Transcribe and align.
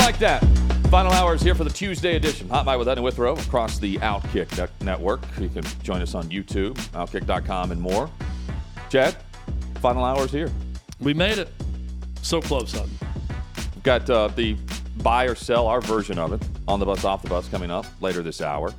Like 0.00 0.18
that. 0.18 0.42
Final 0.88 1.12
hours 1.12 1.42
here 1.42 1.54
for 1.54 1.62
the 1.62 1.70
Tuesday 1.70 2.16
edition. 2.16 2.48
Hot 2.48 2.64
Mic 2.64 2.78
with 2.78 2.88
Ed 2.88 2.96
and 2.96 3.04
Withrow 3.04 3.34
across 3.34 3.78
the 3.78 3.96
Outkick 3.98 4.56
net- 4.56 4.70
network. 4.80 5.20
You 5.38 5.50
can 5.50 5.62
join 5.82 6.00
us 6.00 6.14
on 6.14 6.24
YouTube, 6.30 6.74
outkick.com, 6.92 7.70
and 7.70 7.80
more. 7.80 8.10
Chad, 8.88 9.14
final 9.80 10.02
hours 10.02 10.32
here. 10.32 10.50
We 11.00 11.12
made 11.12 11.38
it. 11.38 11.48
So 12.22 12.40
close, 12.40 12.72
Hutton. 12.72 12.90
We've 13.74 13.82
got 13.82 14.08
uh, 14.08 14.28
the 14.28 14.56
buy 15.02 15.26
or 15.26 15.34
sell, 15.34 15.66
our 15.66 15.82
version 15.82 16.18
of 16.18 16.32
it, 16.32 16.42
on 16.66 16.80
the 16.80 16.86
bus, 16.86 17.04
off 17.04 17.22
the 17.22 17.28
bus 17.28 17.46
coming 17.48 17.70
up 17.70 17.84
later 18.00 18.22
this 18.22 18.40
hour. 18.40 18.72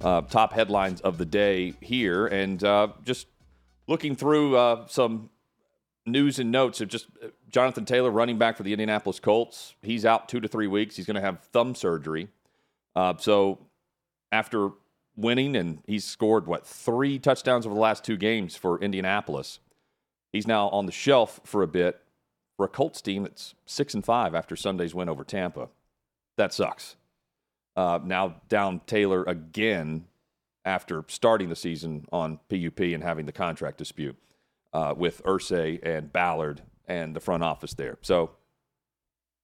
Uh, 0.00 0.22
top 0.22 0.54
headlines 0.54 1.02
of 1.02 1.18
the 1.18 1.26
day 1.26 1.74
here, 1.82 2.26
and 2.26 2.64
uh, 2.64 2.88
just 3.04 3.26
looking 3.86 4.16
through 4.16 4.56
uh, 4.56 4.86
some 4.86 5.28
news 6.06 6.38
and 6.38 6.50
notes 6.50 6.80
of 6.80 6.88
just 6.88 7.06
uh, 7.22 7.28
Jonathan 7.50 7.84
Taylor, 7.84 8.10
running 8.10 8.38
back 8.38 8.56
for 8.56 8.62
the 8.62 8.72
Indianapolis 8.72 9.20
Colts. 9.20 9.74
He's 9.82 10.04
out 10.04 10.28
two 10.28 10.40
to 10.40 10.48
three 10.48 10.66
weeks. 10.66 10.96
He's 10.96 11.06
going 11.06 11.14
to 11.16 11.20
have 11.20 11.40
thumb 11.40 11.74
surgery. 11.74 12.28
Uh, 12.94 13.14
so 13.18 13.58
after 14.30 14.70
winning, 15.16 15.56
and 15.56 15.82
he's 15.86 16.04
scored 16.04 16.46
what 16.46 16.66
three 16.66 17.18
touchdowns 17.18 17.66
over 17.66 17.74
the 17.74 17.80
last 17.80 18.04
two 18.04 18.16
games 18.16 18.56
for 18.56 18.80
Indianapolis. 18.80 19.60
He's 20.32 20.46
now 20.46 20.68
on 20.68 20.86
the 20.86 20.92
shelf 20.92 21.40
for 21.44 21.62
a 21.62 21.66
bit 21.66 22.00
for 22.56 22.66
a 22.66 22.68
Colts 22.68 23.00
team 23.00 23.24
that's 23.24 23.54
six 23.66 23.94
and 23.94 24.04
five 24.04 24.34
after 24.34 24.56
Sunday's 24.56 24.94
win 24.94 25.08
over 25.08 25.24
Tampa. 25.24 25.68
That 26.36 26.52
sucks. 26.52 26.96
Uh, 27.76 27.98
now 28.04 28.36
down 28.48 28.80
Taylor 28.86 29.24
again 29.24 30.06
after 30.64 31.04
starting 31.08 31.48
the 31.48 31.56
season 31.56 32.04
on 32.12 32.38
PUP 32.48 32.80
and 32.80 33.02
having 33.02 33.26
the 33.26 33.32
contract 33.32 33.78
dispute 33.78 34.16
uh, 34.72 34.94
with 34.96 35.22
Irsay 35.24 35.80
and 35.82 36.12
Ballard 36.12 36.62
and 36.88 37.14
the 37.14 37.20
front 37.20 37.44
office 37.44 37.74
there. 37.74 37.98
So 38.02 38.30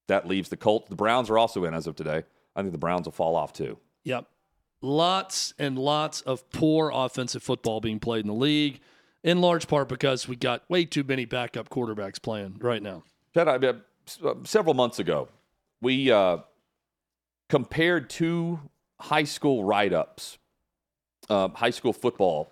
that 0.09 0.27
leaves 0.27 0.49
the 0.49 0.57
Colts. 0.57 0.89
The 0.89 0.97
Browns 0.97 1.31
are 1.31 1.39
also 1.39 1.65
in 1.65 1.75
as 1.75 1.87
of 1.87 1.95
today. 1.95 2.25
I 2.57 2.63
think 2.63 2.73
the 2.73 2.79
Browns 2.79 3.07
will 3.07 3.13
fall 3.13 3.37
off 3.37 3.53
too. 3.53 3.79
Yep. 4.05 4.27
Lots 4.81 5.55
and 5.59 5.79
lots 5.79 6.21
of 6.23 6.49
poor 6.51 6.91
offensive 6.93 7.43
football 7.43 7.81
being 7.81 8.01
played 8.01 8.25
in 8.25 8.29
the 8.29 8.35
league, 8.35 8.81
in 9.23 9.41
large 9.41 9.67
part 9.69 9.89
because 9.89 10.29
we 10.29 10.37
got 10.37 10.69
way 10.69 10.85
too 10.85 11.05
many 11.05 11.25
backup 11.25 11.71
quarterbacks 11.71 12.21
playing 12.21 12.57
right 12.61 12.83
now. 12.83 13.03
Chad, 13.33 13.49
I, 13.49 13.55
uh, 13.57 14.35
several 14.45 14.75
months 14.75 14.99
ago, 14.99 15.29
we 15.81 16.11
uh, 16.11 16.39
compared 17.49 18.11
two 18.11 18.61
high 19.01 19.25
school 19.25 19.65
write 19.65 19.93
ups, 19.93 20.39
uh, 21.31 21.49
high 21.49 21.71
school 21.71 21.93
football 21.93 22.51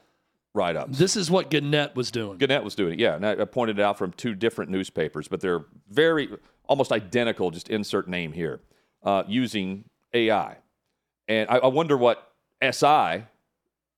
write 0.54 0.76
ups. 0.76 0.98
This 0.98 1.16
is 1.16 1.30
what 1.30 1.50
Gannett 1.50 1.96
was 1.96 2.10
doing. 2.10 2.38
Gannett 2.38 2.64
was 2.64 2.74
doing 2.74 2.94
it, 2.94 3.00
yeah. 3.00 3.14
And 3.14 3.26
I 3.26 3.32
I 3.32 3.44
pointed 3.44 3.78
it 3.78 3.82
out 3.82 3.98
from 3.98 4.12
two 4.12 4.34
different 4.34 4.70
newspapers, 4.70 5.28
but 5.28 5.40
they're 5.40 5.64
very, 5.90 6.28
almost 6.66 6.92
identical, 6.92 7.50
just 7.50 7.68
insert 7.68 8.08
name 8.08 8.32
here, 8.32 8.60
uh, 9.02 9.22
using 9.26 9.84
AI. 10.12 10.56
And 11.28 11.48
I, 11.48 11.56
I 11.58 11.66
wonder 11.68 11.96
what 11.96 12.32
SI, 12.62 13.24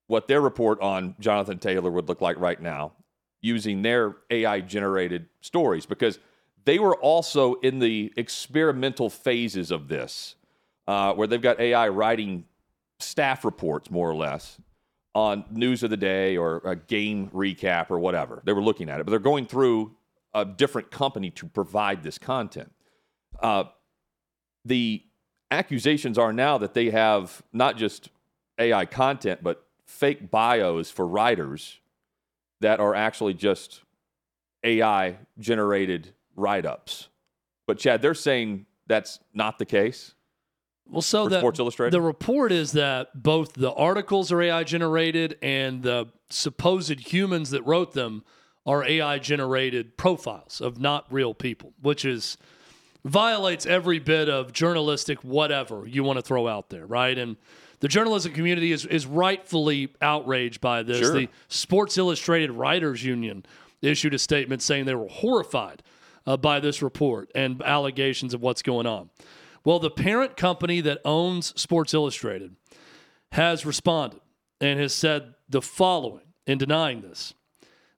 what 0.06 0.28
their 0.28 0.41
report 0.41 0.81
on 0.81 1.16
Jonathan 1.19 1.59
Taylor 1.59 1.91
would 1.91 2.09
look 2.09 2.20
like 2.20 2.38
right 2.38 2.60
now, 2.60 2.93
using 3.41 3.82
their 3.82 4.16
AI 4.31 4.60
generated 4.60 5.26
stories, 5.41 5.87
because 5.87 6.19
they 6.64 6.78
were 6.78 6.97
also 6.97 7.54
in 7.54 7.78
the 7.78 8.12
experimental 8.16 9.10
phases 9.10 9.70
of 9.70 9.88
this, 9.88 10.37
uh, 10.87 11.12
where 11.14 11.26
they've 11.26 11.43
got 11.43 11.60
AI 11.60 11.88
writing 11.88 12.44
staff 13.00 13.44
reports, 13.44 13.91
more 13.91 14.09
or 14.09 14.14
less, 14.14 14.60
on 15.14 15.44
news 15.50 15.82
of 15.82 15.91
the 15.91 15.97
day 15.97 16.36
or 16.36 16.58
a 16.64 16.75
game 16.75 17.30
recap 17.30 17.91
or 17.91 17.98
whatever. 17.98 18.42
They 18.44 18.52
were 18.52 18.62
looking 18.62 18.88
at 18.88 19.00
it, 19.00 19.06
but 19.06 19.10
they're 19.10 19.20
going 19.20 19.47
through 19.47 19.97
a 20.34 20.44
different 20.44 20.91
company 20.91 21.30
to 21.30 21.47
provide 21.47 22.02
this 22.02 22.19
content. 22.19 22.72
Uh, 23.41 23.64
the 24.64 25.02
accusations 25.50 26.19
are 26.19 26.32
now 26.32 26.58
that 26.58 26.75
they 26.75 26.91
have 26.91 27.42
not 27.52 27.76
just 27.76 28.08
AI 28.58 28.86
content, 28.86 29.42
but 29.42 29.64
fake 29.86 30.30
bios 30.30 30.91
for 30.91 31.06
writers 31.06 31.78
that 32.60 32.81
are 32.81 32.94
actually 32.94 33.34
just 33.34 33.82
AI 34.64 35.19
generated 35.38 36.14
write 36.34 36.66
ups. 36.66 37.08
But 37.66 37.78
Chad, 37.78 38.02
they're 38.02 38.14
saying 38.14 38.66
that's 38.86 39.20
not 39.32 39.58
the 39.58 39.64
case. 39.64 40.14
Well, 40.90 41.02
so 41.02 41.28
that 41.28 41.40
Sports 41.40 41.58
Illustrated? 41.58 41.92
the 41.92 42.00
report 42.00 42.52
is 42.52 42.72
that 42.72 43.22
both 43.22 43.54
the 43.54 43.72
articles 43.72 44.30
are 44.30 44.40
AI 44.42 44.64
generated 44.64 45.38
and 45.42 45.82
the 45.82 46.08
supposed 46.30 47.12
humans 47.12 47.50
that 47.50 47.62
wrote 47.62 47.94
them 47.94 48.24
are 48.66 48.84
AI 48.84 49.18
generated 49.18 49.96
profiles 49.96 50.60
of 50.60 50.78
not 50.78 51.06
real 51.12 51.34
people, 51.34 51.72
which 51.80 52.04
is 52.04 52.36
violates 53.04 53.66
every 53.66 53.98
bit 53.98 54.28
of 54.28 54.52
journalistic 54.52 55.22
whatever 55.22 55.86
you 55.86 56.02
want 56.02 56.18
to 56.18 56.22
throw 56.22 56.48
out 56.48 56.70
there, 56.70 56.86
right? 56.86 57.18
And 57.18 57.36
the 57.80 57.88
journalism 57.88 58.32
community 58.32 58.72
is 58.72 58.86
is 58.86 59.06
rightfully 59.06 59.92
outraged 60.00 60.60
by 60.60 60.82
this. 60.82 60.98
Sure. 60.98 61.12
The 61.12 61.28
Sports 61.48 61.98
Illustrated 61.98 62.50
Writers 62.50 63.04
Union 63.04 63.44
issued 63.82 64.14
a 64.14 64.18
statement 64.18 64.62
saying 64.62 64.86
they 64.86 64.94
were 64.94 65.08
horrified 65.08 65.82
uh, 66.26 66.36
by 66.36 66.60
this 66.60 66.80
report 66.80 67.30
and 67.34 67.62
allegations 67.62 68.32
of 68.32 68.40
what's 68.40 68.62
going 68.62 68.86
on. 68.86 69.10
Well, 69.64 69.78
the 69.78 69.91
parent 69.91 70.36
company 70.36 70.80
that 70.82 71.00
owns 71.04 71.58
Sports 71.60 71.94
Illustrated 71.94 72.56
has 73.32 73.64
responded 73.64 74.20
and 74.60 74.78
has 74.78 74.94
said 74.94 75.34
the 75.48 75.62
following 75.62 76.25
in 76.47 76.58
denying 76.58 77.00
this. 77.00 77.34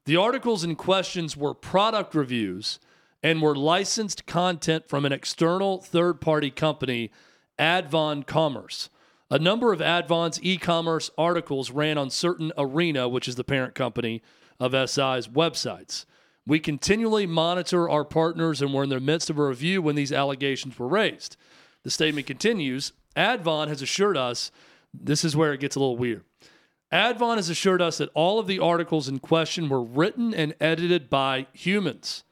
The 0.04 0.16
articles 0.16 0.62
in 0.62 0.76
questions 0.76 1.36
were 1.36 1.54
product 1.54 2.14
reviews 2.14 2.78
and 3.22 3.42
were 3.42 3.56
licensed 3.56 4.26
content 4.26 4.88
from 4.88 5.04
an 5.04 5.12
external 5.12 5.78
third 5.78 6.20
party 6.20 6.50
company, 6.50 7.10
Advon 7.58 8.24
Commerce. 8.24 8.88
A 9.28 9.38
number 9.40 9.72
of 9.72 9.80
Advon's 9.80 10.40
e 10.42 10.56
commerce 10.56 11.10
articles 11.18 11.72
ran 11.72 11.98
on 11.98 12.10
certain 12.10 12.52
Arena, 12.56 13.08
which 13.08 13.26
is 13.26 13.34
the 13.34 13.42
parent 13.42 13.74
company 13.74 14.22
of 14.60 14.70
SI's 14.72 15.26
websites. 15.26 16.04
We 16.46 16.60
continually 16.60 17.26
monitor 17.26 17.90
our 17.90 18.04
partners 18.04 18.62
and 18.62 18.72
we're 18.72 18.84
in 18.84 18.90
the 18.90 19.00
midst 19.00 19.30
of 19.30 19.38
a 19.38 19.48
review 19.48 19.82
when 19.82 19.96
these 19.96 20.12
allegations 20.12 20.78
were 20.78 20.86
raised. 20.86 21.36
The 21.86 21.92
statement 21.92 22.26
continues 22.26 22.92
Advon 23.14 23.68
has 23.68 23.80
assured 23.80 24.16
us 24.16 24.50
this 24.92 25.24
is 25.24 25.36
where 25.36 25.52
it 25.52 25.60
gets 25.60 25.76
a 25.76 25.78
little 25.78 25.96
weird. 25.96 26.24
Advon 26.92 27.36
has 27.36 27.48
assured 27.48 27.80
us 27.80 27.98
that 27.98 28.10
all 28.12 28.40
of 28.40 28.48
the 28.48 28.58
articles 28.58 29.06
in 29.06 29.20
question 29.20 29.68
were 29.68 29.84
written 29.84 30.34
and 30.34 30.56
edited 30.60 31.08
by 31.08 31.46
humans. 31.52 32.24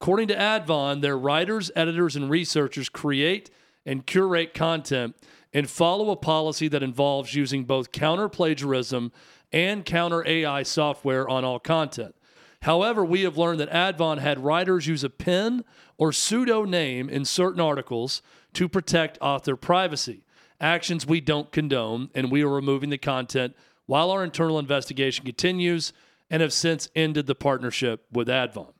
According 0.00 0.28
to 0.28 0.36
Advon, 0.36 1.00
their 1.00 1.18
writers, 1.18 1.72
editors, 1.74 2.14
and 2.14 2.30
researchers 2.30 2.88
create 2.88 3.50
and 3.84 4.06
curate 4.06 4.54
content 4.54 5.16
and 5.52 5.68
follow 5.68 6.10
a 6.10 6.16
policy 6.16 6.68
that 6.68 6.84
involves 6.84 7.34
using 7.34 7.64
both 7.64 7.90
counter 7.90 8.28
plagiarism 8.28 9.10
and 9.50 9.84
counter 9.84 10.24
AI 10.28 10.62
software 10.62 11.28
on 11.28 11.44
all 11.44 11.58
content. 11.58 12.14
However, 12.60 13.04
we 13.04 13.22
have 13.22 13.36
learned 13.36 13.58
that 13.58 13.72
Advon 13.72 14.18
had 14.18 14.44
writers 14.44 14.86
use 14.86 15.02
a 15.02 15.10
pen 15.10 15.64
or 15.98 16.12
pseudo 16.12 16.64
name 16.64 17.08
in 17.08 17.24
certain 17.24 17.60
articles 17.60 18.22
to 18.54 18.68
protect 18.68 19.18
author 19.20 19.56
privacy. 19.56 20.22
Actions 20.60 21.06
we 21.06 21.20
don't 21.20 21.50
condone, 21.50 22.10
and 22.14 22.30
we 22.30 22.42
are 22.42 22.48
removing 22.48 22.90
the 22.90 22.98
content 22.98 23.54
while 23.86 24.10
our 24.10 24.22
internal 24.22 24.58
investigation 24.58 25.24
continues 25.24 25.92
and 26.30 26.40
have 26.40 26.52
since 26.52 26.88
ended 26.94 27.26
the 27.26 27.34
partnership 27.34 28.06
with 28.12 28.28
Advon. 28.28 28.72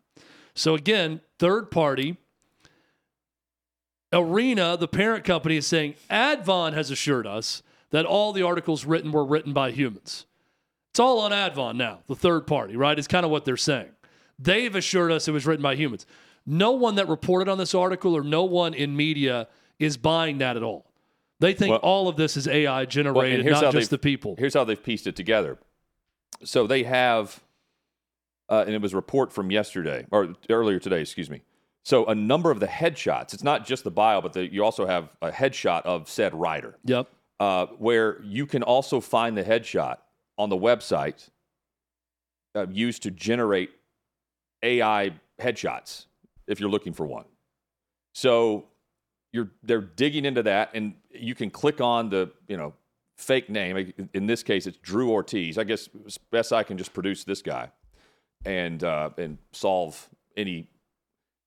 So, 0.55 0.75
again, 0.75 1.21
third 1.39 1.71
party. 1.71 2.19
Arena, 4.13 4.77
the 4.77 4.89
parent 4.89 5.25
company, 5.25 5.57
is 5.57 5.67
saying 5.67 5.95
Advon 6.11 6.75
has 6.75 6.91
assured 6.91 7.27
us 7.27 7.63
that 7.91 8.05
all 8.05 8.33
the 8.33 8.43
articles 8.43 8.85
written 8.85 9.11
were 9.11 9.25
written 9.25 9.53
by 9.53 9.71
humans. 9.71 10.27
It's 10.91 11.01
all 11.01 11.21
on 11.21 11.31
Advon 11.31 11.77
now, 11.77 12.01
the 12.07 12.15
third 12.15 12.47
party, 12.47 12.77
right? 12.77 12.99
Is 12.99 13.09
kind 13.09 13.25
of 13.25 13.31
what 13.31 13.45
they're 13.45 13.57
saying. 13.57 13.89
They've 14.39 14.75
assured 14.75 15.13
us 15.13 15.29
it 15.29 15.33
was 15.33 15.47
written 15.47 15.63
by 15.63 15.77
humans. 15.77 16.05
No 16.45 16.73
one 16.73 16.97
that 16.97 17.09
reported 17.09 17.49
on 17.49 17.59
this 17.59 17.75
article 17.75 18.15
or 18.15 18.23
no 18.23 18.45
one 18.45 18.75
in 18.75 18.97
media 18.97 19.49
is 19.83 19.97
buying 19.97 20.39
that 20.39 20.57
at 20.57 20.63
all. 20.63 20.87
They 21.41 21.53
think 21.55 21.71
Well- 21.71 21.81
all 21.81 22.09
of 22.09 22.17
this 22.17 22.37
is 22.37 22.47
AI 22.47 22.85
generated, 22.85 23.45
how 23.53 23.61
not 23.61 23.73
just 23.73 23.91
the 23.91 23.99
people. 23.99 24.37
Here's 24.39 24.55
how 24.55 24.65
they've 24.65 24.83
pieced 24.83 25.07
it 25.07 25.17
together. 25.17 25.59
So 26.45 26.67
they 26.67 26.85
have 26.85 27.43
uh, 28.49 28.65
and 28.67 28.75
it 28.75 28.83
was 28.83 28.93
a 28.93 28.97
report 28.97 29.33
from 29.33 29.51
yesterday 29.51 30.05
or 30.11 30.35
earlier 30.51 30.79
today, 30.79 31.01
excuse 31.01 31.31
me. 31.31 31.41
So 31.85 32.05
a 32.05 32.15
number 32.15 32.51
of 32.51 32.61
the 32.61 32.67
headshots. 32.67 33.33
It's 33.33 33.43
not 33.43 33.65
just 33.67 33.83
the 33.83 33.91
bio, 33.91 34.21
but 34.21 34.35
the, 34.35 34.53
you 34.53 34.63
also 34.63 34.85
have 34.87 35.09
a 35.23 35.31
headshot 35.31 35.83
of 35.83 36.09
said 36.11 36.35
rider, 36.35 36.77
Yep. 36.85 37.09
uh, 37.41 37.67
where 37.79 38.21
you 38.23 38.45
can 38.47 38.63
also 38.63 39.01
find 39.01 39.39
the 39.39 39.43
headshot 39.43 39.99
on 40.37 40.51
the 40.51 40.57
website 40.57 41.31
uh, 42.55 42.67
used 42.71 43.03
to 43.05 43.11
generate 43.11 43.71
AI 44.63 45.13
headshots 45.41 46.07
if 46.47 46.61
you're 46.61 46.71
looking 46.71 46.93
for 46.93 47.07
one. 47.07 47.25
So 48.13 48.65
you're 49.33 49.51
they're 49.63 49.81
digging 49.81 50.25
into 50.25 50.43
that, 50.45 50.71
and 50.75 50.95
you 51.11 51.35
can 51.35 51.51
click 51.51 51.81
on 51.81 52.11
the 52.11 52.31
you 52.49 52.57
know 52.57 52.75
fake 53.17 53.49
name. 53.49 53.93
In 54.15 54.27
this 54.27 54.43
case, 54.43 54.67
it's 54.67 54.79
Drew 54.79 55.11
Ortiz. 55.11 55.59
I 55.59 55.65
guess 55.65 55.89
best 56.31 56.53
I 56.53 56.63
can 56.63 56.79
just 56.79 56.93
produce 56.93 57.25
this 57.25 57.43
guy 57.43 57.71
and 58.45 58.83
uh, 58.85 59.11
and 59.17 59.39
solve 59.53 60.09
any 60.37 60.69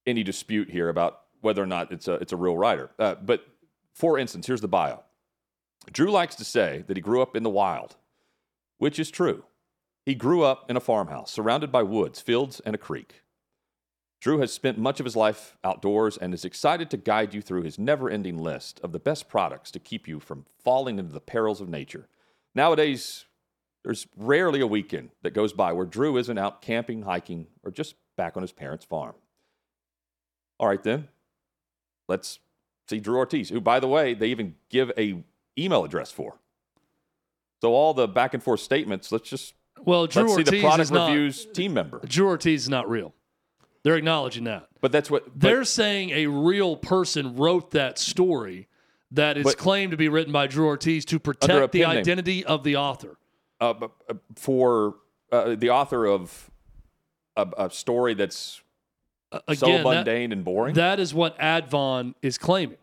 any 0.05 0.23
dispute 0.23 0.69
here 0.69 0.89
about 0.89 1.21
whether 1.41 1.61
or 1.61 1.67
not 1.67 1.91
it's 1.91 2.07
a 2.07 2.13
it's 2.15 2.33
a 2.33 2.37
real 2.37 2.57
writer. 2.57 2.89
Uh, 2.97 3.15
but 3.15 3.45
for 3.93 4.17
instance, 4.17 4.47
here's 4.47 4.61
the 4.61 4.67
bio. 4.67 5.03
Drew 5.91 6.11
likes 6.11 6.35
to 6.35 6.43
say 6.43 6.83
that 6.87 6.97
he 6.97 7.01
grew 7.01 7.21
up 7.21 7.35
in 7.35 7.43
the 7.43 7.49
wild, 7.49 7.95
which 8.79 8.99
is 8.99 9.11
true. 9.11 9.45
He 10.05 10.15
grew 10.15 10.43
up 10.43 10.69
in 10.69 10.77
a 10.77 10.79
farmhouse 10.79 11.31
surrounded 11.31 11.71
by 11.71 11.83
woods, 11.83 12.21
fields, 12.21 12.59
and 12.65 12.75
a 12.75 12.79
creek. 12.79 13.21
Drew 14.25 14.39
has 14.39 14.51
spent 14.51 14.79
much 14.79 14.99
of 14.99 15.03
his 15.03 15.15
life 15.15 15.55
outdoors 15.63 16.17
and 16.17 16.33
is 16.33 16.43
excited 16.43 16.89
to 16.89 16.97
guide 16.97 17.35
you 17.35 17.43
through 17.43 17.61
his 17.61 17.77
never 17.77 18.09
ending 18.09 18.39
list 18.39 18.79
of 18.81 18.91
the 18.91 18.97
best 18.97 19.29
products 19.29 19.69
to 19.69 19.77
keep 19.77 20.07
you 20.07 20.19
from 20.19 20.47
falling 20.63 20.97
into 20.97 21.13
the 21.13 21.21
perils 21.21 21.61
of 21.61 21.69
nature. 21.69 22.07
Nowadays, 22.55 23.25
there's 23.83 24.07
rarely 24.17 24.61
a 24.61 24.65
weekend 24.65 25.11
that 25.21 25.35
goes 25.35 25.53
by 25.53 25.73
where 25.73 25.85
Drew 25.85 26.17
isn't 26.17 26.39
out 26.39 26.63
camping, 26.63 27.03
hiking, 27.03 27.45
or 27.61 27.69
just 27.69 27.93
back 28.17 28.35
on 28.35 28.41
his 28.41 28.51
parents' 28.51 28.83
farm. 28.83 29.13
All 30.59 30.69
right, 30.69 30.81
then, 30.81 31.07
let's 32.07 32.39
see 32.89 32.99
Drew 32.99 33.17
Ortiz, 33.17 33.49
who, 33.49 33.61
by 33.61 33.79
the 33.79 33.87
way, 33.87 34.15
they 34.15 34.29
even 34.29 34.55
give 34.71 34.91
a 34.97 35.23
email 35.55 35.83
address 35.83 36.11
for. 36.11 36.39
So 37.61 37.75
all 37.75 37.93
the 37.93 38.07
back 38.07 38.33
and 38.33 38.41
forth 38.41 38.61
statements, 38.61 39.11
let's 39.11 39.29
just 39.29 39.53
Well, 39.83 40.07
Drew 40.07 40.23
let's 40.23 40.35
see 40.35 40.41
the 40.41 40.61
product 40.61 40.81
is 40.81 40.91
not, 40.91 41.11
reviews 41.11 41.45
team 41.45 41.75
member. 41.75 42.01
Drew 42.07 42.25
Ortiz 42.25 42.63
is 42.63 42.69
not 42.69 42.89
real. 42.89 43.13
They're 43.85 43.95
acknowledging 43.97 44.45
that. 44.45 44.67
But 44.81 44.91
that's 44.91 45.11
what 45.11 45.25
but- 45.27 45.39
They're 45.47 45.63
saying 45.63 46.09
a 46.09 46.25
real 46.25 46.75
person 46.75 47.35
wrote 47.35 47.69
that 47.71 47.99
story 47.99 48.67
that 49.11 49.37
is 49.37 49.43
But- 49.43 49.57
claimed 49.59 49.91
to 49.91 49.97
be 49.97 50.09
written 50.09 50.33
by 50.33 50.47
Drew 50.47 50.65
Ortiz 50.65 51.05
to 51.05 51.19
protect 51.19 51.71
the 51.71 51.81
pen 51.83 51.89
name. 51.89 51.97
identity 51.99 52.43
of 52.43 52.63
the 52.63 52.75
author. 52.77 53.17
uh, 53.61 53.73
uh, 54.09 54.13
for 54.35 54.95
uh, 55.31 55.55
the 55.55 55.69
author 55.69 56.05
of 56.07 56.49
a, 57.37 57.47
a 57.57 57.69
story 57.69 58.15
that's 58.15 58.61
Uh, 59.31 59.39
so 59.53 59.67
Again, 59.67 59.83
that- 59.83 59.95
mundane 59.95 60.31
and 60.31 60.43
boring. 60.43 60.73
That 60.73 60.99
is 60.99 61.13
what 61.13 61.37
Advon 61.39 62.15
is 62.23 62.37
claiming. 62.39 62.77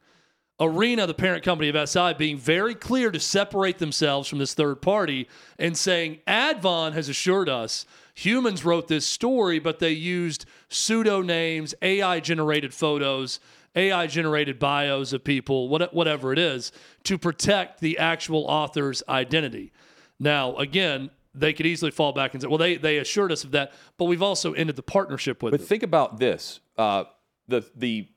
Arena, 0.60 1.06
the 1.08 1.14
parent 1.14 1.42
company 1.42 1.68
of 1.68 1.76
SI, 1.88 2.14
being 2.14 2.36
very 2.38 2.74
clear 2.76 3.10
to 3.10 3.18
separate 3.18 3.78
themselves 3.78 4.28
from 4.28 4.38
this 4.38 4.54
third 4.54 4.80
party 4.82 5.28
and 5.58 5.76
saying 5.76 6.20
Advon 6.28 6.92
has 6.92 7.08
assured 7.08 7.48
us 7.48 7.86
humans 8.14 8.64
wrote 8.64 8.88
this 8.88 9.06
story, 9.06 9.58
but 9.58 9.78
they 9.78 9.90
used 9.90 10.44
pseudo 10.68 11.22
names, 11.22 11.74
AI 11.82 12.20
generated 12.20 12.74
photos, 12.74 13.40
AI 13.74 14.06
generated 14.06 14.58
bios 14.58 15.12
of 15.12 15.24
people, 15.24 15.68
what, 15.68 15.94
whatever 15.94 16.32
it 16.32 16.38
is, 16.38 16.72
to 17.04 17.16
protect 17.16 17.80
the 17.80 17.98
actual 17.98 18.44
author's 18.44 19.02
identity. 19.08 19.72
Now, 20.18 20.56
again, 20.56 21.10
they 21.34 21.52
could 21.52 21.66
easily 21.66 21.90
fall 21.90 22.12
back 22.12 22.34
and 22.34 22.42
say, 22.42 22.48
well, 22.48 22.58
they, 22.58 22.76
they 22.76 22.98
assured 22.98 23.32
us 23.32 23.44
of 23.44 23.52
that, 23.52 23.72
but 23.96 24.04
we've 24.04 24.22
also 24.22 24.52
ended 24.52 24.76
the 24.76 24.82
partnership 24.82 25.42
with 25.42 25.52
but 25.52 25.60
them. 25.60 25.66
think 25.66 25.82
about 25.82 26.18
this: 26.18 26.60
uh, 26.76 27.04
the 27.48 27.64
the 27.74 28.08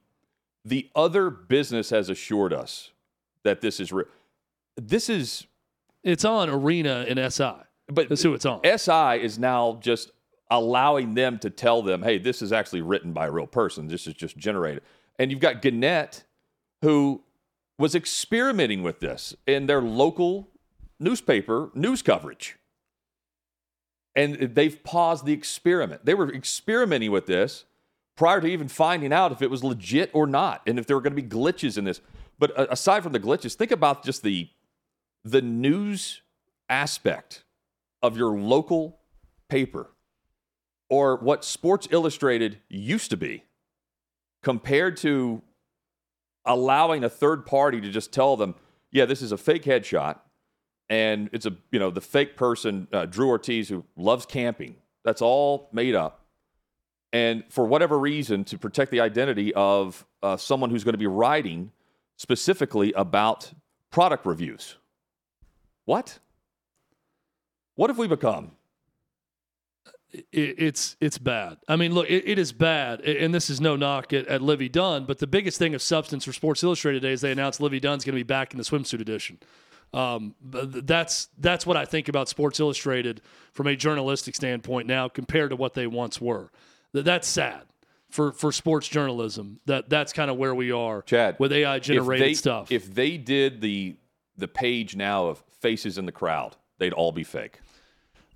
the 0.65 0.89
other 0.95 1.29
business 1.29 1.91
has 1.91 2.09
assured 2.09 2.51
us 2.51 2.91
that 3.43 3.61
this 3.61 3.79
is 3.79 3.93
real. 3.93 4.07
This 4.75 5.09
is, 5.09 5.45
It's 6.03 6.25
on 6.25 6.49
Arena 6.49 7.05
and 7.07 7.33
SI. 7.33 7.53
But 7.87 8.09
That's 8.09 8.23
who 8.23 8.33
it's 8.33 8.45
on. 8.45 8.61
SI 8.63 9.23
is 9.23 9.37
now 9.37 9.79
just 9.81 10.11
allowing 10.49 11.13
them 11.13 11.39
to 11.39 11.49
tell 11.49 11.81
them, 11.81 12.03
hey, 12.03 12.17
this 12.17 12.41
is 12.41 12.51
actually 12.51 12.81
written 12.81 13.13
by 13.13 13.27
a 13.27 13.31
real 13.31 13.47
person. 13.47 13.87
This 13.87 14.07
is 14.07 14.13
just 14.13 14.37
generated. 14.37 14.83
And 15.17 15.31
you've 15.31 15.39
got 15.39 15.61
Gannett, 15.61 16.23
who 16.81 17.23
was 17.77 17.95
experimenting 17.95 18.83
with 18.83 18.99
this 18.99 19.35
in 19.47 19.65
their 19.67 19.81
local 19.81 20.49
newspaper 20.99 21.71
news 21.73 22.01
coverage. 22.01 22.57
And 24.15 24.35
they've 24.35 24.81
paused 24.83 25.25
the 25.25 25.33
experiment. 25.33 26.05
They 26.05 26.13
were 26.13 26.33
experimenting 26.33 27.11
with 27.11 27.25
this 27.25 27.65
prior 28.15 28.39
to 28.39 28.47
even 28.47 28.69
finding 28.69 29.11
out 29.11 29.31
if 29.31 29.41
it 29.41 29.49
was 29.49 29.63
legit 29.63 30.09
or 30.13 30.25
not 30.25 30.61
and 30.65 30.79
if 30.79 30.87
there 30.87 30.95
were 30.95 31.01
going 31.01 31.15
to 31.15 31.21
be 31.21 31.27
glitches 31.27 31.77
in 31.77 31.83
this. 31.83 32.01
But 32.39 32.53
aside 32.71 33.03
from 33.03 33.11
the 33.11 33.19
glitches, 33.19 33.55
think 33.55 33.71
about 33.71 34.03
just 34.03 34.23
the 34.23 34.49
the 35.23 35.41
news 35.41 36.21
aspect 36.69 37.44
of 38.01 38.17
your 38.17 38.37
local 38.37 38.99
paper 39.49 39.91
or 40.89 41.17
what 41.17 41.43
Sports 41.43 41.87
Illustrated 41.91 42.59
used 42.69 43.09
to 43.09 43.17
be 43.17 43.43
compared 44.43 44.97
to 44.97 45.41
allowing 46.45 47.03
a 47.03 47.09
third 47.09 47.45
party 47.45 47.81
to 47.81 47.89
just 47.89 48.11
tell 48.11 48.37
them, 48.37 48.55
yeah, 48.91 49.05
this 49.05 49.21
is 49.21 49.31
a 49.31 49.37
fake 49.37 49.63
headshot 49.63 50.19
and 50.89 51.29
it's 51.33 51.45
a, 51.45 51.55
you 51.71 51.79
know, 51.79 51.89
the 51.89 52.01
fake 52.01 52.37
person, 52.37 52.87
uh, 52.93 53.05
Drew 53.05 53.29
Ortiz, 53.29 53.69
who 53.69 53.83
loves 53.97 54.25
camping. 54.25 54.75
That's 55.03 55.21
all 55.21 55.69
made 55.71 55.95
up. 55.95 56.21
And 57.11 57.43
for 57.49 57.65
whatever 57.65 57.97
reason, 57.97 58.43
to 58.45 58.57
protect 58.57 58.91
the 58.91 58.99
identity 58.99 59.53
of 59.53 60.05
uh, 60.21 60.37
someone 60.37 60.69
who's 60.69 60.83
going 60.83 60.93
to 60.93 60.99
be 60.99 61.07
writing 61.07 61.71
specifically 62.17 62.93
about 62.93 63.51
product 63.89 64.25
reviews. 64.25 64.75
What? 65.85 66.19
What 67.75 67.89
have 67.89 67.97
we 67.97 68.07
become? 68.07 68.51
it's 70.31 70.95
it's 71.01 71.17
bad. 71.17 71.57
I 71.67 71.75
mean, 71.75 71.93
look, 71.93 72.09
it, 72.09 72.23
it 72.25 72.39
is 72.39 72.51
bad, 72.53 73.01
and 73.01 73.33
this 73.33 73.49
is 73.49 73.59
no 73.59 73.75
knock 73.75 74.13
at, 74.13 74.27
at 74.27 74.41
Livvy 74.41 74.69
Dunne, 74.69 75.05
but 75.05 75.19
the 75.19 75.27
biggest 75.27 75.57
thing 75.57 75.75
of 75.75 75.81
substance 75.81 76.25
for 76.25 76.33
Sports 76.33 76.63
Illustrated 76.63 77.01
today 77.01 77.13
is 77.13 77.21
they 77.21 77.31
announced 77.31 77.59
Livvy 77.59 77.79
Dunne's 77.79 78.05
going 78.05 78.13
to 78.13 78.19
be 78.19 78.23
back 78.23 78.53
in 78.53 78.57
the 78.57 78.63
swimsuit 78.63 79.01
edition. 79.01 79.39
Um, 79.93 80.35
that's 80.41 81.29
that's 81.37 81.65
what 81.65 81.77
I 81.77 81.85
think 81.85 82.07
about 82.07 82.29
Sports 82.29 82.59
Illustrated 82.59 83.21
from 83.53 83.67
a 83.67 83.75
journalistic 83.75 84.35
standpoint 84.35 84.87
now 84.87 85.07
compared 85.07 85.51
to 85.51 85.55
what 85.55 85.73
they 85.73 85.87
once 85.87 86.19
were. 86.19 86.51
That's 86.93 87.27
sad 87.27 87.63
for 88.09 88.31
for 88.31 88.51
sports 88.51 88.87
journalism. 88.87 89.59
That 89.65 89.89
that's 89.89 90.13
kind 90.13 90.31
of 90.31 90.37
where 90.37 90.55
we 90.55 90.71
are, 90.71 91.01
Chad, 91.01 91.37
with 91.39 91.51
AI 91.51 91.79
generated 91.79 92.23
if 92.23 92.29
they, 92.29 92.33
stuff. 92.33 92.71
If 92.71 92.93
they 92.93 93.17
did 93.17 93.61
the 93.61 93.95
the 94.37 94.47
page 94.47 94.95
now 94.95 95.27
of 95.27 95.43
faces 95.61 95.97
in 95.97 96.05
the 96.05 96.11
crowd, 96.11 96.55
they'd 96.77 96.93
all 96.93 97.11
be 97.11 97.23
fake. 97.23 97.59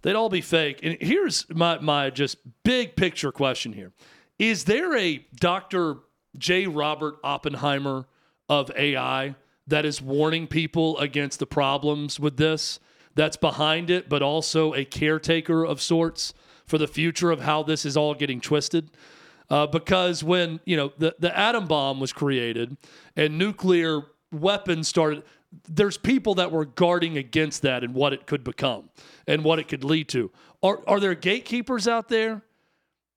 They'd 0.01 0.15
all 0.15 0.29
be 0.29 0.41
fake. 0.41 0.79
And 0.83 0.97
here's 1.01 1.45
my 1.49 1.79
my 1.79 2.09
just 2.09 2.37
big 2.63 2.95
picture 2.95 3.31
question 3.31 3.73
here. 3.73 3.91
Is 4.37 4.65
there 4.65 4.95
a 4.95 5.25
Dr. 5.35 5.97
J. 6.37 6.67
Robert 6.67 7.15
Oppenheimer 7.23 8.05
of 8.47 8.71
AI 8.77 9.35
that 9.67 9.85
is 9.85 10.01
warning 10.01 10.47
people 10.47 10.97
against 10.97 11.39
the 11.39 11.45
problems 11.45 12.19
with 12.19 12.37
this? 12.37 12.79
That's 13.15 13.37
behind 13.37 13.89
it, 13.89 14.07
but 14.07 14.21
also 14.21 14.73
a 14.73 14.85
caretaker 14.85 15.65
of 15.65 15.81
sorts 15.81 16.33
for 16.65 16.77
the 16.77 16.87
future 16.87 17.31
of 17.31 17.41
how 17.41 17.63
this 17.63 17.85
is 17.85 17.97
all 17.97 18.13
getting 18.13 18.39
twisted. 18.39 18.91
Uh, 19.49 19.65
because 19.65 20.23
when 20.23 20.59
you 20.65 20.77
know 20.77 20.93
the, 20.97 21.15
the 21.19 21.37
atom 21.37 21.65
bomb 21.65 21.99
was 21.99 22.13
created 22.13 22.77
and 23.15 23.37
nuclear 23.37 24.03
weapons 24.31 24.88
started 24.88 25.24
there's 25.67 25.98
people 25.98 26.36
that 26.36 26.51
were 26.51 26.65
guarding 26.65 27.17
against 27.17 27.63
that 27.63 27.83
and 27.83 27.93
what 27.93 28.13
it 28.13 28.27
could 28.27 28.43
become 28.43 28.89
and 29.27 29.43
what 29.43 29.59
it 29.59 29.67
could 29.67 29.83
lead 29.83 30.07
to. 30.09 30.31
Are, 30.62 30.81
are 30.88 31.00
there 31.00 31.15
gatekeepers 31.15 31.88
out 31.88 32.07
there 32.09 32.43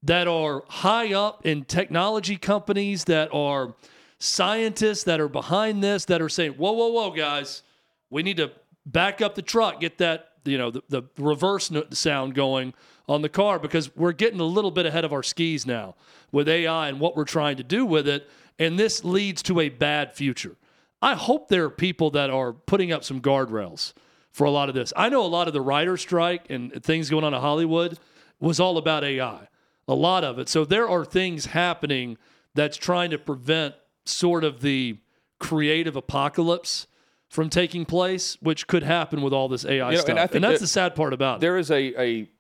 that 0.03 0.27
are 0.27 0.65
high 0.69 1.13
up 1.13 1.45
in 1.47 1.65
technology 1.65 2.37
companies 2.37 3.05
that 3.05 3.29
are 3.33 3.75
scientists 4.19 5.05
that 5.05 5.21
are 5.21 5.29
behind 5.29 5.83
this 5.83 6.05
that 6.05 6.23
are 6.23 6.29
saying 6.29 6.53
whoa 6.53 6.71
whoa 6.71 6.89
whoa 6.89 7.11
guys 7.11 7.65
we 8.09 8.23
need 8.23 8.37
to 8.37 8.53
back 8.87 9.21
up 9.21 9.35
the 9.35 9.43
truck 9.43 9.81
get 9.81 9.99
that 9.99 10.29
you 10.45 10.57
know 10.57 10.71
the, 10.71 10.81
the 10.89 11.03
reverse 11.19 11.73
sound 11.91 12.33
going 12.33 12.73
on 13.09 13.21
the 13.21 13.29
car 13.29 13.59
because 13.59 13.95
we're 13.97 14.13
getting 14.13 14.39
a 14.39 14.45
little 14.45 14.71
bit 14.71 14.87
ahead 14.87 15.05
of 15.05 15.13
our 15.13 15.25
skis 15.25 15.67
now 15.67 15.97
with 16.31 16.49
AI 16.49 16.89
and 16.89 17.01
what 17.01 17.17
we're 17.17 17.25
trying 17.25 17.57
to 17.57 17.65
do 17.65 17.85
with 17.85 18.07
it 18.07 18.31
and 18.61 18.79
this 18.79 19.05
leads 19.05 19.43
to 19.43 19.59
a 19.59 19.69
bad 19.69 20.15
future 20.15 20.57
I 21.03 21.15
hope 21.15 21.49
there 21.49 21.65
are 21.65 21.71
people 21.71 22.11
that 22.13 22.31
are 22.31 22.53
putting 22.53 22.93
up 22.93 23.03
some 23.05 23.21
guardrails 23.21 23.93
for 24.31 24.45
a 24.45 24.51
lot 24.51 24.69
of 24.69 24.75
this. 24.75 24.93
I 24.97 25.09
know 25.09 25.25
a 25.25 25.27
lot 25.27 25.49
of 25.49 25.53
the 25.53 25.61
writer 25.61 25.97
strike 25.97 26.49
and 26.49 26.73
things 26.83 27.11
going 27.11 27.25
on 27.25 27.35
in 27.35 27.41
Hollywood 27.41 27.99
was 28.41 28.61
all 28.61 28.79
about 28.79 29.05
AI, 29.05 29.49
a 29.89 29.95
lot 29.95 30.25
of 30.25 30.39
it. 30.39 30.49
So 30.49 30.65
there 30.65 30.89
are 30.89 31.05
things 31.05 31.47
happening 31.47 32.17
that's 32.55 32.77
trying 32.77 33.11
to 33.11 33.19
prevent 33.19 33.75
sort 34.05 34.45
of 34.45 34.61
the 34.63 34.99
creative 35.39 35.97
apocalypse 35.97 36.87
from 37.29 37.49
taking 37.51 37.85
place, 37.85 38.37
which 38.41 38.67
could 38.67 38.83
happen 38.83 39.23
with 39.23 39.33
all 39.33 39.49
this 39.49 39.65
AI 39.65 39.91
You 39.91 39.97
know, 39.97 40.01
stuff. 40.03 40.09
and 40.11 40.19
And, 40.19 40.45
that's 40.45 40.61
that 40.61 40.61
the 40.61 40.67
sad 40.69 40.95
part 40.95 41.13
about 41.13 41.37
it. 41.37 41.41
There 41.41 41.57
is 41.57 41.71
a, 41.71 42.01
a 42.01 42.31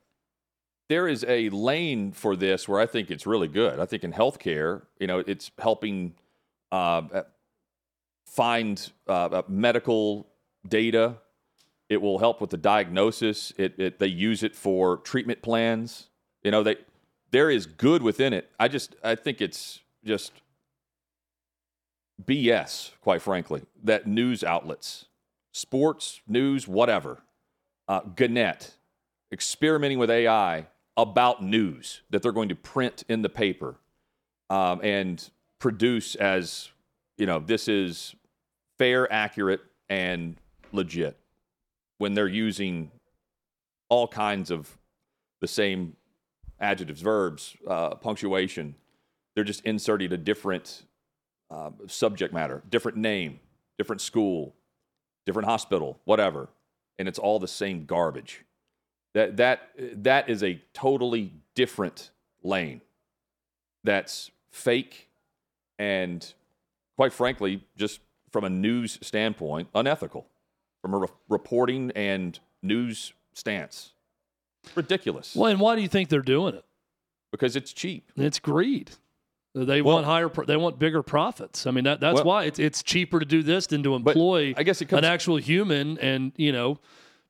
there 0.88 1.09
is 1.09 1.25
a 1.26 1.49
lane 1.49 2.12
for 2.12 2.37
this 2.37 2.69
where 2.69 2.78
I 2.78 2.87
think 2.87 3.11
it's 3.11 3.26
really 3.26 3.49
good. 3.49 3.81
I 3.81 3.87
think 3.87 4.04
in 4.04 4.12
healthcare, 4.12 4.83
you 5.00 5.07
know, 5.07 5.21
it's 5.21 5.50
helping 5.59 6.14
uh, 6.71 7.23
find 8.33 8.91
uh, 9.07 9.43
medical 9.47 10.27
data. 10.67 11.17
It 11.91 12.01
will 12.01 12.19
help 12.19 12.41
with 12.41 12.49
the 12.49 12.57
diagnosis. 12.57 13.53
It, 13.59 13.79
it, 13.79 13.99
they 13.99 14.07
use 14.07 14.43
it 14.43 14.57
for 14.57 14.97
treatment 14.97 15.43
plans. 15.43 16.09
You 16.43 16.51
know, 16.51 16.62
they 16.62 16.77
there 17.31 17.51
is 17.51 17.67
good 17.67 18.03
within 18.03 18.33
it. 18.33 18.51
I 18.59 18.69
just 18.69 18.97
I 19.05 19.15
think 19.15 19.41
it's 19.43 19.81
just 20.05 20.33
BS, 22.25 22.93
quite 23.03 23.21
frankly, 23.21 23.62
that 23.85 24.07
news 24.07 24.43
outlets, 24.43 25.07
sports, 25.53 26.23
news, 26.27 26.67
whatever, 26.67 27.23
uh, 27.89 28.01
Gannett, 28.01 28.75
experimenting 29.31 29.99
with 29.99 30.11
AI 30.11 30.67
about 30.97 31.43
news 31.43 32.03
that 32.11 32.23
they're 32.23 32.33
going 32.33 32.49
to 32.49 32.55
print 32.55 33.05
in 33.09 33.23
the 33.23 33.29
paper 33.29 33.77
um, 34.51 34.81
and 34.83 35.31
produce 35.59 36.15
as, 36.15 36.71
you 37.17 37.27
know, 37.27 37.39
this 37.39 37.67
is 37.69 38.15
fair, 38.83 39.12
accurate, 39.12 39.61
and 39.89 40.35
legit 40.73 41.17
when 41.99 42.15
they're 42.15 42.27
using 42.27 42.91
all 43.89 44.09
kinds 44.09 44.51
of 44.51 44.77
the 45.41 45.47
same 45.47 45.95
adjectives, 46.59 47.01
verbs, 47.01 47.57
uh, 47.69 47.95
punctuation. 47.95 48.75
They're 49.37 49.45
just 49.45 49.65
inserting 49.65 50.12
a 50.12 50.17
different 50.17 50.83
uh, 51.49 51.71
subject 51.87 52.35
matter, 52.35 52.61
different 52.71 52.99
name, 52.99 53.39
different 53.79 54.01
school, 54.01 54.53
different 55.27 55.47
hospital, 55.47 56.01
whatever, 56.05 56.49
and 56.99 57.07
it's 57.07 57.21
all 57.21 57.39
the 57.39 57.47
same 57.47 57.85
garbage. 57.85 58.45
That 59.15 59.37
that 59.37 59.71
that 60.03 60.29
is 60.29 60.43
a 60.43 60.61
totally 60.75 61.35
different 61.55 62.11
lane. 62.43 62.81
That's 63.85 64.33
fake 64.51 65.09
and 65.79 66.35
quite 66.97 67.12
frankly, 67.12 67.62
just 67.77 68.01
from 68.33 68.45
a 68.45 68.51
news 68.51 68.99
standpoint, 69.03 69.69
unethical. 69.75 70.27
From 70.81 70.95
a 70.95 70.99
re- 70.99 71.09
reporting 71.29 71.93
and 71.95 72.39
news 72.62 73.12
stance. 73.35 73.93
Ridiculous. 74.75 75.37
Well, 75.37 75.51
and 75.51 75.61
why 75.61 75.77
do 75.77 75.83
you 75.83 75.89
think 75.89 76.09
they're 76.09 76.23
doing 76.23 76.55
it? 76.55 76.65
Because 77.31 77.55
it's 77.57 77.73
cheap. 77.73 78.11
It's 78.17 78.39
greed. 78.39 78.91
They 79.55 79.83
Well- 79.83 79.97
want 79.97 80.07
higher. 80.07 80.29
They 80.47 80.57
want 80.57 80.79
bigger 80.79 81.03
profits. 81.03 81.67
I 81.67 81.71
mean, 81.71 81.85
that 81.85 82.01
that's 82.01 82.17
Well- 82.17 82.25
why 82.25 82.45
it's 82.45 82.59
it's 82.59 82.83
cheaper 82.83 83.21
to 83.21 83.27
do 83.27 83.43
this 83.43 83.67
than 83.67 83.83
to 83.83 83.95
employ 83.95 84.55
I 84.57 84.62
guess 84.62 84.81
it 84.81 84.87
comes 84.87 84.99
an 84.99 85.05
actual 85.05 85.37
human 85.37 85.99
and 85.99 86.33
you 86.37 86.53
know 86.53 86.79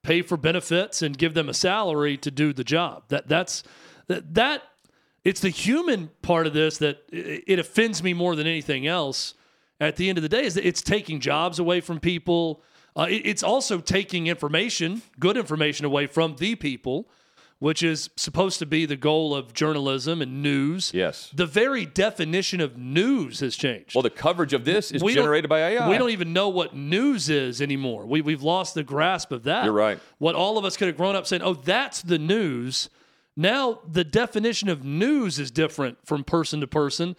pay 0.03 0.23
for 0.23 0.37
benefits 0.37 1.03
and 1.03 1.17
give 1.19 1.35
them 1.35 1.49
a 1.49 1.55
salary 1.55 2.17
to 2.19 2.31
do 2.31 2.53
the 2.53 2.65
job. 2.65 3.05
That 3.09 3.29
that's 3.29 3.65
that 4.07 4.35
that 4.35 4.63
it's 5.25 5.41
the 5.41 5.49
human 5.51 6.11
part 6.23 6.47
of 6.47 6.53
this 6.55 6.79
that 6.79 7.03
it, 7.11 7.45
it 7.47 7.59
offends 7.59 8.03
me 8.03 8.13
more 8.15 8.35
than 8.37 8.47
anything 8.47 8.87
else. 8.87 9.35
At 9.83 9.97
the 9.97 10.09
end 10.09 10.17
of 10.19 10.23
the 10.23 10.29
day, 10.29 10.45
is 10.45 10.55
that 10.55 10.67
it's 10.67 10.81
taking 10.83 11.19
jobs 11.21 11.59
away 11.59 11.81
from 11.81 11.99
people. 11.99 12.63
Uh, 12.97 13.07
it- 13.11 13.23
it's 13.27 13.43
also 13.43 13.79
taking 13.79 14.27
information, 14.29 15.03
good 15.19 15.37
information, 15.37 15.85
away 15.85 16.07
from 16.07 16.37
the 16.37 16.55
people, 16.55 17.09
which 17.59 17.83
is 17.83 18.11
supposed 18.17 18.59
to 18.59 18.67
be 18.67 18.87
the 18.87 18.97
goal 18.97 19.35
of 19.35 19.55
journalism 19.55 20.21
and 20.23 20.43
news. 20.43 20.93
Yes. 20.95 21.31
The 21.35 21.47
very 21.47 21.85
definition 21.87 22.61
of 22.61 22.77
news 22.77 23.41
has 23.41 23.57
changed. 23.57 23.95
Well, 23.95 24.03
the 24.03 24.11
coverage 24.11 24.53
of 24.53 24.65
this 24.65 24.91
is 24.93 25.03
We 25.03 25.15
generated 25.15 25.49
by 25.49 25.61
AI. 25.61 25.89
We 25.89 25.97
don't 25.99 26.11
even 26.11 26.33
know 26.33 26.49
what 26.49 26.75
news 26.77 27.29
is 27.29 27.61
anymore. 27.63 28.05
We, 28.07 28.21
we've 28.21 28.43
lost 28.43 28.75
the 28.75 28.83
grasp 28.85 29.33
of 29.33 29.45
that. 29.45 29.65
You're 29.65 29.73
right. 29.73 29.99
What 30.19 30.35
all 30.35 30.59
of 30.59 30.65
us 30.65 30.77
could 30.77 30.89
have 30.89 30.97
grown 30.97 31.17
up 31.17 31.27
saying, 31.27 31.43
oh, 31.43 31.55
that's 31.55 32.03
the 32.03 32.19
news. 32.19 32.89
Now 33.37 33.79
the 33.91 34.05
definition 34.05 34.69
of 34.69 34.85
news 34.85 35.39
is 35.39 35.51
different 35.51 35.99
from 36.05 36.23
person 36.25 36.61
to 36.61 36.67
person. 36.67 37.17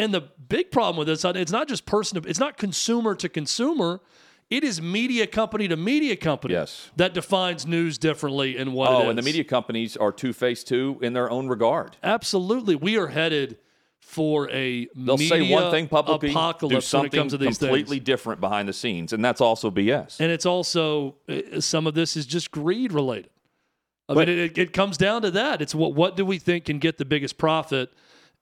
And 0.00 0.14
the 0.14 0.22
big 0.48 0.70
problem 0.70 0.96
with 0.96 1.08
this, 1.08 1.24
it's 1.24 1.52
not 1.52 1.68
just 1.68 1.84
person 1.84 2.22
to, 2.22 2.28
it's 2.28 2.38
not 2.40 2.56
consumer 2.56 3.14
to 3.16 3.28
consumer. 3.28 4.00
It 4.48 4.64
is 4.64 4.80
media 4.80 5.26
company 5.26 5.68
to 5.68 5.76
media 5.76 6.16
company 6.16 6.54
Yes. 6.54 6.90
that 6.96 7.12
defines 7.14 7.66
news 7.66 7.98
differently 7.98 8.56
and 8.56 8.72
what 8.72 8.90
it 8.90 8.94
Oh, 8.94 9.08
and 9.10 9.18
the 9.18 9.22
media 9.22 9.44
companies 9.44 9.96
are 9.96 10.10
two 10.10 10.32
faced 10.32 10.66
too 10.68 10.98
in 11.02 11.12
their 11.12 11.30
own 11.30 11.48
regard. 11.48 11.96
Absolutely. 12.02 12.74
We 12.74 12.96
are 12.96 13.08
headed 13.08 13.58
for 14.00 14.50
a 14.50 14.88
They'll 14.96 15.18
media 15.18 15.28
say 15.28 15.52
one 15.52 15.70
thing 15.70 15.86
publicly, 15.86 16.30
do 16.30 16.32
apocalypse 16.34 16.72
when 16.72 16.78
it 16.78 16.82
something 16.82 17.10
comes 17.20 17.32
to 17.32 17.38
these 17.38 17.58
completely 17.58 17.98
things. 17.98 18.06
different 18.06 18.40
behind 18.40 18.68
the 18.68 18.72
scenes, 18.72 19.12
and 19.12 19.22
that's 19.24 19.40
also 19.42 19.70
BS. 19.70 20.18
And 20.18 20.32
it's 20.32 20.46
also 20.46 21.16
uh, 21.28 21.60
some 21.60 21.86
of 21.86 21.94
this 21.94 22.16
is 22.16 22.26
just 22.26 22.50
greed 22.50 22.92
related. 22.92 23.30
I 24.08 24.14
But- 24.14 24.26
mean, 24.28 24.38
it, 24.38 24.58
it 24.58 24.72
comes 24.72 24.96
down 24.96 25.22
to 25.22 25.30
that. 25.32 25.60
It's 25.62 25.74
what 25.76 25.92
what 25.94 26.16
do 26.16 26.24
we 26.24 26.38
think 26.38 26.64
can 26.64 26.78
get 26.80 26.96
the 26.98 27.04
biggest 27.04 27.38
profit, 27.38 27.92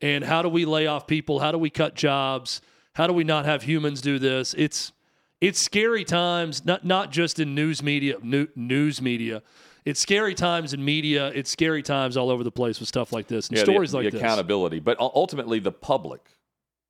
and 0.00 0.24
how 0.24 0.42
do 0.42 0.48
we 0.48 0.64
lay 0.64 0.86
off 0.86 1.06
people? 1.06 1.40
How 1.40 1.52
do 1.52 1.58
we 1.58 1.70
cut 1.70 1.94
jobs? 1.94 2.60
How 2.94 3.06
do 3.06 3.12
we 3.12 3.24
not 3.24 3.44
have 3.44 3.62
humans 3.62 4.00
do 4.00 4.18
this? 4.18 4.54
It's 4.56 4.92
it's 5.40 5.58
scary 5.58 6.04
times, 6.04 6.64
not 6.64 6.84
not 6.84 7.10
just 7.12 7.38
in 7.38 7.54
news 7.54 7.82
media, 7.82 8.16
new, 8.22 8.48
news 8.56 9.00
media. 9.00 9.42
It's 9.84 10.00
scary 10.00 10.34
times 10.34 10.74
in 10.74 10.84
media. 10.84 11.28
It's 11.28 11.50
scary 11.50 11.82
times 11.82 12.16
all 12.16 12.30
over 12.30 12.44
the 12.44 12.50
place 12.50 12.78
with 12.80 12.88
stuff 12.88 13.12
like 13.12 13.26
this 13.26 13.48
and 13.48 13.56
Yeah, 13.56 13.64
stories 13.64 13.92
the, 13.92 13.98
like 13.98 14.10
this. 14.12 14.20
accountability, 14.20 14.80
but 14.80 14.98
ultimately 15.00 15.60
the 15.60 15.72
public 15.72 16.20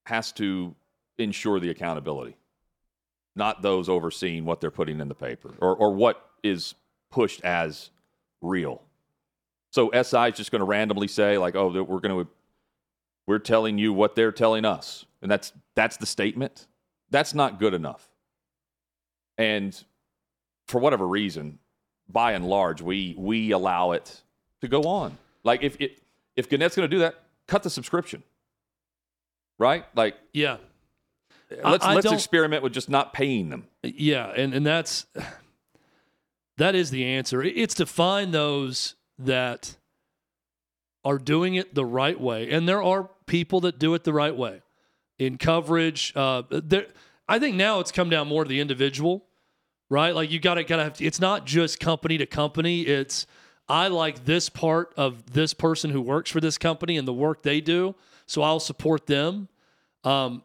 has 0.06 0.32
to 0.32 0.74
ensure 1.18 1.60
the 1.60 1.70
accountability, 1.70 2.36
not 3.36 3.62
those 3.62 3.88
overseeing 3.88 4.44
what 4.44 4.60
they're 4.60 4.70
putting 4.70 5.00
in 5.00 5.08
the 5.08 5.14
paper 5.14 5.54
or 5.60 5.76
or 5.76 5.92
what 5.92 6.30
is 6.42 6.74
pushed 7.10 7.42
as 7.44 7.90
real. 8.40 8.82
So 9.70 9.90
SI 9.90 10.28
is 10.28 10.36
just 10.36 10.50
going 10.50 10.60
to 10.60 10.64
randomly 10.64 11.08
say 11.08 11.36
like, 11.36 11.54
"Oh, 11.54 11.68
we're 11.68 12.00
going 12.00 12.24
to 12.24 12.28
we're 13.28 13.38
telling 13.38 13.76
you 13.78 13.92
what 13.92 14.16
they're 14.16 14.32
telling 14.32 14.64
us," 14.64 15.04
and 15.22 15.30
that's 15.30 15.52
that's 15.74 15.98
the 15.98 16.06
statement. 16.06 16.66
That's 17.10 17.34
not 17.34 17.60
good 17.60 17.74
enough. 17.74 18.08
And 19.36 19.84
for 20.66 20.80
whatever 20.80 21.06
reason, 21.06 21.58
by 22.08 22.32
and 22.32 22.48
large, 22.48 22.80
we 22.80 23.14
we 23.18 23.52
allow 23.52 23.92
it 23.92 24.22
to 24.62 24.68
go 24.68 24.82
on. 24.82 25.18
Like 25.44 25.62
if 25.62 25.76
it, 25.78 26.00
if 26.36 26.48
Gannett's 26.48 26.74
going 26.74 26.88
to 26.88 26.96
do 26.96 27.00
that, 27.00 27.16
cut 27.46 27.62
the 27.62 27.70
subscription. 27.70 28.22
Right? 29.58 29.84
Like 29.94 30.16
Yeah. 30.32 30.56
Let's 31.64 31.84
I 31.84 31.94
let's 31.94 32.10
experiment 32.10 32.62
with 32.62 32.72
just 32.72 32.88
not 32.90 33.12
paying 33.12 33.48
them. 33.48 33.66
Yeah, 33.82 34.26
and 34.26 34.52
and 34.52 34.66
that's 34.66 35.06
that 36.58 36.74
is 36.74 36.90
the 36.90 37.04
answer. 37.04 37.42
It's 37.42 37.74
to 37.74 37.86
find 37.86 38.34
those 38.34 38.94
that 39.18 39.76
are 41.04 41.18
doing 41.18 41.54
it 41.54 41.74
the 41.74 41.86
right 41.86 42.20
way, 42.20 42.50
and 42.50 42.68
there 42.68 42.82
are 42.82 43.08
people 43.28 43.60
that 43.60 43.78
do 43.78 43.94
it 43.94 44.02
the 44.02 44.12
right 44.12 44.34
way 44.34 44.62
in 45.18 45.38
coverage. 45.38 46.12
Uh, 46.16 46.42
I 47.28 47.38
think 47.38 47.56
now 47.56 47.80
it's 47.80 47.92
come 47.92 48.10
down 48.10 48.26
more 48.26 48.42
to 48.42 48.48
the 48.48 48.60
individual, 48.60 49.24
right? 49.88 50.14
Like 50.14 50.30
you 50.30 50.40
got 50.40 50.54
to 50.54 50.64
gotta 50.64 50.84
have. 50.84 50.94
To, 50.94 51.04
it's 51.04 51.20
not 51.20 51.46
just 51.46 51.78
company 51.78 52.18
to 52.18 52.26
company. 52.26 52.82
It's 52.82 53.26
I 53.68 53.88
like 53.88 54.24
this 54.24 54.48
part 54.48 54.92
of 54.96 55.32
this 55.32 55.54
person 55.54 55.90
who 55.90 56.00
works 56.00 56.30
for 56.30 56.40
this 56.40 56.58
company 56.58 56.96
and 56.96 57.06
the 57.06 57.12
work 57.12 57.42
they 57.42 57.60
do, 57.60 57.94
so 58.26 58.42
I'll 58.42 58.60
support 58.60 59.06
them. 59.06 59.48
Um, 60.04 60.42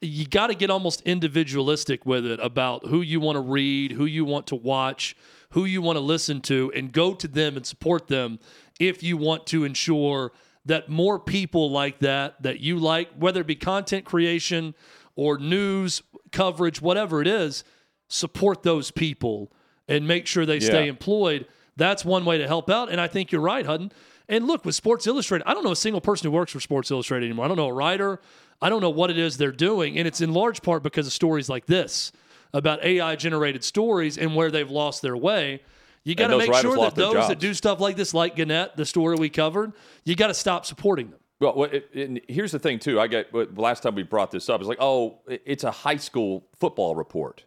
you 0.00 0.26
got 0.26 0.48
to 0.48 0.54
get 0.54 0.68
almost 0.68 1.02
individualistic 1.02 2.04
with 2.04 2.26
it 2.26 2.40
about 2.40 2.86
who 2.86 3.02
you 3.02 3.20
want 3.20 3.36
to 3.36 3.40
read, 3.40 3.92
who 3.92 4.04
you 4.04 4.24
want 4.24 4.48
to 4.48 4.56
watch, 4.56 5.16
who 5.50 5.64
you 5.64 5.80
want 5.80 5.96
to 5.96 6.00
listen 6.00 6.40
to, 6.40 6.72
and 6.74 6.90
go 6.90 7.14
to 7.14 7.28
them 7.28 7.56
and 7.56 7.64
support 7.64 8.08
them 8.08 8.40
if 8.80 9.02
you 9.02 9.16
want 9.16 9.46
to 9.46 9.62
ensure 9.64 10.32
that 10.66 10.88
more 10.88 11.18
people 11.18 11.70
like 11.70 12.00
that, 12.00 12.42
that 12.42 12.60
you 12.60 12.78
like, 12.78 13.08
whether 13.16 13.40
it 13.40 13.46
be 13.46 13.56
content 13.56 14.04
creation 14.04 14.74
or 15.14 15.38
news 15.38 16.02
coverage, 16.32 16.82
whatever 16.82 17.22
it 17.22 17.28
is, 17.28 17.64
support 18.08 18.62
those 18.62 18.90
people 18.90 19.50
and 19.88 20.06
make 20.06 20.26
sure 20.26 20.44
they 20.44 20.60
stay 20.60 20.88
employed. 20.88 21.46
That's 21.76 22.04
one 22.04 22.24
way 22.24 22.38
to 22.38 22.46
help 22.46 22.68
out. 22.68 22.90
And 22.90 23.00
I 23.00 23.06
think 23.06 23.32
you're 23.32 23.40
right, 23.40 23.64
Hutton. 23.64 23.92
And 24.28 24.46
look, 24.46 24.64
with 24.64 24.74
Sports 24.74 25.06
Illustrated, 25.06 25.46
I 25.46 25.54
don't 25.54 25.62
know 25.62 25.72
a 25.72 25.76
single 25.76 26.00
person 26.00 26.26
who 26.26 26.32
works 26.32 26.52
for 26.52 26.60
Sports 26.60 26.90
Illustrated 26.90 27.26
anymore. 27.26 27.44
I 27.44 27.48
don't 27.48 27.56
know 27.56 27.68
a 27.68 27.72
writer. 27.72 28.20
I 28.60 28.68
don't 28.68 28.80
know 28.80 28.90
what 28.90 29.10
it 29.10 29.18
is 29.18 29.36
they're 29.36 29.52
doing. 29.52 29.98
And 29.98 30.08
it's 30.08 30.20
in 30.20 30.32
large 30.32 30.62
part 30.62 30.82
because 30.82 31.06
of 31.06 31.12
stories 31.12 31.48
like 31.48 31.66
this 31.66 32.10
about 32.52 32.82
AI 32.84 33.14
generated 33.16 33.62
stories 33.62 34.18
and 34.18 34.34
where 34.34 34.50
they've 34.50 34.70
lost 34.70 35.02
their 35.02 35.16
way. 35.16 35.62
You 36.06 36.14
got 36.14 36.28
to 36.28 36.38
make 36.38 36.54
sure 36.54 36.76
that 36.76 36.94
those 36.94 37.14
that 37.28 37.40
do 37.40 37.52
stuff 37.52 37.80
like 37.80 37.96
this, 37.96 38.14
like 38.14 38.36
Gannett, 38.36 38.76
the 38.76 38.86
story 38.86 39.16
we 39.16 39.28
covered, 39.28 39.72
you 40.04 40.14
got 40.14 40.28
to 40.28 40.34
stop 40.34 40.64
supporting 40.64 41.10
them. 41.10 41.18
Well, 41.40 41.54
what- 41.54 41.74
it, 41.74 41.90
and 41.94 42.20
here's 42.28 42.52
the 42.52 42.60
thing 42.60 42.78
too. 42.78 43.00
I 43.00 43.08
get 43.08 43.32
what- 43.32 43.58
last 43.58 43.82
time 43.82 43.96
we 43.96 44.04
brought 44.04 44.30
this 44.30 44.48
up. 44.48 44.60
It's 44.60 44.68
like, 44.68 44.80
oh, 44.80 45.18
it's 45.26 45.64
a 45.64 45.70
high 45.72 45.96
school 45.96 46.46
football 46.54 46.94
report. 46.94 47.44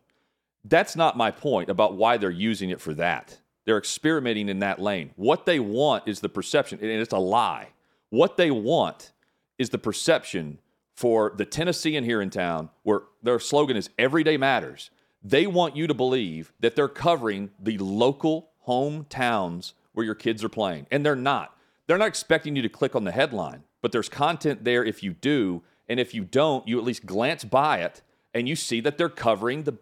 That's 0.65 0.97
not 0.97 1.15
my 1.15 1.31
point 1.31 1.69
about 1.69 1.95
why 1.95 2.17
they're 2.17 2.29
using 2.29 2.69
it 2.69 2.81
for 2.81 2.93
that. 2.95 3.39
They're 3.65 3.77
experimenting 3.77 4.49
in 4.49 4.59
that 4.59 4.79
lane. 4.81 5.11
What 5.15 5.45
they 5.45 5.61
want 5.61 6.05
is 6.05 6.19
the 6.19 6.27
perception, 6.29 6.79
and 6.81 6.89
it's 6.89 7.13
a 7.13 7.17
lie. 7.17 7.69
What 8.09 8.35
they 8.35 8.51
want 8.51 9.13
is 9.57 9.69
the 9.69 9.77
perception 9.77 10.59
for 10.95 11.31
the 11.37 11.45
Tennessean 11.45 12.03
here 12.03 12.21
in 12.21 12.29
town, 12.29 12.69
where 12.83 13.03
their 13.23 13.39
slogan 13.39 13.77
is 13.77 13.89
"Everyday 13.97 14.35
Matters." 14.35 14.89
They 15.21 15.47
want 15.47 15.75
you 15.75 15.87
to 15.87 15.93
believe 15.93 16.53
that 16.59 16.75
they're 16.75 16.87
covering 16.87 17.51
the 17.59 17.77
local 17.77 18.51
hometowns 18.67 19.73
where 19.93 20.05
your 20.05 20.15
kids 20.15 20.43
are 20.43 20.49
playing, 20.49 20.87
and 20.91 21.05
they're 21.05 21.15
not. 21.15 21.55
they're 21.87 21.97
not 21.97 22.07
expecting 22.07 22.55
you 22.55 22.61
to 22.61 22.69
click 22.69 22.95
on 22.95 23.03
the 23.03 23.11
headline, 23.11 23.63
but 23.81 23.91
there's 23.91 24.09
content 24.09 24.63
there 24.63 24.85
if 24.85 25.01
you 25.01 25.13
do. 25.13 25.63
And 25.87 25.99
if 25.99 26.13
you 26.13 26.23
don't, 26.23 26.67
you 26.67 26.77
at 26.77 26.85
least 26.85 27.05
glance 27.07 27.43
by 27.43 27.79
it 27.79 28.03
and 28.33 28.47
you 28.47 28.55
see 28.55 28.79
that 28.81 28.97
they're 28.97 29.09
covering 29.09 29.63
the 29.63 29.77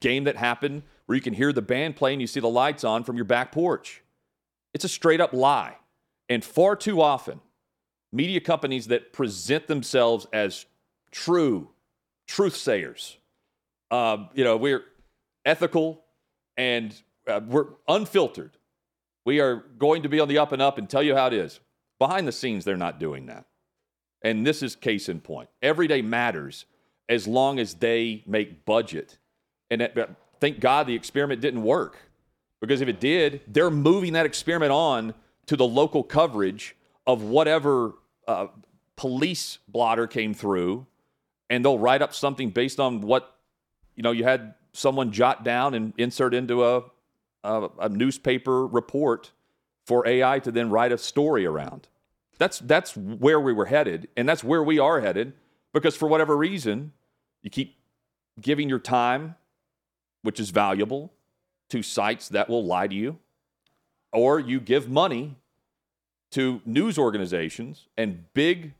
game 0.00 0.24
that 0.24 0.36
happened 0.36 0.82
where 1.06 1.16
you 1.16 1.22
can 1.22 1.34
hear 1.34 1.52
the 1.52 1.62
band 1.62 1.96
play 1.96 2.12
and 2.12 2.20
you 2.20 2.26
see 2.26 2.40
the 2.40 2.48
lights 2.48 2.84
on 2.84 3.04
from 3.04 3.16
your 3.16 3.24
back 3.24 3.52
porch. 3.52 4.02
It's 4.74 4.84
a 4.84 4.88
straight 4.88 5.20
up 5.20 5.32
lie. 5.32 5.76
And 6.28 6.44
far 6.44 6.76
too 6.76 7.00
often, 7.00 7.40
media 8.12 8.40
companies 8.40 8.88
that 8.88 9.12
present 9.12 9.66
themselves 9.66 10.26
as 10.32 10.66
true 11.10 11.70
truth 12.26 12.56
sayers, 12.56 13.16
uh, 13.90 14.18
you 14.34 14.44
know, 14.44 14.56
we're 14.56 14.84
ethical 15.44 16.04
and 16.56 16.94
uh, 17.26 17.40
we're 17.46 17.66
unfiltered. 17.88 18.56
We 19.24 19.40
are 19.40 19.64
going 19.78 20.02
to 20.02 20.08
be 20.08 20.20
on 20.20 20.28
the 20.28 20.38
up 20.38 20.52
and 20.52 20.62
up 20.62 20.78
and 20.78 20.88
tell 20.88 21.02
you 21.02 21.14
how 21.14 21.26
it 21.26 21.32
is. 21.32 21.60
Behind 21.98 22.26
the 22.26 22.32
scenes, 22.32 22.64
they're 22.64 22.76
not 22.76 23.00
doing 23.00 23.26
that. 23.26 23.46
And 24.22 24.46
this 24.46 24.62
is 24.62 24.76
case 24.76 25.08
in 25.08 25.20
point. 25.20 25.48
Every 25.62 25.86
day 25.86 26.02
matters 26.02 26.66
as 27.08 27.26
long 27.26 27.58
as 27.58 27.74
they 27.74 28.22
make 28.26 28.64
budget. 28.64 29.18
And 29.70 29.88
thank 30.40 30.60
God 30.60 30.86
the 30.86 30.94
experiment 30.94 31.40
didn't 31.40 31.62
work. 31.62 31.98
Because 32.60 32.80
if 32.80 32.88
it 32.88 33.00
did, 33.00 33.42
they're 33.46 33.70
moving 33.70 34.14
that 34.14 34.26
experiment 34.26 34.72
on 34.72 35.14
to 35.46 35.56
the 35.56 35.66
local 35.66 36.02
coverage 36.02 36.76
of 37.06 37.22
whatever 37.22 37.94
uh, 38.26 38.48
police 38.96 39.58
blotter 39.68 40.06
came 40.06 40.34
through, 40.34 40.86
and 41.48 41.64
they'll 41.64 41.78
write 41.78 42.02
up 42.02 42.14
something 42.14 42.50
based 42.50 42.80
on 42.80 43.02
what 43.02 43.35
you 43.96 44.02
know 44.02 44.12
you 44.12 44.24
had 44.24 44.54
someone 44.72 45.10
jot 45.10 45.42
down 45.42 45.74
and 45.74 45.92
insert 45.96 46.34
into 46.34 46.64
a 46.64 46.84
a, 47.42 47.68
a 47.80 47.88
newspaper 47.88 48.66
report 48.66 49.32
for 49.86 50.06
AI 50.06 50.38
to 50.40 50.50
then 50.50 50.68
write 50.70 50.92
a 50.92 50.98
story 50.98 51.46
around. 51.46 51.88
That's 52.38 52.58
that's 52.58 52.96
where 52.96 53.40
we 53.40 53.52
were 53.52 53.66
headed, 53.66 54.08
and 54.16 54.28
that's 54.28 54.44
where 54.44 54.62
we 54.62 54.78
are 54.78 55.00
headed. 55.00 55.32
Because 55.72 55.96
for 55.96 56.08
whatever 56.08 56.36
reason, 56.36 56.92
you 57.42 57.50
keep 57.50 57.76
giving 58.40 58.68
your 58.68 58.78
time, 58.78 59.36
which 60.22 60.40
is 60.40 60.50
valuable, 60.50 61.12
to 61.70 61.82
sites 61.82 62.28
that 62.30 62.48
will 62.48 62.64
lie 62.64 62.86
to 62.86 62.94
you, 62.94 63.18
or 64.12 64.38
you 64.38 64.60
give 64.60 64.88
money 64.90 65.36
to 66.32 66.60
news 66.66 66.98
organizations 66.98 67.88
and 67.96 68.24
big, 68.34 68.74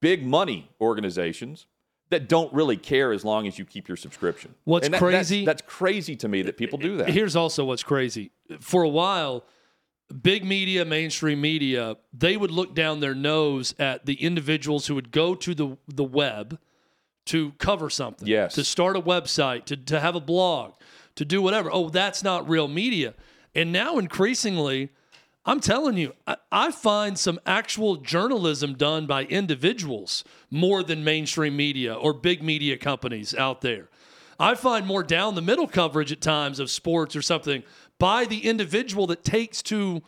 big 0.00 0.26
money 0.26 0.70
organizations 0.80 1.66
that 2.10 2.28
don't 2.28 2.52
really 2.52 2.76
care 2.76 3.12
as 3.12 3.24
long 3.24 3.46
as 3.46 3.58
you 3.58 3.64
keep 3.64 3.88
your 3.88 3.96
subscription. 3.96 4.54
What's 4.64 4.88
that, 4.88 4.98
crazy? 4.98 5.44
That's, 5.44 5.62
that's, 5.62 5.70
crazy 5.70 6.16
to 6.16 6.28
me 6.28 6.42
that 6.42 6.56
people 6.56 6.78
do 6.78 6.96
that. 6.98 7.10
Here's 7.10 7.36
also 7.36 7.64
what's 7.64 7.82
crazy. 7.82 8.30
For 8.60 8.82
a 8.82 8.88
while, 8.88 9.44
big 10.22 10.44
media, 10.44 10.84
mainstream 10.84 11.40
media, 11.40 11.96
they 12.12 12.36
would 12.36 12.50
look 12.50 12.74
down 12.74 13.00
their 13.00 13.14
nose 13.14 13.74
at 13.78 14.06
the 14.06 14.14
individuals 14.14 14.86
who 14.86 14.94
would 14.94 15.10
go 15.10 15.34
to 15.34 15.54
the 15.54 15.76
the 15.86 16.04
web 16.04 16.58
to 17.26 17.52
cover 17.58 17.90
something. 17.90 18.26
Yes. 18.26 18.54
To 18.54 18.64
start 18.64 18.96
a 18.96 19.02
website, 19.02 19.66
to, 19.66 19.76
to 19.76 20.00
have 20.00 20.14
a 20.14 20.20
blog, 20.20 20.72
to 21.14 21.26
do 21.26 21.42
whatever. 21.42 21.70
Oh, 21.70 21.90
that's 21.90 22.22
not 22.22 22.48
real 22.48 22.68
media. 22.68 23.14
And 23.54 23.70
now 23.70 23.98
increasingly, 23.98 24.90
I'm 25.48 25.60
telling 25.60 25.96
you, 25.96 26.12
I, 26.26 26.36
I, 26.52 26.70
find 26.70 27.18
some 27.18 27.40
actual 27.46 27.96
journalism 27.96 28.74
done 28.74 29.06
by 29.06 29.24
individuals 29.24 30.22
more 30.50 30.82
than 30.82 31.02
mainstream 31.02 31.56
media 31.56 31.94
or 31.94 32.12
big 32.12 32.42
media 32.42 32.76
companies 32.76 33.34
out 33.34 33.62
there. 33.62 33.88
I 34.38 34.54
find 34.54 34.86
more 34.86 35.02
down 35.02 35.36
the 35.36 35.40
middle 35.40 35.66
coverage 35.66 36.12
at 36.12 36.20
times 36.20 36.60
of 36.60 36.70
sports 36.70 37.16
or 37.16 37.22
something 37.22 37.62
by 37.98 38.26
the 38.26 38.46
individual 38.46 39.06
that 39.06 39.24
takes 39.24 39.62
to 39.62 40.02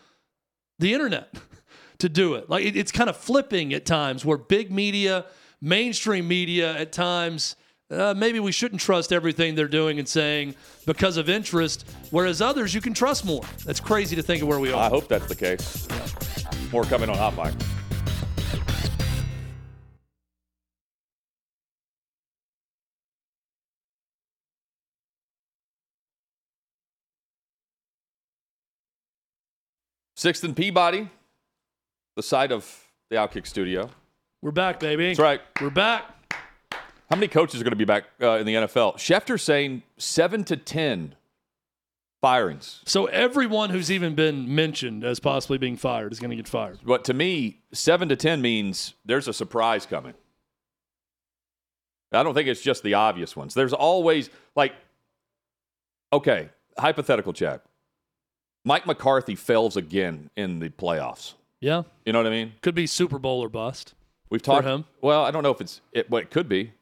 the 0.78 0.92
internet 0.92 1.34
to 1.98 2.10
do 2.10 2.34
it. 2.34 2.50
Like 2.50 2.66
it, 2.66 2.76
it's 2.76 2.92
kind 2.92 3.08
of 3.08 3.16
flipping 3.16 3.72
at 3.72 3.86
times 3.86 4.26
where 4.26 4.36
big 4.36 4.70
media, 4.70 5.24
mainstream 5.62 6.28
media 6.28 6.76
at 6.76 6.92
times 6.92 7.56
uh, 7.90 8.14
maybe 8.16 8.40
we 8.40 8.52
shouldn't 8.52 8.80
trust 8.80 9.12
everything 9.12 9.54
they're 9.54 9.68
doing 9.68 9.98
and 9.98 10.08
saying 10.08 10.54
because 10.86 11.16
of 11.16 11.28
interest, 11.28 11.88
whereas 12.10 12.40
others 12.40 12.74
you 12.74 12.80
can 12.80 12.94
trust 12.94 13.24
more. 13.24 13.42
That's 13.64 13.80
crazy 13.80 14.16
to 14.16 14.22
think 14.22 14.42
of 14.42 14.48
where 14.48 14.60
we 14.60 14.72
are. 14.72 14.82
I 14.82 14.88
hope 14.88 15.08
that's 15.08 15.26
the 15.26 15.34
case. 15.34 15.88
More 16.72 16.84
coming 16.84 17.10
on 17.10 17.16
Hot 17.16 17.36
Mic. 17.36 17.54
Sixth 30.16 30.44
and 30.44 30.54
Peabody, 30.54 31.08
the 32.14 32.22
site 32.22 32.52
of 32.52 32.70
the 33.08 33.16
Outkick 33.16 33.46
studio. 33.46 33.88
We're 34.42 34.50
back, 34.50 34.78
baby. 34.78 35.08
That's 35.08 35.18
right. 35.18 35.40
We're 35.62 35.70
back. 35.70 36.19
How 37.10 37.16
many 37.16 37.26
coaches 37.26 37.60
are 37.60 37.64
going 37.64 37.72
to 37.72 37.76
be 37.76 37.84
back 37.84 38.04
uh, 38.22 38.38
in 38.38 38.46
the 38.46 38.54
NFL? 38.54 38.94
Schefter 38.94 39.38
saying 39.38 39.82
seven 39.98 40.44
to 40.44 40.56
ten 40.56 41.16
firings. 42.20 42.82
So 42.84 43.06
everyone 43.06 43.70
who's 43.70 43.90
even 43.90 44.14
been 44.14 44.54
mentioned 44.54 45.02
as 45.02 45.18
possibly 45.18 45.58
being 45.58 45.76
fired 45.76 46.12
is 46.12 46.20
going 46.20 46.30
to 46.30 46.36
get 46.36 46.46
fired. 46.46 46.78
But 46.84 47.04
to 47.06 47.14
me, 47.14 47.58
seven 47.72 48.08
to 48.10 48.16
ten 48.16 48.40
means 48.40 48.94
there's 49.04 49.26
a 49.26 49.32
surprise 49.32 49.86
coming. 49.86 50.14
I 52.12 52.22
don't 52.22 52.34
think 52.34 52.48
it's 52.48 52.60
just 52.60 52.84
the 52.84 52.94
obvious 52.94 53.36
ones. 53.36 53.54
There's 53.54 53.72
always 53.72 54.30
like, 54.54 54.74
okay, 56.12 56.50
hypothetical 56.78 57.32
check. 57.32 57.60
Mike 58.64 58.86
McCarthy 58.86 59.34
fails 59.34 59.76
again 59.76 60.30
in 60.36 60.60
the 60.60 60.68
playoffs. 60.68 61.34
Yeah, 61.60 61.82
you 62.04 62.12
know 62.12 62.20
what 62.20 62.26
I 62.26 62.30
mean. 62.30 62.52
Could 62.62 62.74
be 62.74 62.86
Super 62.86 63.18
Bowl 63.18 63.40
or 63.40 63.48
bust. 63.48 63.94
We've 64.28 64.42
talked 64.42 64.64
him. 64.64 64.84
Well, 65.00 65.24
I 65.24 65.30
don't 65.32 65.42
know 65.42 65.50
if 65.50 65.60
it's 65.60 65.80
it. 65.92 66.08
What 66.08 66.22
it 66.22 66.30
could 66.30 66.48
be. 66.48 66.72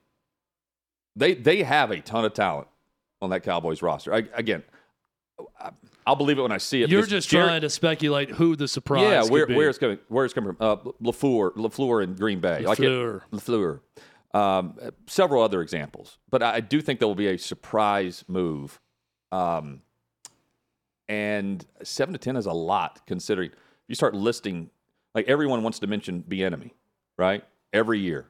They 1.18 1.34
they 1.34 1.62
have 1.62 1.90
a 1.90 2.00
ton 2.00 2.24
of 2.24 2.32
talent 2.32 2.68
on 3.20 3.30
that 3.30 3.42
Cowboys 3.42 3.82
roster. 3.82 4.14
I, 4.14 4.24
again, 4.34 4.62
I'll 6.06 6.16
believe 6.16 6.38
it 6.38 6.42
when 6.42 6.52
I 6.52 6.58
see 6.58 6.82
it. 6.82 6.90
You're 6.90 7.04
just 7.04 7.28
Jared, 7.28 7.48
trying 7.48 7.60
to 7.62 7.70
speculate 7.70 8.30
who 8.30 8.56
the 8.56 8.68
surprise. 8.68 9.24
Is. 9.24 9.28
Yeah, 9.28 9.32
where, 9.32 9.46
where 9.46 9.68
it's 9.68 9.78
coming, 9.78 9.98
where 10.08 10.24
it's 10.24 10.34
coming 10.34 10.54
from. 10.54 10.66
Uh, 10.66 10.76
Lafleur, 11.02 11.54
Lafleur 11.54 12.02
in 12.02 12.14
Green 12.14 12.40
Bay. 12.40 12.62
Lafleur. 12.64 13.22
Like 13.30 13.42
Lafleur. 13.42 13.80
Um, 14.34 14.78
several 15.06 15.42
other 15.42 15.62
examples, 15.62 16.18
but 16.30 16.42
I 16.42 16.60
do 16.60 16.80
think 16.80 17.00
there 17.00 17.08
will 17.08 17.14
be 17.14 17.28
a 17.28 17.38
surprise 17.38 18.24
move. 18.28 18.80
Um, 19.32 19.82
and 21.08 21.64
seven 21.82 22.12
to 22.12 22.18
ten 22.18 22.36
is 22.36 22.46
a 22.46 22.52
lot 22.52 23.00
considering 23.06 23.50
you 23.88 23.94
start 23.94 24.14
listing 24.14 24.70
like 25.14 25.26
everyone 25.26 25.62
wants 25.62 25.78
to 25.80 25.86
mention 25.86 26.22
Bieniemy, 26.22 26.70
right? 27.16 27.42
Every 27.72 27.98
year, 27.98 28.28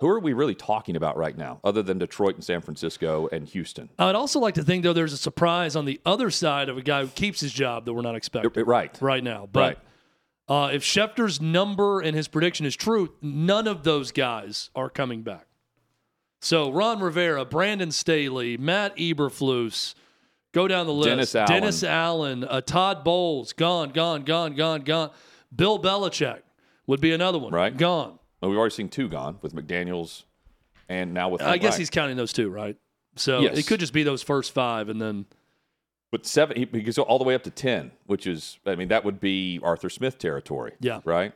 who 0.00 0.08
are 0.08 0.18
we 0.18 0.32
really 0.32 0.54
talking 0.54 0.96
about 0.96 1.16
right 1.16 1.36
now, 1.36 1.60
other 1.62 1.82
than 1.82 1.98
Detroit 1.98 2.34
and 2.34 2.42
San 2.44 2.60
Francisco 2.60 3.28
and 3.30 3.46
Houston? 3.48 3.88
I'd 3.98 4.16
also 4.16 4.40
like 4.40 4.54
to 4.54 4.64
think, 4.64 4.82
though, 4.82 4.92
there's 4.92 5.12
a 5.12 5.16
surprise 5.18 5.76
on 5.76 5.84
the 5.84 6.00
other 6.04 6.30
side 6.30 6.68
of 6.68 6.76
a 6.76 6.82
guy 6.82 7.02
who 7.02 7.08
keeps 7.08 7.40
his 7.40 7.52
job 7.52 7.84
that 7.84 7.92
we're 7.92 8.02
not 8.02 8.16
expecting. 8.16 8.64
Right. 8.64 8.96
Right 9.00 9.22
now. 9.22 9.48
But 9.50 9.60
right. 9.60 9.78
Uh, 10.48 10.70
if 10.72 10.82
Schefter's 10.82 11.40
number 11.40 12.00
and 12.00 12.16
his 12.16 12.26
prediction 12.26 12.66
is 12.66 12.74
true, 12.74 13.14
none 13.22 13.68
of 13.68 13.84
those 13.84 14.10
guys 14.10 14.70
are 14.74 14.90
coming 14.90 15.22
back. 15.22 15.46
So 16.40 16.72
Ron 16.72 17.00
Rivera, 17.00 17.44
Brandon 17.44 17.92
Staley, 17.92 18.56
Matt 18.56 18.96
Eberflus, 18.96 19.94
go 20.52 20.66
down 20.66 20.86
the 20.86 20.92
list. 20.92 21.08
Dennis 21.08 21.34
Allen. 21.36 21.46
Dennis 21.48 21.84
Allen, 21.84 22.44
uh, 22.44 22.60
Todd 22.60 23.04
Bowles, 23.04 23.52
gone, 23.52 23.90
gone, 23.90 24.24
gone, 24.24 24.56
gone, 24.56 24.82
gone. 24.82 25.10
Bill 25.54 25.78
Belichick 25.78 26.40
would 26.88 27.00
be 27.00 27.12
another 27.12 27.38
one. 27.38 27.52
Right. 27.52 27.74
Gone. 27.74 28.18
Well, 28.42 28.50
we've 28.50 28.58
already 28.58 28.74
seen 28.74 28.88
two 28.88 29.08
gone 29.08 29.38
with 29.40 29.54
McDaniels 29.54 30.24
and 30.88 31.14
now 31.14 31.28
with. 31.28 31.42
I 31.42 31.58
guess 31.58 31.76
he's 31.76 31.90
counting 31.90 32.16
those 32.16 32.32
two, 32.32 32.50
right? 32.50 32.76
So 33.14 33.40
yes. 33.40 33.56
it 33.56 33.66
could 33.66 33.78
just 33.80 33.92
be 33.92 34.02
those 34.02 34.22
first 34.22 34.52
five, 34.52 34.88
and 34.88 35.00
then. 35.00 35.26
But 36.10 36.26
seven, 36.26 36.58
he, 36.58 36.68
he 36.70 36.82
goes 36.82 36.98
all 36.98 37.18
the 37.18 37.24
way 37.24 37.34
up 37.34 37.44
to 37.44 37.50
ten, 37.50 37.92
which 38.04 38.26
is, 38.26 38.58
I 38.66 38.74
mean, 38.74 38.88
that 38.88 39.02
would 39.02 39.18
be 39.18 39.58
Arthur 39.62 39.88
Smith 39.88 40.18
territory. 40.18 40.72
Yeah. 40.78 41.00
Right. 41.06 41.32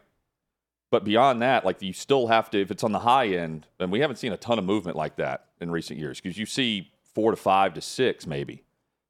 But 0.90 1.02
beyond 1.02 1.40
that, 1.40 1.64
like 1.64 1.80
you 1.80 1.94
still 1.94 2.26
have 2.26 2.50
to, 2.50 2.60
if 2.60 2.70
it's 2.70 2.84
on 2.84 2.92
the 2.92 2.98
high 2.98 3.28
end, 3.28 3.66
and 3.80 3.90
we 3.90 4.00
haven't 4.00 4.16
seen 4.16 4.32
a 4.32 4.36
ton 4.36 4.58
of 4.58 4.64
movement 4.66 4.96
like 4.96 5.16
that 5.16 5.46
in 5.60 5.70
recent 5.70 5.98
years, 5.98 6.20
because 6.20 6.36
you 6.36 6.44
see 6.44 6.90
four 7.14 7.30
to 7.30 7.36
five 7.36 7.72
to 7.74 7.80
six 7.80 8.26
maybe, 8.26 8.64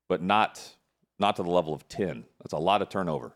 but 0.09 0.23
not 0.23 0.77
not 1.19 1.35
to 1.37 1.43
the 1.43 1.51
level 1.51 1.75
of 1.75 1.89
ten. 1.89 2.27
That's 2.41 2.53
a 2.53 2.59
lot 2.59 2.81
of 2.81 2.89
turnover, 2.89 3.33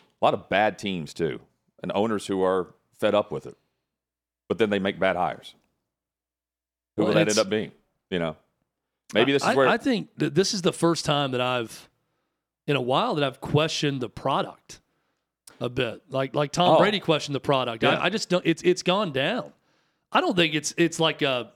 a 0.00 0.24
lot 0.24 0.34
of 0.34 0.48
bad 0.48 0.78
teams 0.78 1.14
too, 1.14 1.40
and 1.80 1.92
owners 1.94 2.26
who 2.26 2.42
are 2.42 2.74
fed 2.98 3.14
up 3.14 3.30
with 3.30 3.46
it 3.46 3.56
but 4.52 4.58
then 4.58 4.68
they 4.68 4.78
make 4.78 4.98
bad 4.98 5.16
hires. 5.16 5.54
Who 6.96 7.04
well, 7.04 7.08
will 7.08 7.14
that 7.14 7.30
end 7.30 7.38
up 7.38 7.48
being? 7.48 7.72
You 8.10 8.18
know, 8.18 8.36
maybe 9.14 9.32
this 9.32 9.40
is 9.40 9.48
I, 9.48 9.54
where 9.54 9.66
I 9.66 9.78
think 9.78 10.10
that 10.18 10.34
this 10.34 10.52
is 10.52 10.60
the 10.60 10.74
first 10.74 11.06
time 11.06 11.30
that 11.30 11.40
I've, 11.40 11.88
in 12.66 12.76
a 12.76 12.80
while, 12.82 13.14
that 13.14 13.24
I've 13.24 13.40
questioned 13.40 14.02
the 14.02 14.10
product 14.10 14.82
a 15.58 15.70
bit. 15.70 16.02
Like 16.10 16.34
like 16.34 16.52
Tom 16.52 16.76
oh. 16.76 16.78
Brady 16.78 17.00
questioned 17.00 17.34
the 17.34 17.40
product. 17.40 17.82
Yeah. 17.82 17.92
I, 17.92 18.04
I 18.04 18.10
just 18.10 18.28
don't. 18.28 18.44
It's 18.44 18.60
it's 18.62 18.82
gone 18.82 19.10
down. 19.12 19.54
I 20.12 20.20
don't 20.20 20.36
think 20.36 20.54
it's 20.54 20.74
it's 20.76 21.00
like 21.00 21.22
a. 21.22 21.50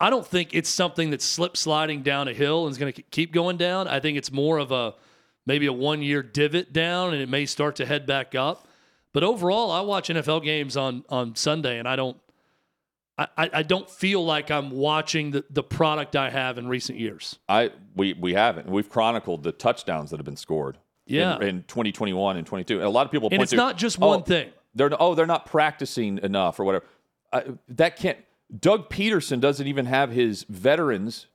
I 0.00 0.08
don't 0.08 0.26
think 0.26 0.54
it's 0.54 0.70
something 0.70 1.10
that's 1.10 1.26
slip 1.26 1.58
sliding 1.58 2.02
down 2.02 2.28
a 2.28 2.32
hill 2.32 2.64
and 2.64 2.72
is 2.72 2.78
going 2.78 2.94
to 2.94 3.02
keep 3.02 3.34
going 3.34 3.58
down. 3.58 3.86
I 3.86 4.00
think 4.00 4.16
it's 4.16 4.32
more 4.32 4.56
of 4.56 4.72
a 4.72 4.94
maybe 5.44 5.66
a 5.66 5.74
one 5.74 6.00
year 6.00 6.22
divot 6.22 6.72
down 6.72 7.12
and 7.12 7.20
it 7.20 7.28
may 7.28 7.44
start 7.44 7.76
to 7.76 7.84
head 7.84 8.06
back 8.06 8.34
up. 8.34 8.66
But 9.14 9.22
overall, 9.22 9.70
I 9.70 9.80
watch 9.80 10.08
NFL 10.10 10.42
games 10.42 10.76
on 10.76 11.04
on 11.08 11.34
Sunday, 11.36 11.78
and 11.78 11.88
I 11.88 11.96
don't. 11.96 12.18
I, 13.16 13.28
I 13.38 13.62
don't 13.62 13.88
feel 13.88 14.24
like 14.24 14.50
I'm 14.50 14.72
watching 14.72 15.30
the, 15.30 15.44
the 15.48 15.62
product 15.62 16.16
I 16.16 16.30
have 16.30 16.58
in 16.58 16.66
recent 16.66 16.98
years. 16.98 17.38
I 17.48 17.70
we 17.94 18.12
we 18.14 18.34
haven't. 18.34 18.68
We've 18.68 18.90
chronicled 18.90 19.44
the 19.44 19.52
touchdowns 19.52 20.10
that 20.10 20.16
have 20.16 20.24
been 20.24 20.36
scored. 20.36 20.78
Yeah. 21.06 21.36
In, 21.36 21.42
in 21.42 21.62
2021 21.68 22.38
and 22.38 22.46
22, 22.46 22.76
and 22.76 22.84
a 22.84 22.88
lot 22.88 23.06
of 23.06 23.12
people. 23.12 23.28
And 23.30 23.40
it's 23.40 23.50
to, 23.50 23.56
not 23.56 23.76
just 23.78 23.98
oh, 24.02 24.08
one 24.08 24.24
thing. 24.24 24.50
They're 24.74 24.90
oh 25.00 25.14
they're 25.14 25.26
not 25.26 25.46
practicing 25.46 26.18
enough 26.18 26.58
or 26.58 26.64
whatever. 26.64 26.84
Uh, 27.32 27.42
that 27.68 27.96
can't. 27.96 28.18
Doug 28.58 28.90
Pederson 28.90 29.38
doesn't 29.38 29.66
even 29.68 29.86
have 29.86 30.10
his 30.10 30.42
veterans 30.48 31.28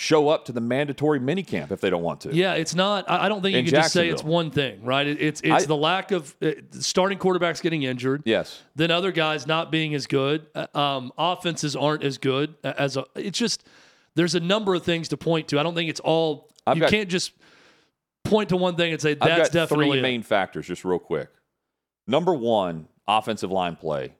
show 0.00 0.30
up 0.30 0.46
to 0.46 0.52
the 0.52 0.62
mandatory 0.62 1.20
minicamp 1.20 1.70
if 1.70 1.82
they 1.82 1.90
don't 1.90 2.02
want 2.02 2.22
to. 2.22 2.34
Yeah, 2.34 2.54
it's 2.54 2.74
not. 2.74 3.04
I 3.10 3.28
don't 3.28 3.42
think 3.42 3.52
you 3.52 3.58
In 3.58 3.64
can 3.66 3.74
just 3.74 3.92
say 3.92 4.08
it's 4.08 4.24
one 4.24 4.50
thing, 4.50 4.82
right? 4.82 5.06
It, 5.06 5.20
it's 5.20 5.40
it's 5.42 5.64
I- 5.64 5.66
the 5.66 5.76
lack 5.76 6.10
of 6.10 6.34
uh, 6.40 6.52
starting 6.72 7.18
quarterbacks 7.18 7.60
getting 7.60 7.82
injured. 7.82 8.22
Yes. 8.24 8.62
then 8.74 8.90
other 8.90 9.12
guys 9.12 9.46
not 9.46 9.70
being 9.70 9.94
as 9.94 10.06
good. 10.06 10.46
Uh, 10.54 10.66
Um, 10.74 11.12
offenses 11.18 11.76
aren't 11.76 12.02
as 12.02 12.16
good 12.16 12.54
uh, 12.64 12.72
as 12.78 12.96
a. 12.96 13.04
It's 13.14 13.38
just 13.38 13.66
there's 14.14 14.34
a 14.34 14.40
number 14.40 14.74
of 14.74 14.82
things 14.84 15.08
to 15.08 15.16
point 15.18 15.48
to. 15.48 15.60
I 15.60 15.62
don't 15.62 15.74
think 15.74 15.90
it's 15.90 16.00
all. 16.00 16.48
I've 16.66 16.76
you 16.78 16.80
got- 16.82 16.90
can't 16.90 17.08
just 17.10 17.32
point 18.24 18.48
to 18.50 18.56
one 18.56 18.76
thing 18.76 18.92
and 18.92 19.00
say 19.02 19.14
got 19.16 19.52
definitely 19.52 19.90
three 19.90 19.98
it. 19.98 20.02
main 20.02 20.22
factors, 20.22 20.66
just 20.66 20.84
real 20.84 20.98
quick. 20.98 21.28
Number 22.06 22.32
one, 22.34 22.88
offensive 23.06 23.50
line 23.50 23.76
play, 23.76 24.14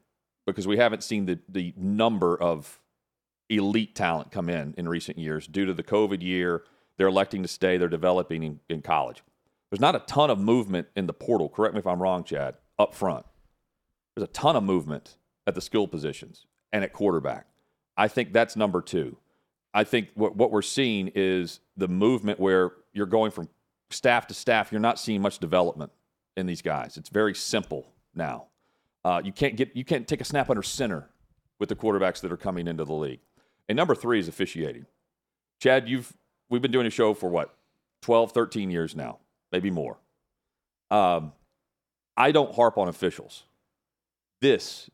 because 0.45 0.67
we 0.67 0.77
haven't 0.77 1.03
seen 1.03 1.25
the 1.25 1.39
the 1.49 1.73
number 1.77 2.35
of 2.39 2.79
elite 3.57 3.95
talent 3.95 4.31
come 4.31 4.49
in 4.49 4.73
in 4.77 4.87
recent 4.87 5.17
years 5.17 5.47
due 5.47 5.65
to 5.65 5.73
the 5.73 5.83
COVID 5.83 6.21
year. 6.21 6.63
They're 6.97 7.07
electing 7.07 7.41
to 7.43 7.47
stay. 7.47 7.77
They're 7.77 7.87
developing 7.87 8.43
in, 8.43 8.59
in 8.69 8.81
college. 8.81 9.23
There's 9.69 9.79
not 9.79 9.95
a 9.95 9.99
ton 9.99 10.29
of 10.29 10.39
movement 10.39 10.87
in 10.95 11.07
the 11.07 11.13
portal. 11.13 11.49
Correct 11.49 11.73
me 11.73 11.79
if 11.79 11.87
I'm 11.87 12.01
wrong, 12.01 12.23
Chad. 12.23 12.55
Up 12.77 12.93
front, 12.93 13.25
there's 14.15 14.27
a 14.27 14.31
ton 14.31 14.55
of 14.55 14.63
movement 14.63 15.17
at 15.45 15.55
the 15.55 15.61
skill 15.61 15.87
positions 15.87 16.45
and 16.71 16.83
at 16.83 16.93
quarterback. 16.93 17.45
I 17.95 18.07
think 18.07 18.33
that's 18.33 18.55
number 18.55 18.81
two. 18.81 19.17
I 19.73 19.83
think 19.83 20.09
what, 20.15 20.35
what 20.35 20.51
we're 20.51 20.61
seeing 20.61 21.11
is 21.15 21.59
the 21.77 21.87
movement 21.87 22.39
where 22.39 22.71
you're 22.93 23.05
going 23.05 23.31
from 23.31 23.49
staff 23.89 24.27
to 24.27 24.33
staff. 24.33 24.71
You're 24.71 24.81
not 24.81 24.99
seeing 24.99 25.21
much 25.21 25.39
development 25.39 25.91
in 26.35 26.45
these 26.45 26.61
guys. 26.61 26.97
It's 26.97 27.09
very 27.09 27.35
simple 27.35 27.87
now. 28.15 28.47
Uh, 29.03 29.21
you 29.23 29.31
can't 29.31 29.55
get 29.55 29.75
you 29.75 29.83
can't 29.83 30.07
take 30.07 30.21
a 30.21 30.25
snap 30.25 30.49
under 30.49 30.63
center 30.63 31.09
with 31.59 31.69
the 31.69 31.75
quarterbacks 31.75 32.21
that 32.21 32.31
are 32.31 32.37
coming 32.37 32.67
into 32.67 32.83
the 32.83 32.93
league. 32.93 33.19
And 33.69 33.75
number 33.75 33.95
three 33.95 34.19
is 34.19 34.27
officiating. 34.27 34.85
Chad, 35.61 35.87
you've 35.87 36.13
we've 36.49 36.61
been 36.61 36.71
doing 36.71 36.87
a 36.87 36.91
show 36.91 37.13
for 37.13 37.29
what 37.29 37.55
12, 38.01 38.31
13 38.31 38.69
years 38.69 38.95
now, 38.95 39.19
maybe 39.51 39.71
more. 39.71 39.97
Um, 40.89 41.33
I 42.17 42.31
don't 42.31 42.53
harp 42.53 42.77
on 42.77 42.87
officials. 42.87 43.43
This 44.41 44.89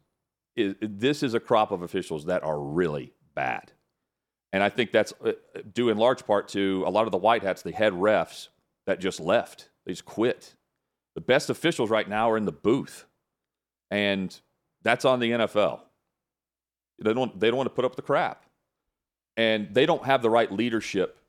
is 0.55 0.75
this 0.81 1.23
is 1.23 1.33
a 1.33 1.39
crop 1.39 1.71
of 1.71 1.81
officials 1.81 2.25
that 2.25 2.43
are 2.43 2.59
really 2.59 3.13
bad. 3.33 3.71
And 4.53 4.63
I 4.63 4.69
think 4.69 4.91
that's 4.91 5.13
uh, 5.23 5.33
due 5.73 5.89
in 5.89 5.97
large 5.97 6.25
part 6.25 6.47
to 6.49 6.83
a 6.85 6.89
lot 6.89 7.05
of 7.05 7.11
the 7.11 7.17
white 7.17 7.43
hats, 7.43 7.61
the 7.61 7.71
head 7.71 7.93
refs 7.93 8.47
that 8.85 8.99
just 8.99 9.19
left. 9.19 9.69
They 9.85 9.91
just 9.91 10.05
quit. 10.05 10.55
The 11.15 11.21
best 11.21 11.49
officials 11.49 11.89
right 11.89 12.07
now 12.07 12.31
are 12.31 12.37
in 12.37 12.45
the 12.45 12.51
booth. 12.51 13.05
And 13.91 14.37
that's 14.83 15.05
on 15.05 15.19
the 15.19 15.31
NFL. 15.31 15.81
They 16.99 17.13
don't 17.13 17.39
they 17.39 17.47
don't 17.47 17.57
want 17.57 17.67
to 17.67 17.75
put 17.75 17.85
up 17.85 17.95
the 17.95 18.01
crap. 18.01 18.45
And 19.37 19.73
they 19.73 19.85
don't 19.85 20.03
have 20.03 20.21
the 20.21 20.29
right 20.29 20.51
leadership 20.51 21.19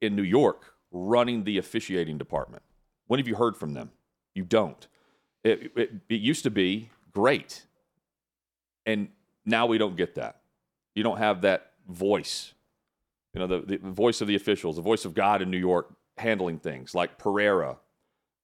in 0.00 0.16
New 0.16 0.22
York 0.22 0.74
running 0.90 1.44
the 1.44 1.58
officiating 1.58 2.18
department. 2.18 2.62
When 3.06 3.18
have 3.18 3.28
you 3.28 3.36
heard 3.36 3.56
from 3.56 3.72
them? 3.72 3.90
You 4.34 4.44
don't. 4.44 4.86
It, 5.44 5.72
it, 5.76 5.92
it 6.08 6.20
used 6.20 6.42
to 6.44 6.50
be 6.50 6.90
great. 7.12 7.64
And 8.84 9.08
now 9.46 9.66
we 9.66 9.78
don't 9.78 9.96
get 9.96 10.16
that. 10.16 10.40
You 10.94 11.02
don't 11.02 11.18
have 11.18 11.42
that 11.42 11.72
voice. 11.88 12.52
You 13.32 13.40
know, 13.40 13.46
the, 13.46 13.60
the 13.60 13.78
voice 13.78 14.20
of 14.20 14.28
the 14.28 14.34
officials, 14.34 14.76
the 14.76 14.82
voice 14.82 15.04
of 15.04 15.14
God 15.14 15.40
in 15.40 15.50
New 15.50 15.58
York 15.58 15.90
handling 16.18 16.58
things 16.58 16.94
like 16.94 17.16
Pereira 17.16 17.78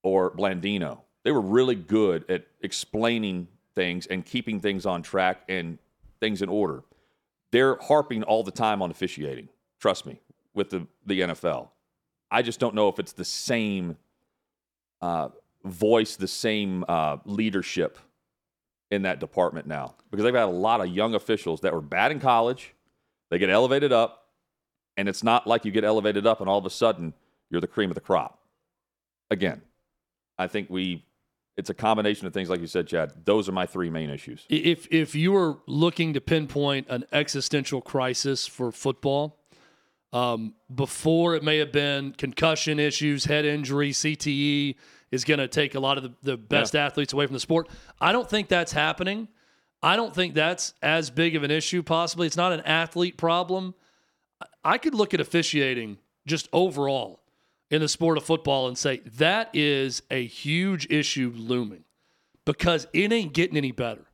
or 0.02 0.30
Blandino. 0.30 1.00
They 1.24 1.32
were 1.32 1.40
really 1.40 1.74
good 1.74 2.24
at 2.30 2.46
explaining 2.62 3.48
things 3.74 4.06
and 4.06 4.24
keeping 4.24 4.60
things 4.60 4.86
on 4.86 5.02
track 5.02 5.42
and 5.48 5.78
things 6.20 6.40
in 6.40 6.48
order. 6.48 6.82
They're 7.50 7.76
harping 7.76 8.22
all 8.22 8.42
the 8.42 8.50
time 8.50 8.82
on 8.82 8.90
officiating. 8.90 9.48
Trust 9.80 10.06
me, 10.06 10.20
with 10.54 10.70
the, 10.70 10.86
the 11.06 11.20
NFL. 11.20 11.68
I 12.30 12.42
just 12.42 12.60
don't 12.60 12.74
know 12.74 12.88
if 12.88 12.98
it's 12.98 13.12
the 13.12 13.24
same 13.24 13.96
uh, 15.00 15.28
voice, 15.64 16.16
the 16.16 16.28
same 16.28 16.84
uh, 16.88 17.18
leadership 17.24 17.98
in 18.90 19.02
that 19.02 19.20
department 19.20 19.66
now 19.66 19.94
because 20.10 20.24
they've 20.24 20.34
had 20.34 20.44
a 20.44 20.46
lot 20.46 20.80
of 20.80 20.88
young 20.88 21.14
officials 21.14 21.60
that 21.60 21.72
were 21.72 21.80
bad 21.80 22.10
in 22.10 22.20
college. 22.20 22.74
They 23.30 23.38
get 23.38 23.50
elevated 23.50 23.92
up, 23.92 24.28
and 24.96 25.08
it's 25.08 25.22
not 25.22 25.46
like 25.46 25.64
you 25.64 25.70
get 25.70 25.84
elevated 25.84 26.26
up 26.26 26.40
and 26.40 26.48
all 26.48 26.58
of 26.58 26.66
a 26.66 26.70
sudden 26.70 27.12
you're 27.50 27.60
the 27.60 27.66
cream 27.66 27.90
of 27.90 27.94
the 27.94 28.00
crop. 28.00 28.40
Again, 29.30 29.60
I 30.38 30.46
think 30.46 30.70
we 30.70 31.04
it's 31.58 31.70
a 31.70 31.74
combination 31.74 32.26
of 32.26 32.32
things 32.32 32.48
like 32.48 32.60
you 32.60 32.68
said, 32.68 32.86
Chad. 32.86 33.12
Those 33.24 33.48
are 33.48 33.52
my 33.52 33.66
three 33.66 33.90
main 33.90 34.10
issues. 34.10 34.46
If 34.48 34.86
if 34.92 35.16
you 35.16 35.32
were 35.32 35.58
looking 35.66 36.14
to 36.14 36.20
pinpoint 36.20 36.86
an 36.88 37.04
existential 37.10 37.80
crisis 37.80 38.46
for 38.46 38.70
football, 38.70 39.40
um, 40.12 40.54
before 40.72 41.34
it 41.34 41.42
may 41.42 41.58
have 41.58 41.72
been 41.72 42.12
concussion 42.12 42.78
issues, 42.78 43.24
head 43.24 43.44
injury, 43.44 43.90
CTE 43.90 44.76
is 45.10 45.24
going 45.24 45.40
to 45.40 45.48
take 45.48 45.74
a 45.74 45.80
lot 45.80 45.98
of 45.98 46.04
the, 46.04 46.14
the 46.22 46.36
best 46.36 46.76
athletes 46.76 47.12
away 47.12 47.26
from 47.26 47.34
the 47.34 47.40
sport. 47.40 47.68
I 48.00 48.12
don't 48.12 48.30
think 48.30 48.48
that's 48.48 48.72
happening. 48.72 49.26
I 49.82 49.96
don't 49.96 50.14
think 50.14 50.34
that's 50.34 50.74
as 50.80 51.10
big 51.10 51.34
of 51.34 51.42
an 51.42 51.50
issue. 51.50 51.82
Possibly, 51.82 52.28
it's 52.28 52.36
not 52.36 52.52
an 52.52 52.60
athlete 52.60 53.16
problem. 53.16 53.74
I 54.64 54.78
could 54.78 54.94
look 54.94 55.12
at 55.12 55.20
officiating 55.20 55.98
just 56.24 56.48
overall 56.52 57.20
in 57.70 57.80
the 57.80 57.88
sport 57.88 58.16
of 58.16 58.24
football 58.24 58.68
and 58.68 58.78
say 58.78 58.98
that 59.16 59.50
is 59.54 60.02
a 60.10 60.24
huge 60.26 60.86
issue 60.90 61.32
looming 61.34 61.84
because 62.44 62.86
it 62.92 63.12
ain't 63.12 63.34
getting 63.34 63.56
any 63.56 63.72
better. 63.72 64.06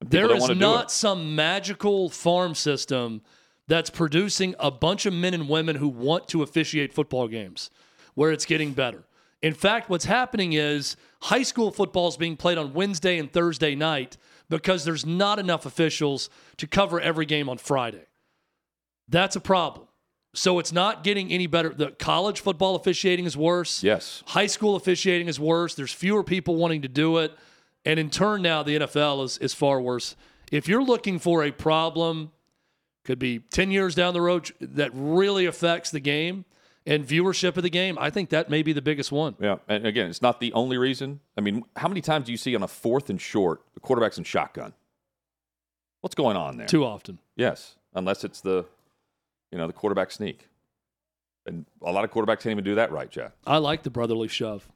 There 0.00 0.28
don't 0.28 0.50
is 0.50 0.56
not 0.56 0.90
some 0.90 1.34
magical 1.34 2.08
farm 2.08 2.54
system 2.54 3.22
that's 3.66 3.90
producing 3.90 4.54
a 4.58 4.70
bunch 4.70 5.06
of 5.06 5.14
men 5.14 5.34
and 5.34 5.48
women 5.48 5.76
who 5.76 5.88
want 5.88 6.28
to 6.28 6.42
officiate 6.42 6.92
football 6.92 7.28
games 7.28 7.70
where 8.14 8.30
it's 8.30 8.44
getting 8.44 8.72
better. 8.72 9.04
In 9.42 9.54
fact, 9.54 9.90
what's 9.90 10.04
happening 10.04 10.52
is 10.52 10.96
high 11.22 11.42
school 11.42 11.70
football 11.70 12.08
is 12.08 12.16
being 12.16 12.36
played 12.36 12.58
on 12.58 12.72
Wednesday 12.72 13.18
and 13.18 13.32
Thursday 13.32 13.74
night 13.74 14.16
because 14.48 14.84
there's 14.84 15.04
not 15.04 15.38
enough 15.38 15.66
officials 15.66 16.30
to 16.58 16.66
cover 16.66 17.00
every 17.00 17.26
game 17.26 17.48
on 17.48 17.58
Friday. 17.58 18.06
That's 19.08 19.36
a 19.36 19.40
problem. 19.40 19.86
So 20.34 20.58
it's 20.58 20.72
not 20.72 21.04
getting 21.04 21.30
any 21.30 21.46
better. 21.46 21.70
The 21.70 21.92
college 21.92 22.40
football 22.40 22.74
officiating 22.74 23.24
is 23.24 23.36
worse. 23.36 23.82
Yes. 23.82 24.22
High 24.26 24.46
school 24.46 24.76
officiating 24.76 25.28
is 25.28 25.38
worse. 25.40 25.74
There's 25.74 25.92
fewer 25.92 26.22
people 26.22 26.56
wanting 26.56 26.82
to 26.82 26.88
do 26.88 27.18
it. 27.18 27.32
And 27.84 27.98
in 27.98 28.10
turn, 28.10 28.42
now 28.42 28.62
the 28.62 28.78
NFL 28.78 29.24
is, 29.24 29.38
is 29.38 29.54
far 29.54 29.80
worse. 29.80 30.16
If 30.50 30.68
you're 30.68 30.82
looking 30.82 31.18
for 31.18 31.44
a 31.44 31.50
problem, 31.50 32.32
could 33.04 33.18
be 33.18 33.38
10 33.38 33.70
years 33.70 33.94
down 33.94 34.14
the 34.14 34.20
road 34.20 34.50
that 34.60 34.90
really 34.94 35.46
affects 35.46 35.90
the 35.90 36.00
game 36.00 36.44
and 36.86 37.06
viewership 37.06 37.56
of 37.56 37.62
the 37.62 37.70
game, 37.70 37.96
I 37.98 38.10
think 38.10 38.30
that 38.30 38.50
may 38.50 38.62
be 38.62 38.72
the 38.72 38.82
biggest 38.82 39.10
one. 39.10 39.36
Yeah, 39.40 39.56
and 39.68 39.86
again, 39.86 40.08
it's 40.10 40.22
not 40.22 40.40
the 40.40 40.52
only 40.52 40.76
reason. 40.76 41.20
I 41.36 41.40
mean, 41.40 41.64
how 41.76 41.88
many 41.88 42.00
times 42.00 42.26
do 42.26 42.32
you 42.32 42.38
see 42.38 42.54
on 42.54 42.62
a 42.62 42.68
fourth 42.68 43.10
and 43.10 43.20
short 43.20 43.62
the 43.74 43.80
quarterback's 43.80 44.18
in 44.18 44.24
shotgun? 44.24 44.74
What's 46.00 46.14
going 46.14 46.36
on 46.36 46.58
there? 46.58 46.66
Too 46.66 46.84
often. 46.84 47.18
Yes, 47.36 47.76
unless 47.94 48.24
it's 48.24 48.40
the, 48.40 48.66
you 49.54 49.58
know, 49.60 49.68
the 49.68 49.72
quarterback 49.72 50.10
sneak, 50.10 50.48
and 51.46 51.64
a 51.80 51.92
lot 51.92 52.02
of 52.04 52.10
quarterbacks 52.10 52.40
can't 52.40 52.46
even 52.48 52.64
do 52.64 52.74
that 52.74 52.90
right, 52.90 53.08
Chad. 53.08 53.30
I 53.46 53.58
like 53.58 53.84
the 53.84 53.90
brotherly 53.90 54.26
shove. 54.26 54.68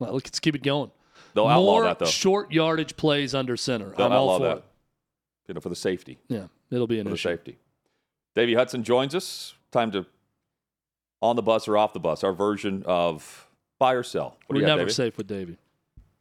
Well, 0.00 0.14
let's 0.14 0.40
keep 0.40 0.56
it 0.56 0.64
going. 0.64 0.90
They'll 1.34 1.46
outlaw 1.46 1.72
More 1.74 1.84
that 1.84 2.00
though. 2.00 2.06
short 2.06 2.50
yardage 2.50 2.96
plays 2.96 3.36
under 3.36 3.56
center. 3.56 3.90
They'll 3.96 4.06
I'm 4.06 4.12
all 4.12 4.38
for 4.38 4.44
that. 4.46 4.56
it. 4.58 4.64
You 5.46 5.54
know, 5.54 5.60
for 5.60 5.68
the 5.68 5.76
safety, 5.76 6.18
Yeah, 6.28 6.46
it'll 6.72 6.88
be 6.88 6.98
an 6.98 7.04
for 7.06 7.10
the 7.10 7.18
safety. 7.18 7.56
Davey 8.34 8.54
Hudson 8.54 8.82
joins 8.82 9.14
us. 9.14 9.54
Time 9.70 9.92
to 9.92 10.06
on 11.22 11.36
the 11.36 11.42
bus 11.42 11.68
or 11.68 11.78
off 11.78 11.92
the 11.92 12.00
bus. 12.00 12.24
Our 12.24 12.32
version 12.32 12.82
of 12.86 13.46
buy 13.78 13.92
or 13.94 14.02
sell. 14.02 14.36
What 14.46 14.56
We're 14.56 14.56
you 14.56 14.60
got, 14.62 14.72
never 14.72 14.80
Davey? 14.86 14.92
safe 14.92 15.16
with 15.16 15.28
Davey. 15.28 15.56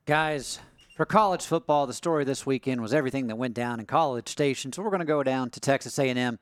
Guys, 0.06 0.60
for 0.96 1.06
college 1.06 1.44
football, 1.44 1.88
the 1.88 1.94
story 1.94 2.24
this 2.24 2.46
weekend 2.46 2.82
was 2.82 2.94
everything 2.94 3.28
that 3.28 3.36
went 3.36 3.56
down 3.56 3.80
in 3.80 3.88
College 3.88 4.30
Station. 4.30 4.72
So 4.72 4.84
we're 4.84 4.90
going 4.92 5.00
to 5.00 5.06
go 5.06 5.24
down 5.24 5.50
to 5.52 5.60
Texas 5.60 5.98
A&M, 5.98 6.38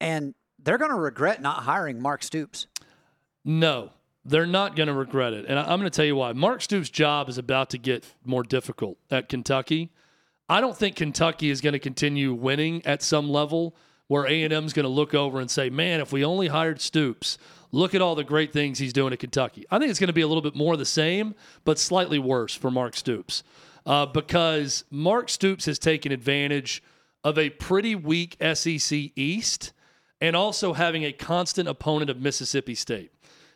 and 0.00 0.34
they're 0.62 0.78
going 0.78 0.90
to 0.90 0.96
regret 0.96 1.40
not 1.42 1.62
hiring 1.64 2.00
Mark 2.00 2.22
Stoops. 2.22 2.66
No, 3.44 3.90
they're 4.24 4.46
not 4.46 4.76
going 4.76 4.86
to 4.86 4.92
regret 4.94 5.32
it. 5.32 5.44
And 5.48 5.58
I- 5.58 5.62
I'm 5.62 5.78
going 5.78 5.90
to 5.90 5.94
tell 5.96 6.04
you 6.04 6.16
why. 6.16 6.32
Mark 6.32 6.62
Stoops' 6.62 6.88
job 6.90 7.28
is 7.28 7.38
about 7.38 7.70
to 7.70 7.78
get 7.78 8.04
more 8.24 8.42
difficult 8.42 8.96
at 9.10 9.28
Kentucky. 9.28 9.90
I 10.48 10.60
don't 10.60 10.76
think 10.76 10.96
Kentucky 10.96 11.50
is 11.50 11.60
going 11.60 11.72
to 11.72 11.78
continue 11.78 12.32
winning 12.34 12.84
at 12.86 13.02
some 13.02 13.28
level 13.30 13.74
where 14.08 14.24
A&M 14.26 14.52
is 14.64 14.72
going 14.74 14.84
to 14.84 14.88
look 14.90 15.14
over 15.14 15.40
and 15.40 15.50
say, 15.50 15.70
man, 15.70 16.00
if 16.00 16.12
we 16.12 16.24
only 16.24 16.48
hired 16.48 16.80
Stoops, 16.80 17.38
look 17.72 17.94
at 17.94 18.02
all 18.02 18.14
the 18.14 18.24
great 18.24 18.52
things 18.52 18.78
he's 18.78 18.92
doing 18.92 19.12
at 19.14 19.18
Kentucky. 19.18 19.64
I 19.70 19.78
think 19.78 19.90
it's 19.90 19.98
going 19.98 20.08
to 20.08 20.12
be 20.14 20.20
a 20.20 20.28
little 20.28 20.42
bit 20.42 20.54
more 20.54 20.76
the 20.76 20.84
same, 20.84 21.34
but 21.64 21.78
slightly 21.78 22.18
worse 22.18 22.54
for 22.54 22.70
Mark 22.70 22.94
Stoops. 22.96 23.42
uh, 23.86 24.06
because 24.06 24.84
Mark 24.90 25.28
Stoops 25.28 25.64
has 25.66 25.78
taken 25.78 26.12
advantage 26.12 26.82
of 27.22 27.38
a 27.38 27.48
pretty 27.50 27.94
weak 27.94 28.36
SEC 28.54 29.10
East 29.16 29.72
and 30.20 30.34
also 30.36 30.72
having 30.72 31.04
a 31.04 31.12
constant 31.12 31.68
opponent 31.68 32.10
of 32.10 32.20
Mississippi 32.20 32.74
State 32.74 33.12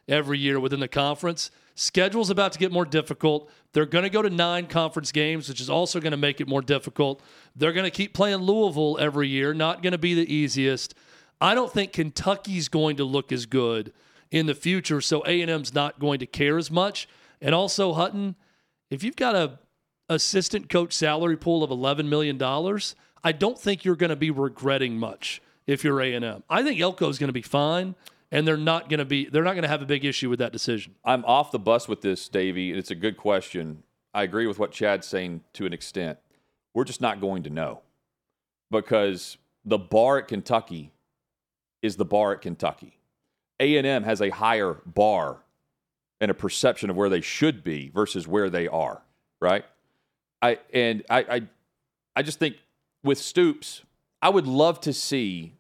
every 0.09 0.39
year 0.39 0.59
within 0.59 0.81
the 0.81 0.89
conference. 0.89 1.51
Schedule's 1.75 2.31
about 2.31 2.53
to 2.53 2.59
get 2.59 2.73
more 2.73 2.85
difficult. 2.85 3.51
They're 3.73 3.87
going 3.87 4.03
to 4.03 4.11
go 4.11 4.23
to 4.23 4.31
nine 4.31 4.67
conference 4.67 5.13
games, 5.13 5.49
which 5.49 5.61
is 5.61 5.71
also 5.71 6.01
going 6.01 6.11
to 6.11 6.17
make 6.17 6.41
it 6.41 6.49
more 6.49 6.63
difficult. 6.63 7.23
They're 7.55 7.73
going 7.73 7.85
to 7.85 7.91
keep 7.91 8.15
playing 8.15 8.39
Louisville 8.39 8.99
every 8.99 9.29
year, 9.29 9.55
not 9.55 9.83
going 9.83 9.93
to 9.93 9.99
be 9.99 10.15
the 10.15 10.33
easiest. 10.33 10.95
I 11.41 11.55
don't 11.55 11.73
think 11.73 11.93
Kentucky's 11.93 12.69
going 12.69 12.97
to 12.97 13.05
look 13.05 13.31
as 13.31 13.47
good 13.47 13.93
in 14.31 14.47
the 14.47 14.55
future, 14.55 15.01
so 15.01 15.23
A&M's 15.25 15.73
not 15.73 16.01
going 16.01 16.19
to 16.19 16.27
care 16.27 16.59
as 16.59 16.71
much. 16.71 17.09
And 17.41 17.55
also 17.55 17.93
Hutton, 17.93 18.35
if 18.91 19.05
you've 19.05 19.17
got 19.17 19.37
a 19.37 19.59
assistant 20.09 20.69
coach 20.69 20.93
salary 20.93 21.37
pool 21.37 21.63
of 21.63 21.71
11 21.71 22.09
million 22.09 22.39
dollars, 22.39 22.97
I 23.23 23.33
don't 23.33 23.59
think 23.59 23.85
you're 23.85 23.95
going 23.95 24.11
to 24.11 24.17
be 24.17 24.31
regretting 24.31 24.99
much 24.99 25.41
if 25.69 25.85
you're 25.85 26.01
A&M. 26.01 26.43
I 26.51 26.65
think 26.65 26.81
Elko's 26.81 27.19
going 27.19 27.29
to 27.29 27.33
be 27.33 27.43
fine 27.43 27.95
and 28.33 28.49
they're 28.49 28.57
not 28.57 28.89
going 28.89 28.99
to 28.99 29.05
be 29.05 29.27
they're 29.27 29.45
not 29.45 29.53
going 29.53 29.63
to 29.63 29.69
have 29.69 29.83
a 29.83 29.87
big 29.87 30.05
issue 30.05 30.29
with 30.29 30.41
that 30.41 30.51
decision. 30.51 30.97
I'm 31.05 31.25
off 31.25 31.53
the 31.53 31.59
bus 31.59 31.87
with 31.87 32.01
this, 32.01 32.29
Davey, 32.29 32.71
and 32.71 32.79
it's 32.79 32.91
a 32.91 32.97
good 32.97 33.17
question. 33.17 33.85
I 34.13 34.23
agree 34.23 34.47
with 34.47 34.59
what 34.59 34.73
Chad's 34.73 35.07
saying 35.07 35.43
to 35.53 35.67
an 35.67 35.73
extent. 35.73 36.19
We're 36.75 36.85
just 36.85 37.01
not 37.01 37.21
going 37.21 37.45
to 37.45 37.51
know 37.51 37.83
because 38.71 39.37
the 39.65 39.79
bar 39.79 40.19
at 40.19 40.29
Kentucky 40.29 40.93
is 41.83 41.97
the 41.97 42.05
bar 42.05 42.33
at 42.33 42.41
Kentucky. 42.41 42.99
A&M 43.61 44.05
has 44.05 44.21
a 44.21 44.31
higher 44.31 44.81
bar 44.87 45.39
and 46.21 46.31
a 46.31 46.35
perception 46.35 46.91
of 46.91 46.97
where 46.97 47.09
they 47.09 47.21
should 47.21 47.63
be 47.63 47.91
versus 47.95 48.27
where 48.27 48.49
they 48.51 48.69
are, 48.69 49.03
right? 49.41 49.65
I 50.41 50.59
and 50.73 51.05
I 51.11 51.19
I, 51.19 51.43
I 52.17 52.23
just 52.23 52.39
think 52.39 52.57
with 53.05 53.19
Stoops, 53.19 53.83
I 54.23 54.31
would 54.31 54.47
love 54.47 54.81
to 54.83 54.93
see 54.93 55.55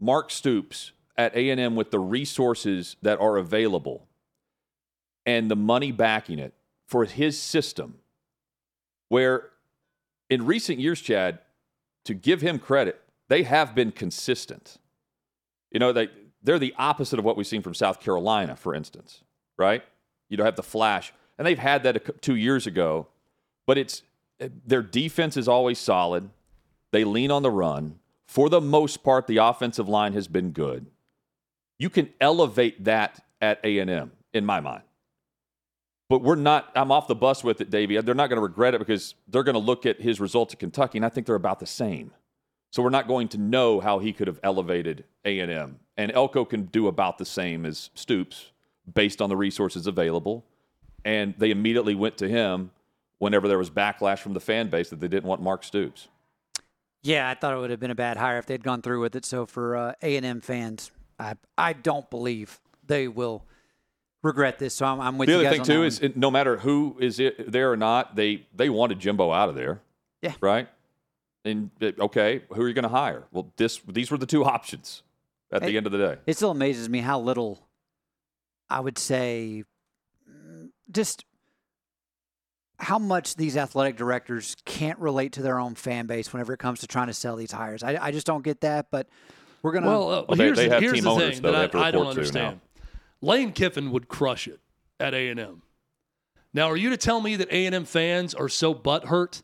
Mark 0.00 0.30
Stoops 0.30 0.92
at 1.16 1.34
A&M 1.34 1.74
with 1.74 1.90
the 1.90 1.98
resources 1.98 2.96
that 3.02 3.20
are 3.20 3.36
available 3.36 4.06
and 5.26 5.50
the 5.50 5.56
money 5.56 5.90
backing 5.92 6.38
it 6.38 6.54
for 6.86 7.04
his 7.04 7.40
system 7.40 7.98
where 9.08 9.50
in 10.30 10.46
recent 10.46 10.78
years 10.78 11.00
Chad 11.00 11.40
to 12.04 12.14
give 12.14 12.40
him 12.40 12.58
credit 12.58 13.00
they 13.28 13.42
have 13.42 13.74
been 13.74 13.92
consistent. 13.92 14.78
You 15.70 15.80
know 15.80 15.92
they 15.92 16.08
they're 16.42 16.58
the 16.58 16.74
opposite 16.78 17.18
of 17.18 17.24
what 17.24 17.36
we've 17.36 17.46
seen 17.46 17.62
from 17.62 17.74
South 17.74 18.00
Carolina 18.00 18.56
for 18.56 18.74
instance 18.74 19.22
right? 19.56 19.82
You 20.28 20.36
don't 20.36 20.46
have 20.46 20.56
the 20.56 20.62
flash 20.62 21.12
and 21.36 21.46
they've 21.46 21.58
had 21.58 21.82
that 21.82 22.22
2 22.22 22.36
years 22.36 22.66
ago 22.66 23.08
but 23.66 23.76
it's 23.76 24.02
their 24.38 24.82
defense 24.82 25.36
is 25.36 25.48
always 25.48 25.78
solid. 25.78 26.30
They 26.92 27.04
lean 27.04 27.30
on 27.32 27.42
the 27.42 27.50
run 27.50 27.98
for 28.28 28.48
the 28.48 28.60
most 28.60 29.02
part 29.02 29.26
the 29.26 29.38
offensive 29.38 29.88
line 29.88 30.12
has 30.12 30.28
been 30.28 30.52
good 30.52 30.86
you 31.78 31.88
can 31.88 32.10
elevate 32.20 32.84
that 32.84 33.24
at 33.40 33.60
A&M 33.64 34.10
in 34.32 34.44
my 34.44 34.60
mind. 34.60 34.82
But 36.08 36.22
we're 36.22 36.36
not, 36.36 36.70
I'm 36.74 36.90
off 36.90 37.06
the 37.06 37.14
bus 37.14 37.44
with 37.44 37.60
it, 37.60 37.70
Davey. 37.70 38.00
They're 38.00 38.14
not 38.14 38.28
going 38.28 38.38
to 38.38 38.42
regret 38.42 38.74
it 38.74 38.78
because 38.78 39.14
they're 39.28 39.42
going 39.42 39.54
to 39.54 39.60
look 39.60 39.86
at 39.86 40.00
his 40.00 40.20
results 40.20 40.54
at 40.54 40.60
Kentucky, 40.60 40.98
and 40.98 41.04
I 41.04 41.08
think 41.08 41.26
they're 41.26 41.36
about 41.36 41.60
the 41.60 41.66
same. 41.66 42.12
So 42.70 42.82
we're 42.82 42.90
not 42.90 43.08
going 43.08 43.28
to 43.28 43.38
know 43.38 43.80
how 43.80 43.98
he 43.98 44.12
could 44.12 44.26
have 44.26 44.40
elevated 44.42 45.04
A&M. 45.24 45.78
And 45.96 46.12
Elko 46.12 46.44
can 46.44 46.64
do 46.64 46.86
about 46.86 47.18
the 47.18 47.24
same 47.24 47.64
as 47.64 47.90
Stoops 47.94 48.50
based 48.92 49.22
on 49.22 49.28
the 49.28 49.36
resources 49.36 49.86
available. 49.86 50.44
And 51.04 51.34
they 51.38 51.50
immediately 51.50 51.94
went 51.94 52.16
to 52.18 52.28
him 52.28 52.70
whenever 53.18 53.48
there 53.48 53.58
was 53.58 53.70
backlash 53.70 54.18
from 54.18 54.32
the 54.32 54.40
fan 54.40 54.68
base 54.68 54.90
that 54.90 55.00
they 55.00 55.08
didn't 55.08 55.28
want 55.28 55.42
Mark 55.42 55.62
Stoops. 55.62 56.08
Yeah, 57.02 57.28
I 57.30 57.34
thought 57.34 57.54
it 57.54 57.58
would 57.58 57.70
have 57.70 57.80
been 57.80 57.90
a 57.90 57.96
bad 57.96 58.16
hire 58.16 58.38
if 58.38 58.46
they'd 58.46 58.62
gone 58.62 58.82
through 58.82 59.00
with 59.00 59.14
it. 59.16 59.24
So 59.24 59.46
for 59.46 59.76
uh, 59.76 59.92
A&M 60.02 60.40
fans, 60.40 60.90
I 61.18 61.34
I 61.56 61.72
don't 61.72 62.08
believe 62.10 62.60
they 62.86 63.08
will 63.08 63.44
regret 64.22 64.58
this. 64.58 64.74
So 64.74 64.86
I'm, 64.86 65.00
I'm 65.00 65.18
with 65.18 65.28
the 65.28 65.34
you. 65.34 65.38
The 65.40 65.46
other 65.46 65.56
thing 65.56 65.64
too 65.64 65.84
is 65.84 66.00
it, 66.00 66.16
no 66.16 66.30
matter 66.30 66.58
who 66.58 66.96
is 67.00 67.20
it, 67.20 67.50
there 67.50 67.70
or 67.70 67.76
not, 67.76 68.16
they 68.16 68.46
they 68.54 68.68
wanted 68.68 68.98
Jimbo 68.98 69.32
out 69.32 69.48
of 69.48 69.54
there. 69.54 69.80
Yeah. 70.22 70.34
Right. 70.40 70.68
And 71.44 71.70
okay, 71.80 72.42
who 72.50 72.62
are 72.62 72.68
you 72.68 72.74
going 72.74 72.82
to 72.82 72.88
hire? 72.88 73.24
Well, 73.30 73.52
this 73.56 73.80
these 73.88 74.10
were 74.10 74.18
the 74.18 74.26
two 74.26 74.44
options 74.44 75.02
at 75.52 75.62
the 75.62 75.76
end 75.76 75.86
of 75.86 75.92
the 75.92 75.98
day. 75.98 76.16
It 76.26 76.36
still 76.36 76.50
amazes 76.50 76.88
me 76.88 76.98
how 76.98 77.20
little 77.20 77.60
I 78.68 78.80
would 78.80 78.98
say 78.98 79.64
just 80.90 81.24
how 82.78 82.98
much 82.98 83.34
these 83.34 83.56
athletic 83.56 83.96
directors 83.96 84.56
can't 84.64 84.98
relate 84.98 85.32
to 85.32 85.42
their 85.42 85.58
own 85.58 85.74
fan 85.74 86.06
base 86.06 86.32
whenever 86.32 86.52
it 86.52 86.58
comes 86.58 86.80
to 86.80 86.86
trying 86.86 87.08
to 87.08 87.12
sell 87.12 87.36
these 87.36 87.52
hires. 87.52 87.82
I, 87.82 87.98
I 88.00 88.10
just 88.12 88.26
don't 88.26 88.44
get 88.44 88.60
that, 88.60 88.86
but 88.90 89.08
we're 89.62 89.72
gonna. 89.72 89.86
Well, 89.86 90.10
uh, 90.10 90.24
well 90.28 90.36
here's, 90.36 90.56
they, 90.56 90.68
they 90.68 90.80
here's 90.80 91.02
the 91.02 91.16
thing 91.16 91.42
that 91.42 91.74
I, 91.74 91.88
I 91.88 91.90
don't 91.90 92.06
understand. 92.06 92.60
Lane 93.20 93.52
Kiffin 93.52 93.90
would 93.90 94.08
crush 94.08 94.46
it 94.46 94.60
at 95.00 95.12
A 95.12 95.28
and 95.28 95.40
M. 95.40 95.62
Now, 96.54 96.70
are 96.70 96.76
you 96.76 96.90
to 96.90 96.96
tell 96.96 97.20
me 97.20 97.36
that 97.36 97.50
A 97.50 97.66
and 97.66 97.74
M 97.74 97.84
fans 97.84 98.34
are 98.34 98.48
so 98.48 98.74
butthurt 98.74 99.42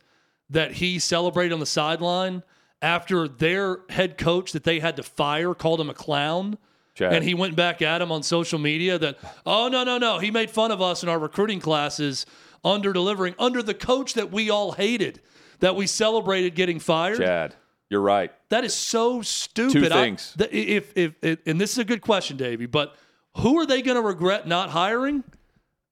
that 0.51 0.73
he 0.73 0.99
celebrated 0.99 1.53
on 1.53 1.61
the 1.61 1.67
sideline 1.67 2.43
after 2.81 3.27
their 3.27 3.79
head 3.91 4.17
coach 4.17 4.53
that 4.53 4.65
they 4.65 4.79
had 4.79 4.97
to 4.97 5.03
fire 5.03 5.55
called 5.55 5.81
him 5.81 5.91
a 5.91 5.95
clown? 5.95 6.57
Chad. 6.95 7.13
And 7.13 7.25
he 7.25 7.35
went 7.35 7.57
back 7.57 7.83
at 7.83 8.01
him 8.01 8.13
on 8.13 8.23
social 8.23 8.61
media 8.61 8.97
that, 8.99 9.19
oh, 9.45 9.67
no, 9.67 9.83
no, 9.83 9.99
no. 9.99 10.21
He 10.21 10.31
made 10.31 10.49
fun 10.49 10.71
of 10.71 10.81
us 10.81 11.03
in 11.03 11.09
our 11.09 11.19
recruiting 11.19 11.59
classes 11.59 12.25
under 12.65 12.93
delivering 12.93 13.35
under 13.39 13.63
the 13.63 13.75
coach 13.75 14.15
that 14.15 14.33
we 14.33 14.51
all 14.51 14.73
hated, 14.73 15.21
that 15.61 15.77
we 15.77 15.87
celebrated 15.87 16.55
getting 16.55 16.81
fired. 16.81 17.19
Chad. 17.19 17.55
You're 17.91 18.01
right. 18.01 18.33
That 18.49 18.65
is 18.65 18.75
so 18.75 19.23
stupid. 19.23 19.73
Two 19.73 19.89
things. 19.89 20.35
I, 20.41 20.49
if, 20.51 20.97
if, 20.97 21.13
if, 21.23 21.39
and 21.47 21.61
this 21.61 21.73
is 21.73 21.79
a 21.79 21.85
good 21.85 22.01
question, 22.01 22.37
Davey, 22.37 22.67
but 22.67 22.97
who 23.37 23.59
are 23.59 23.67
they 23.67 23.83
going 23.83 23.97
to 23.97 24.03
regret 24.03 24.49
not 24.49 24.71
hiring? 24.71 25.23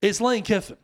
It's 0.01 0.19
Lane 0.19 0.43
Kiffin. 0.43 0.77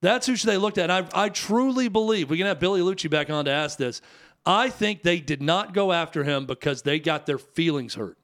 That's 0.00 0.26
who 0.26 0.36
they 0.36 0.56
looked 0.56 0.78
at. 0.78 0.90
And 0.90 1.08
I, 1.12 1.24
I 1.24 1.28
truly 1.28 1.88
believe 1.88 2.30
we 2.30 2.38
can 2.38 2.46
have 2.46 2.60
Billy 2.60 2.80
Liucci 2.80 3.10
back 3.10 3.30
on 3.30 3.46
to 3.46 3.50
ask 3.50 3.78
this. 3.78 4.00
I 4.46 4.68
think 4.68 5.02
they 5.02 5.20
did 5.20 5.42
not 5.42 5.72
go 5.74 5.92
after 5.92 6.24
him 6.24 6.46
because 6.46 6.82
they 6.82 6.98
got 6.98 7.26
their 7.26 7.38
feelings 7.38 7.94
hurt 7.94 8.18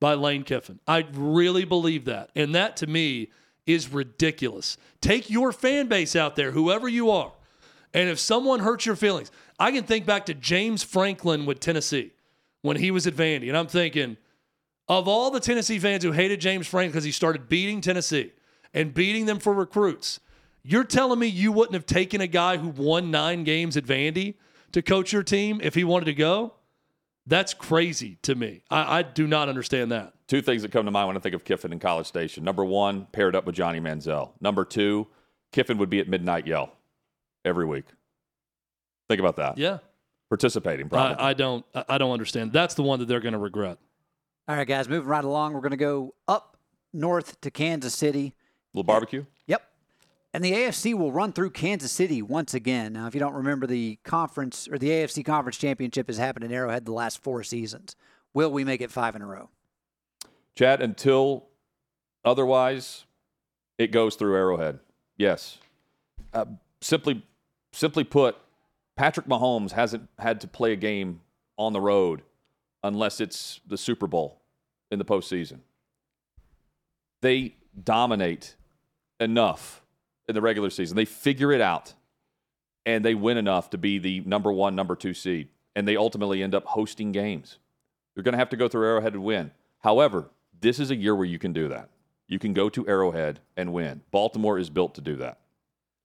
by 0.00 0.14
Lane 0.14 0.44
Kiffin. 0.44 0.80
I 0.86 1.06
really 1.12 1.64
believe 1.64 2.04
that. 2.04 2.30
And 2.36 2.54
that 2.54 2.76
to 2.78 2.86
me 2.86 3.30
is 3.66 3.92
ridiculous. 3.92 4.76
Take 5.00 5.30
your 5.30 5.52
fan 5.52 5.86
base 5.86 6.14
out 6.14 6.36
there, 6.36 6.52
whoever 6.52 6.88
you 6.88 7.10
are. 7.10 7.32
And 7.92 8.08
if 8.08 8.18
someone 8.18 8.60
hurts 8.60 8.86
your 8.86 8.96
feelings, 8.96 9.30
I 9.58 9.70
can 9.70 9.84
think 9.84 10.04
back 10.04 10.26
to 10.26 10.34
James 10.34 10.82
Franklin 10.82 11.46
with 11.46 11.60
Tennessee 11.60 12.12
when 12.62 12.76
he 12.76 12.90
was 12.90 13.06
at 13.06 13.14
Vandy, 13.14 13.48
and 13.48 13.56
I'm 13.56 13.66
thinking, 13.66 14.16
of 14.88 15.06
all 15.06 15.30
the 15.30 15.40
Tennessee 15.40 15.78
fans 15.78 16.02
who 16.02 16.12
hated 16.12 16.40
James 16.40 16.66
Franklin 16.66 16.92
because 16.92 17.04
he 17.04 17.12
started 17.12 17.48
beating 17.48 17.80
Tennessee 17.80 18.32
and 18.72 18.92
beating 18.92 19.26
them 19.26 19.38
for 19.38 19.52
recruits, 19.52 20.18
you're 20.62 20.84
telling 20.84 21.18
me 21.18 21.26
you 21.26 21.52
wouldn't 21.52 21.74
have 21.74 21.84
taken 21.84 22.22
a 22.22 22.26
guy 22.26 22.56
who 22.56 22.68
won 22.68 23.10
nine 23.10 23.44
games 23.44 23.76
at 23.76 23.84
Vandy 23.84 24.34
to 24.72 24.80
coach 24.80 25.12
your 25.12 25.22
team 25.22 25.60
if 25.62 25.74
he 25.74 25.84
wanted 25.84 26.06
to 26.06 26.14
go? 26.14 26.54
That's 27.26 27.52
crazy 27.52 28.18
to 28.22 28.34
me. 28.34 28.62
I, 28.70 28.98
I, 28.98 29.02
do 29.02 29.26
not 29.26 29.50
understand 29.50 29.92
that. 29.92 30.13
Two 30.26 30.40
things 30.40 30.62
that 30.62 30.72
come 30.72 30.86
to 30.86 30.90
mind 30.90 31.08
when 31.08 31.16
I 31.16 31.20
think 31.20 31.34
of 31.34 31.44
Kiffin 31.44 31.72
in 31.72 31.78
College 31.78 32.06
Station. 32.06 32.44
Number 32.44 32.64
one, 32.64 33.06
paired 33.12 33.36
up 33.36 33.44
with 33.44 33.54
Johnny 33.54 33.80
Manziel. 33.80 34.30
Number 34.40 34.64
two, 34.64 35.06
Kiffin 35.52 35.76
would 35.78 35.90
be 35.90 36.00
at 36.00 36.08
midnight 36.08 36.46
yell 36.46 36.72
every 37.44 37.66
week. 37.66 37.84
Think 39.08 39.20
about 39.20 39.36
that. 39.36 39.58
Yeah. 39.58 39.78
Participating, 40.30 40.88
probably. 40.88 41.16
I, 41.16 41.30
I 41.30 41.34
don't. 41.34 41.64
I 41.74 41.98
don't 41.98 42.10
understand. 42.10 42.52
That's 42.52 42.74
the 42.74 42.82
one 42.82 42.98
that 43.00 43.06
they're 43.06 43.20
going 43.20 43.34
to 43.34 43.38
regret. 43.38 43.78
All 44.48 44.56
right, 44.56 44.66
guys, 44.66 44.88
moving 44.88 45.08
right 45.08 45.24
along. 45.24 45.52
We're 45.52 45.60
going 45.60 45.70
to 45.70 45.76
go 45.76 46.14
up 46.26 46.56
north 46.92 47.40
to 47.42 47.50
Kansas 47.50 47.94
City. 47.94 48.34
A 48.74 48.78
Little 48.78 48.84
barbecue. 48.84 49.26
Yep. 49.46 49.62
And 50.32 50.42
the 50.42 50.52
AFC 50.52 50.94
will 50.94 51.12
run 51.12 51.32
through 51.32 51.50
Kansas 51.50 51.92
City 51.92 52.20
once 52.20 52.54
again. 52.54 52.94
Now, 52.94 53.06
if 53.06 53.14
you 53.14 53.20
don't 53.20 53.34
remember, 53.34 53.66
the 53.66 53.98
conference 54.02 54.66
or 54.66 54.78
the 54.78 54.88
AFC 54.88 55.24
Conference 55.24 55.56
Championship 55.58 56.08
has 56.08 56.18
happened 56.18 56.44
in 56.44 56.52
Arrowhead 56.52 56.86
the 56.86 56.92
last 56.92 57.22
four 57.22 57.44
seasons. 57.44 57.94
Will 58.32 58.50
we 58.50 58.64
make 58.64 58.80
it 58.80 58.90
five 58.90 59.14
in 59.14 59.22
a 59.22 59.26
row? 59.26 59.50
Chad, 60.56 60.80
until 60.80 61.46
otherwise, 62.24 63.04
it 63.78 63.90
goes 63.90 64.14
through 64.14 64.36
Arrowhead. 64.36 64.78
Yes. 65.16 65.58
Uh, 66.32 66.46
simply, 66.80 67.22
simply 67.72 68.04
put, 68.04 68.36
Patrick 68.96 69.26
Mahomes 69.26 69.72
hasn't 69.72 70.08
had 70.18 70.40
to 70.42 70.48
play 70.48 70.72
a 70.72 70.76
game 70.76 71.20
on 71.58 71.72
the 71.72 71.80
road 71.80 72.22
unless 72.82 73.20
it's 73.20 73.60
the 73.66 73.78
Super 73.78 74.06
Bowl 74.06 74.40
in 74.90 74.98
the 74.98 75.04
postseason. 75.04 75.60
They 77.20 77.56
dominate 77.82 78.54
enough 79.18 79.82
in 80.28 80.34
the 80.34 80.40
regular 80.40 80.70
season. 80.70 80.96
They 80.96 81.04
figure 81.04 81.52
it 81.52 81.60
out 81.60 81.94
and 82.86 83.04
they 83.04 83.14
win 83.14 83.36
enough 83.36 83.70
to 83.70 83.78
be 83.78 83.98
the 83.98 84.20
number 84.20 84.52
one, 84.52 84.74
number 84.74 84.94
two 84.94 85.14
seed. 85.14 85.48
And 85.74 85.88
they 85.88 85.96
ultimately 85.96 86.42
end 86.42 86.54
up 86.54 86.64
hosting 86.66 87.10
games. 87.10 87.58
You're 88.14 88.22
going 88.22 88.34
to 88.34 88.38
have 88.38 88.50
to 88.50 88.56
go 88.56 88.68
through 88.68 88.86
Arrowhead 88.86 89.14
and 89.14 89.24
win. 89.24 89.50
However, 89.78 90.30
this 90.64 90.80
is 90.80 90.90
a 90.90 90.96
year 90.96 91.14
where 91.14 91.26
you 91.26 91.38
can 91.38 91.52
do 91.52 91.68
that. 91.68 91.90
You 92.26 92.38
can 92.38 92.54
go 92.54 92.70
to 92.70 92.88
Arrowhead 92.88 93.40
and 93.56 93.72
win. 93.72 94.00
Baltimore 94.10 94.58
is 94.58 94.70
built 94.70 94.94
to 94.94 95.02
do 95.02 95.16
that. 95.16 95.40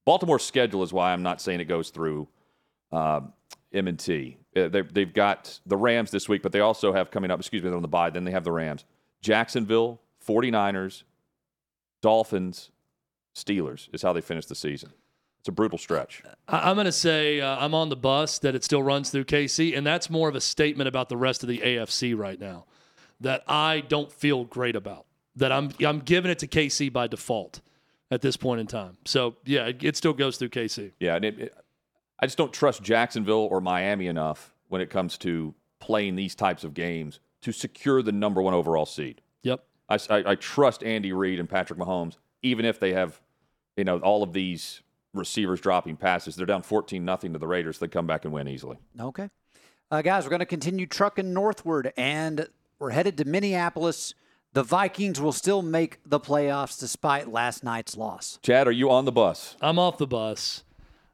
Baltimore's 0.04 0.44
schedule 0.44 0.82
is 0.82 0.92
why 0.92 1.12
I'm 1.12 1.22
not 1.22 1.40
saying 1.40 1.60
it 1.60 1.64
goes 1.64 1.88
through 1.88 2.28
M&T. 2.92 4.36
Uh, 4.54 4.68
they, 4.68 4.82
they've 4.82 5.12
got 5.12 5.60
the 5.64 5.78
Rams 5.78 6.10
this 6.10 6.28
week, 6.28 6.42
but 6.42 6.52
they 6.52 6.60
also 6.60 6.92
have 6.92 7.10
coming 7.10 7.30
up, 7.30 7.40
excuse 7.40 7.62
me, 7.62 7.70
they're 7.70 7.76
on 7.76 7.82
the 7.82 7.88
bye. 7.88 8.10
Then 8.10 8.24
they 8.24 8.32
have 8.32 8.44
the 8.44 8.52
Rams. 8.52 8.84
Jacksonville, 9.22 10.00
49ers, 10.26 11.04
Dolphins, 12.02 12.70
Steelers 13.34 13.88
is 13.94 14.02
how 14.02 14.12
they 14.12 14.20
finish 14.20 14.44
the 14.44 14.54
season. 14.54 14.92
It's 15.38 15.48
a 15.48 15.52
brutal 15.52 15.78
stretch. 15.78 16.22
I'm 16.48 16.74
going 16.74 16.84
to 16.84 16.92
say 16.92 17.40
uh, 17.40 17.56
I'm 17.58 17.74
on 17.74 17.88
the 17.88 17.96
bus 17.96 18.40
that 18.40 18.54
it 18.54 18.62
still 18.62 18.82
runs 18.82 19.08
through 19.08 19.24
KC, 19.24 19.74
and 19.76 19.86
that's 19.86 20.10
more 20.10 20.28
of 20.28 20.34
a 20.34 20.40
statement 20.40 20.88
about 20.88 21.08
the 21.08 21.16
rest 21.16 21.42
of 21.42 21.48
the 21.48 21.58
AFC 21.58 22.18
right 22.18 22.38
now 22.38 22.66
that 23.20 23.42
I 23.46 23.80
don't 23.80 24.10
feel 24.10 24.44
great 24.44 24.76
about. 24.76 25.06
That 25.36 25.52
I'm 25.52 25.70
I'm 25.84 26.00
giving 26.00 26.30
it 26.30 26.38
to 26.40 26.46
KC 26.46 26.92
by 26.92 27.06
default 27.06 27.60
at 28.10 28.20
this 28.20 28.36
point 28.36 28.60
in 28.60 28.66
time. 28.66 28.96
So 29.04 29.36
yeah, 29.44 29.66
it, 29.66 29.82
it 29.82 29.96
still 29.96 30.12
goes 30.12 30.36
through 30.36 30.50
KC. 30.50 30.92
Yeah, 30.98 31.16
and 31.16 31.24
it, 31.24 31.38
it, 31.38 31.54
I 32.18 32.26
just 32.26 32.36
don't 32.36 32.52
trust 32.52 32.82
Jacksonville 32.82 33.48
or 33.50 33.60
Miami 33.60 34.06
enough 34.06 34.52
when 34.68 34.80
it 34.80 34.90
comes 34.90 35.16
to 35.18 35.54
playing 35.78 36.16
these 36.16 36.34
types 36.34 36.64
of 36.64 36.74
games 36.74 37.20
to 37.42 37.52
secure 37.52 38.02
the 38.02 38.12
number 38.12 38.42
one 38.42 38.54
overall 38.54 38.86
seed. 38.86 39.22
Yep. 39.42 39.64
I, 39.88 39.98
I, 40.10 40.22
I 40.26 40.34
trust 40.34 40.84
Andy 40.84 41.12
Reid 41.12 41.40
and 41.40 41.48
Patrick 41.48 41.78
Mahomes, 41.78 42.16
even 42.42 42.64
if 42.64 42.78
they 42.78 42.92
have, 42.92 43.20
you 43.76 43.84
know, 43.84 43.98
all 43.98 44.22
of 44.22 44.32
these 44.32 44.82
receivers 45.14 45.60
dropping 45.60 45.96
passes. 45.96 46.36
They're 46.36 46.46
down 46.46 46.62
14 46.62 47.04
nothing 47.04 47.32
to 47.32 47.38
the 47.38 47.46
Raiders. 47.46 47.78
They 47.78 47.88
come 47.88 48.06
back 48.06 48.24
and 48.24 48.34
win 48.34 48.48
easily. 48.48 48.76
Okay. 48.98 49.30
Uh, 49.90 50.02
guys, 50.02 50.24
we're 50.24 50.30
going 50.30 50.40
to 50.40 50.46
continue 50.46 50.86
trucking 50.86 51.32
northward, 51.32 51.92
and 51.96 52.46
we're 52.80 52.90
headed 52.90 53.16
to 53.18 53.24
Minneapolis. 53.26 54.14
The 54.52 54.62
Vikings 54.64 55.20
will 55.20 55.32
still 55.32 55.62
make 55.62 55.98
the 56.04 56.18
playoffs 56.18 56.80
despite 56.80 57.28
last 57.30 57.62
night's 57.62 57.96
loss. 57.96 58.40
Chad, 58.42 58.66
are 58.66 58.72
you 58.72 58.90
on 58.90 59.04
the 59.04 59.12
bus? 59.12 59.54
I'm 59.60 59.78
off 59.78 59.98
the 59.98 60.06
bus. 60.08 60.64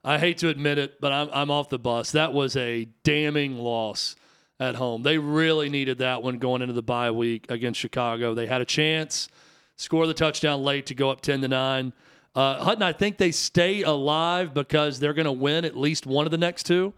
I 0.02 0.18
hate 0.18 0.38
to 0.38 0.48
admit 0.48 0.78
it, 0.78 1.00
but 1.00 1.12
I'm, 1.12 1.28
I'm 1.32 1.50
off 1.50 1.68
the 1.68 1.78
bus. 1.80 2.12
That 2.12 2.32
was 2.32 2.56
a 2.56 2.86
damning 3.02 3.58
loss 3.58 4.14
at 4.58 4.76
home. 4.76 5.02
They 5.02 5.18
really 5.18 5.68
needed 5.68 5.98
that 5.98 6.22
one 6.22 6.38
going 6.38 6.62
into 6.62 6.72
the 6.72 6.82
bye 6.82 7.10
week 7.10 7.46
against 7.50 7.80
Chicago. 7.80 8.32
They 8.32 8.46
had 8.46 8.60
a 8.62 8.64
chance, 8.64 9.28
score 9.74 10.06
the 10.06 10.14
touchdown 10.14 10.62
late 10.62 10.86
to 10.86 10.94
go 10.94 11.10
up 11.10 11.20
10 11.20 11.42
to 11.42 11.48
9. 11.48 11.92
Uh, 12.34 12.62
Hutton, 12.62 12.82
I 12.84 12.92
think 12.92 13.18
they 13.18 13.32
stay 13.32 13.82
alive 13.82 14.54
because 14.54 15.00
they're 15.00 15.14
going 15.14 15.26
to 15.26 15.32
win 15.32 15.64
at 15.64 15.76
least 15.76 16.06
one 16.06 16.24
of 16.26 16.30
the 16.30 16.38
next 16.38 16.62
two 16.64 16.94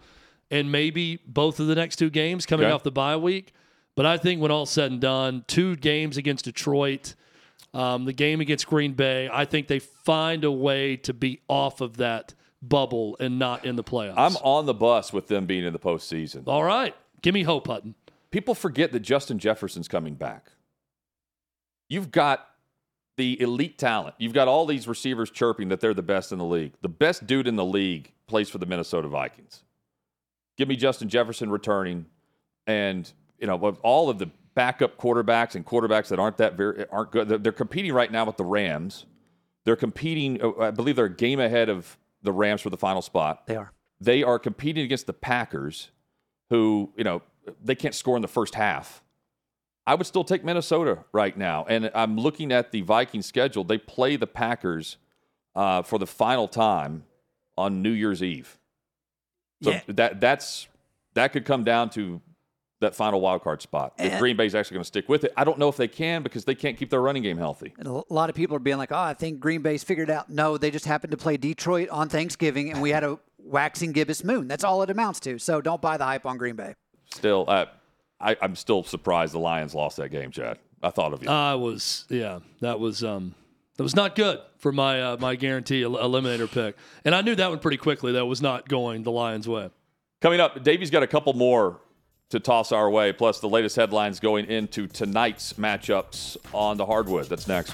and 0.50 0.70
maybe 0.70 1.18
both 1.26 1.58
of 1.58 1.66
the 1.66 1.74
next 1.74 1.96
two 1.96 2.10
games 2.10 2.44
coming 2.46 2.66
Okay. 2.66 2.72
off 2.74 2.82
the 2.82 2.90
bye 2.92 3.16
week. 3.16 3.54
But 3.98 4.06
I 4.06 4.16
think 4.16 4.40
when 4.40 4.52
all 4.52 4.64
said 4.64 4.92
and 4.92 5.00
done, 5.00 5.42
two 5.48 5.74
games 5.74 6.16
against 6.16 6.44
Detroit, 6.44 7.16
um, 7.74 8.04
the 8.04 8.12
game 8.12 8.40
against 8.40 8.68
Green 8.68 8.92
Bay, 8.92 9.28
I 9.28 9.44
think 9.44 9.66
they 9.66 9.80
find 9.80 10.44
a 10.44 10.52
way 10.52 10.94
to 10.98 11.12
be 11.12 11.40
off 11.48 11.80
of 11.80 11.96
that 11.96 12.32
bubble 12.62 13.16
and 13.18 13.40
not 13.40 13.64
in 13.64 13.74
the 13.74 13.82
playoffs. 13.82 14.14
I'm 14.16 14.36
on 14.36 14.66
the 14.66 14.72
bus 14.72 15.12
with 15.12 15.26
them 15.26 15.46
being 15.46 15.64
in 15.64 15.72
the 15.72 15.80
postseason. 15.80 16.44
all 16.46 16.62
right. 16.62 16.94
Give 17.22 17.34
me 17.34 17.42
hope, 17.42 17.66
Hutton. 17.66 17.96
People 18.30 18.54
forget 18.54 18.92
that 18.92 19.00
Justin 19.00 19.40
Jefferson's 19.40 19.88
coming 19.88 20.14
back. 20.14 20.52
You've 21.88 22.12
got 22.12 22.46
the 23.16 23.42
elite 23.42 23.78
talent. 23.78 24.14
You've 24.18 24.32
got 24.32 24.46
all 24.46 24.64
these 24.64 24.86
receivers 24.86 25.28
chirping 25.28 25.70
that 25.70 25.80
they're 25.80 25.92
the 25.92 26.02
best 26.02 26.30
in 26.30 26.38
the 26.38 26.44
league. 26.44 26.74
The 26.82 26.88
best 26.88 27.26
dude 27.26 27.48
in 27.48 27.56
the 27.56 27.64
league 27.64 28.12
plays 28.28 28.48
for 28.48 28.58
the 28.58 28.66
Minnesota 28.66 29.08
Vikings. 29.08 29.64
Give 30.56 30.68
me 30.68 30.76
Justin 30.76 31.08
Jefferson 31.08 31.50
returning, 31.50 32.06
and 32.64 33.12
you 33.38 33.46
know 33.46 33.56
with 33.56 33.78
all 33.82 34.08
of 34.10 34.18
the 34.18 34.30
backup 34.54 34.96
quarterbacks 34.98 35.54
and 35.54 35.64
quarterbacks 35.64 36.08
that 36.08 36.18
aren't 36.18 36.38
that 36.38 36.54
very 36.56 36.84
aren't 36.90 37.12
good. 37.12 37.28
They're, 37.28 37.38
they're 37.38 37.52
competing 37.52 37.92
right 37.92 38.10
now 38.10 38.24
with 38.24 38.36
the 38.36 38.44
Rams. 38.44 39.06
They're 39.64 39.76
competing. 39.76 40.42
uh, 40.42 40.52
I 40.60 40.70
believe 40.70 40.96
they're 40.96 41.04
a 41.06 41.14
game 41.14 41.40
ahead 41.40 41.68
of 41.68 41.96
the 42.22 42.32
Rams 42.32 42.60
for 42.62 42.70
the 42.70 42.76
final 42.76 43.02
spot 43.02 43.46
They 43.46 43.54
are. 43.56 43.72
they 44.00 44.22
are 44.22 44.38
competing 44.38 44.84
against 44.84 45.06
the 45.06 45.12
Packers, 45.12 45.90
who, 46.50 46.92
you 46.96 47.04
know, 47.04 47.22
they 47.62 47.74
can't 47.76 47.94
score 47.94 48.16
in 48.16 48.22
the 48.22 48.28
first 48.28 48.54
half. 48.56 49.02
I 49.86 49.94
would 49.94 50.06
still 50.06 50.24
take 50.24 50.44
Minnesota 50.44 51.04
right 51.12 51.36
now. 51.36 51.64
And 51.68 51.90
I'm 51.94 52.16
looking 52.18 52.50
at 52.52 52.72
the 52.72 52.82
Vikings 52.82 53.24
schedule. 53.26 53.62
They 53.64 53.78
play 53.78 54.16
the 54.16 54.26
Packers 54.26 54.96
uh, 55.54 55.82
for 55.82 55.98
the 55.98 56.06
final 56.06 56.48
time 56.48 57.04
on 57.56 57.80
New 57.80 57.90
Year's 57.92 58.22
Eve. 58.22 58.58
So 59.62 59.70
Yeah. 59.70 59.80
that 59.88 60.20
that's 60.20 60.68
that 61.14 61.32
could 61.32 61.44
come 61.44 61.64
down 61.64 61.88
to 61.90 62.20
that 62.80 62.94
final 62.94 63.20
wild 63.20 63.42
card 63.42 63.60
spot. 63.62 63.94
If 63.98 64.12
And- 64.12 64.20
Green 64.20 64.36
Bay's 64.36 64.54
actually 64.54 64.76
going 64.76 64.82
to 64.84 64.88
stick 64.88 65.08
with 65.08 65.24
it, 65.24 65.32
I 65.36 65.44
don't 65.44 65.58
know 65.58 65.68
if 65.68 65.76
they 65.76 65.88
can 65.88 66.22
because 66.22 66.44
they 66.44 66.54
can't 66.54 66.76
keep 66.76 66.90
their 66.90 67.00
running 67.02 67.22
game 67.22 67.36
healthy. 67.38 67.74
And 67.78 67.88
a 67.88 68.02
lot 68.08 68.30
of 68.30 68.36
people 68.36 68.54
are 68.56 68.60
being 68.60 68.78
like, 68.78 68.92
oh, 68.92 68.96
I 68.98 69.14
think 69.14 69.40
Green 69.40 69.62
Bay's 69.62 69.82
figured 69.82 70.10
out. 70.10 70.30
No, 70.30 70.56
they 70.58 70.70
just 70.70 70.84
happened 70.86 71.10
to 71.10 71.16
play 71.16 71.36
Detroit 71.36 71.88
on 71.88 72.08
Thanksgiving, 72.08 72.70
and 72.70 72.80
we 72.80 72.90
had 72.90 73.02
a 73.04 73.18
waxing 73.38 73.92
gibbous 73.92 74.22
moon. 74.22 74.46
That's 74.48 74.64
all 74.64 74.82
it 74.82 74.90
amounts 74.90 75.20
to. 75.20 75.38
So 75.38 75.60
don't 75.60 75.80
buy 75.82 75.96
the 75.96 76.04
hype 76.04 76.24
on 76.26 76.36
Green 76.38 76.54
Bay. 76.56 76.74
Still, 77.12 77.44
uh, 77.48 77.66
I, 78.20 78.36
I'm 78.42 78.54
still 78.54 78.82
surprised 78.84 79.32
the 79.34 79.38
Lions 79.38 79.74
lost 79.74 79.96
that 79.96 80.10
game, 80.10 80.30
Chad. 80.30 80.58
I 80.82 80.90
thought 80.90 81.12
of 81.12 81.22
you. 81.24 81.28
I 81.28 81.54
was, 81.56 82.04
yeah, 82.08 82.38
that 82.60 82.78
was 82.78 83.02
um, 83.02 83.34
that 83.76 83.82
was 83.82 83.96
not 83.96 84.14
good 84.14 84.38
for 84.58 84.70
my 84.70 85.02
uh, 85.02 85.16
my 85.18 85.34
guarantee 85.34 85.82
el- 85.82 85.92
eliminator 85.96 86.48
pick, 86.48 86.76
and 87.04 87.14
I 87.14 87.22
knew 87.22 87.34
that 87.34 87.50
one 87.50 87.58
pretty 87.58 87.78
quickly. 87.78 88.12
That 88.12 88.26
was 88.26 88.40
not 88.40 88.68
going 88.68 89.02
the 89.02 89.10
Lions' 89.10 89.48
way. 89.48 89.70
Coming 90.20 90.38
up, 90.38 90.62
Davey's 90.62 90.90
got 90.90 91.02
a 91.02 91.06
couple 91.08 91.32
more 91.32 91.80
to 92.30 92.40
toss 92.40 92.72
our 92.72 92.90
way, 92.90 93.12
plus 93.12 93.40
the 93.40 93.48
latest 93.48 93.76
headlines 93.76 94.20
going 94.20 94.46
into 94.46 94.86
tonight's 94.86 95.54
matchups 95.54 96.36
on 96.52 96.76
the 96.76 96.84
hardwood. 96.86 97.26
That's 97.28 97.48
next. 97.48 97.72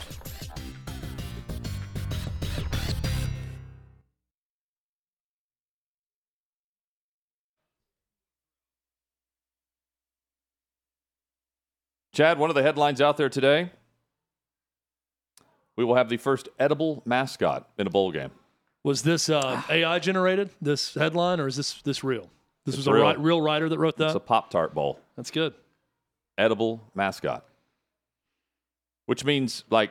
Chad, 12.12 12.38
one 12.38 12.48
of 12.48 12.54
the 12.54 12.62
headlines 12.62 13.00
out 13.00 13.16
there 13.16 13.28
today. 13.28 13.70
We 15.74 15.84
will 15.84 15.96
have 15.96 16.08
the 16.08 16.16
first 16.16 16.48
edible 16.60 17.02
mascot 17.04 17.68
in 17.76 17.88
a 17.88 17.90
bowl 17.90 18.12
game. 18.12 18.30
Was 18.84 19.02
this 19.02 19.28
uh, 19.28 19.62
AI 19.68 19.98
generated? 19.98 20.50
This 20.62 20.94
headline, 20.94 21.40
or 21.40 21.48
is 21.48 21.56
this 21.56 21.82
this 21.82 22.04
real? 22.04 22.30
This 22.66 22.76
was 22.76 22.86
a 22.86 22.92
real. 22.92 23.08
ri- 23.10 23.16
real 23.18 23.42
writer 23.42 23.68
that 23.68 23.78
wrote 23.78 23.96
that? 23.98 24.06
It's 24.06 24.14
a 24.14 24.20
Pop 24.20 24.50
Tart 24.50 24.74
bowl. 24.74 24.98
That's 25.16 25.30
good. 25.30 25.54
edible 26.38 26.82
mascot. 26.94 27.44
Which 29.06 29.24
means, 29.24 29.64
like, 29.70 29.90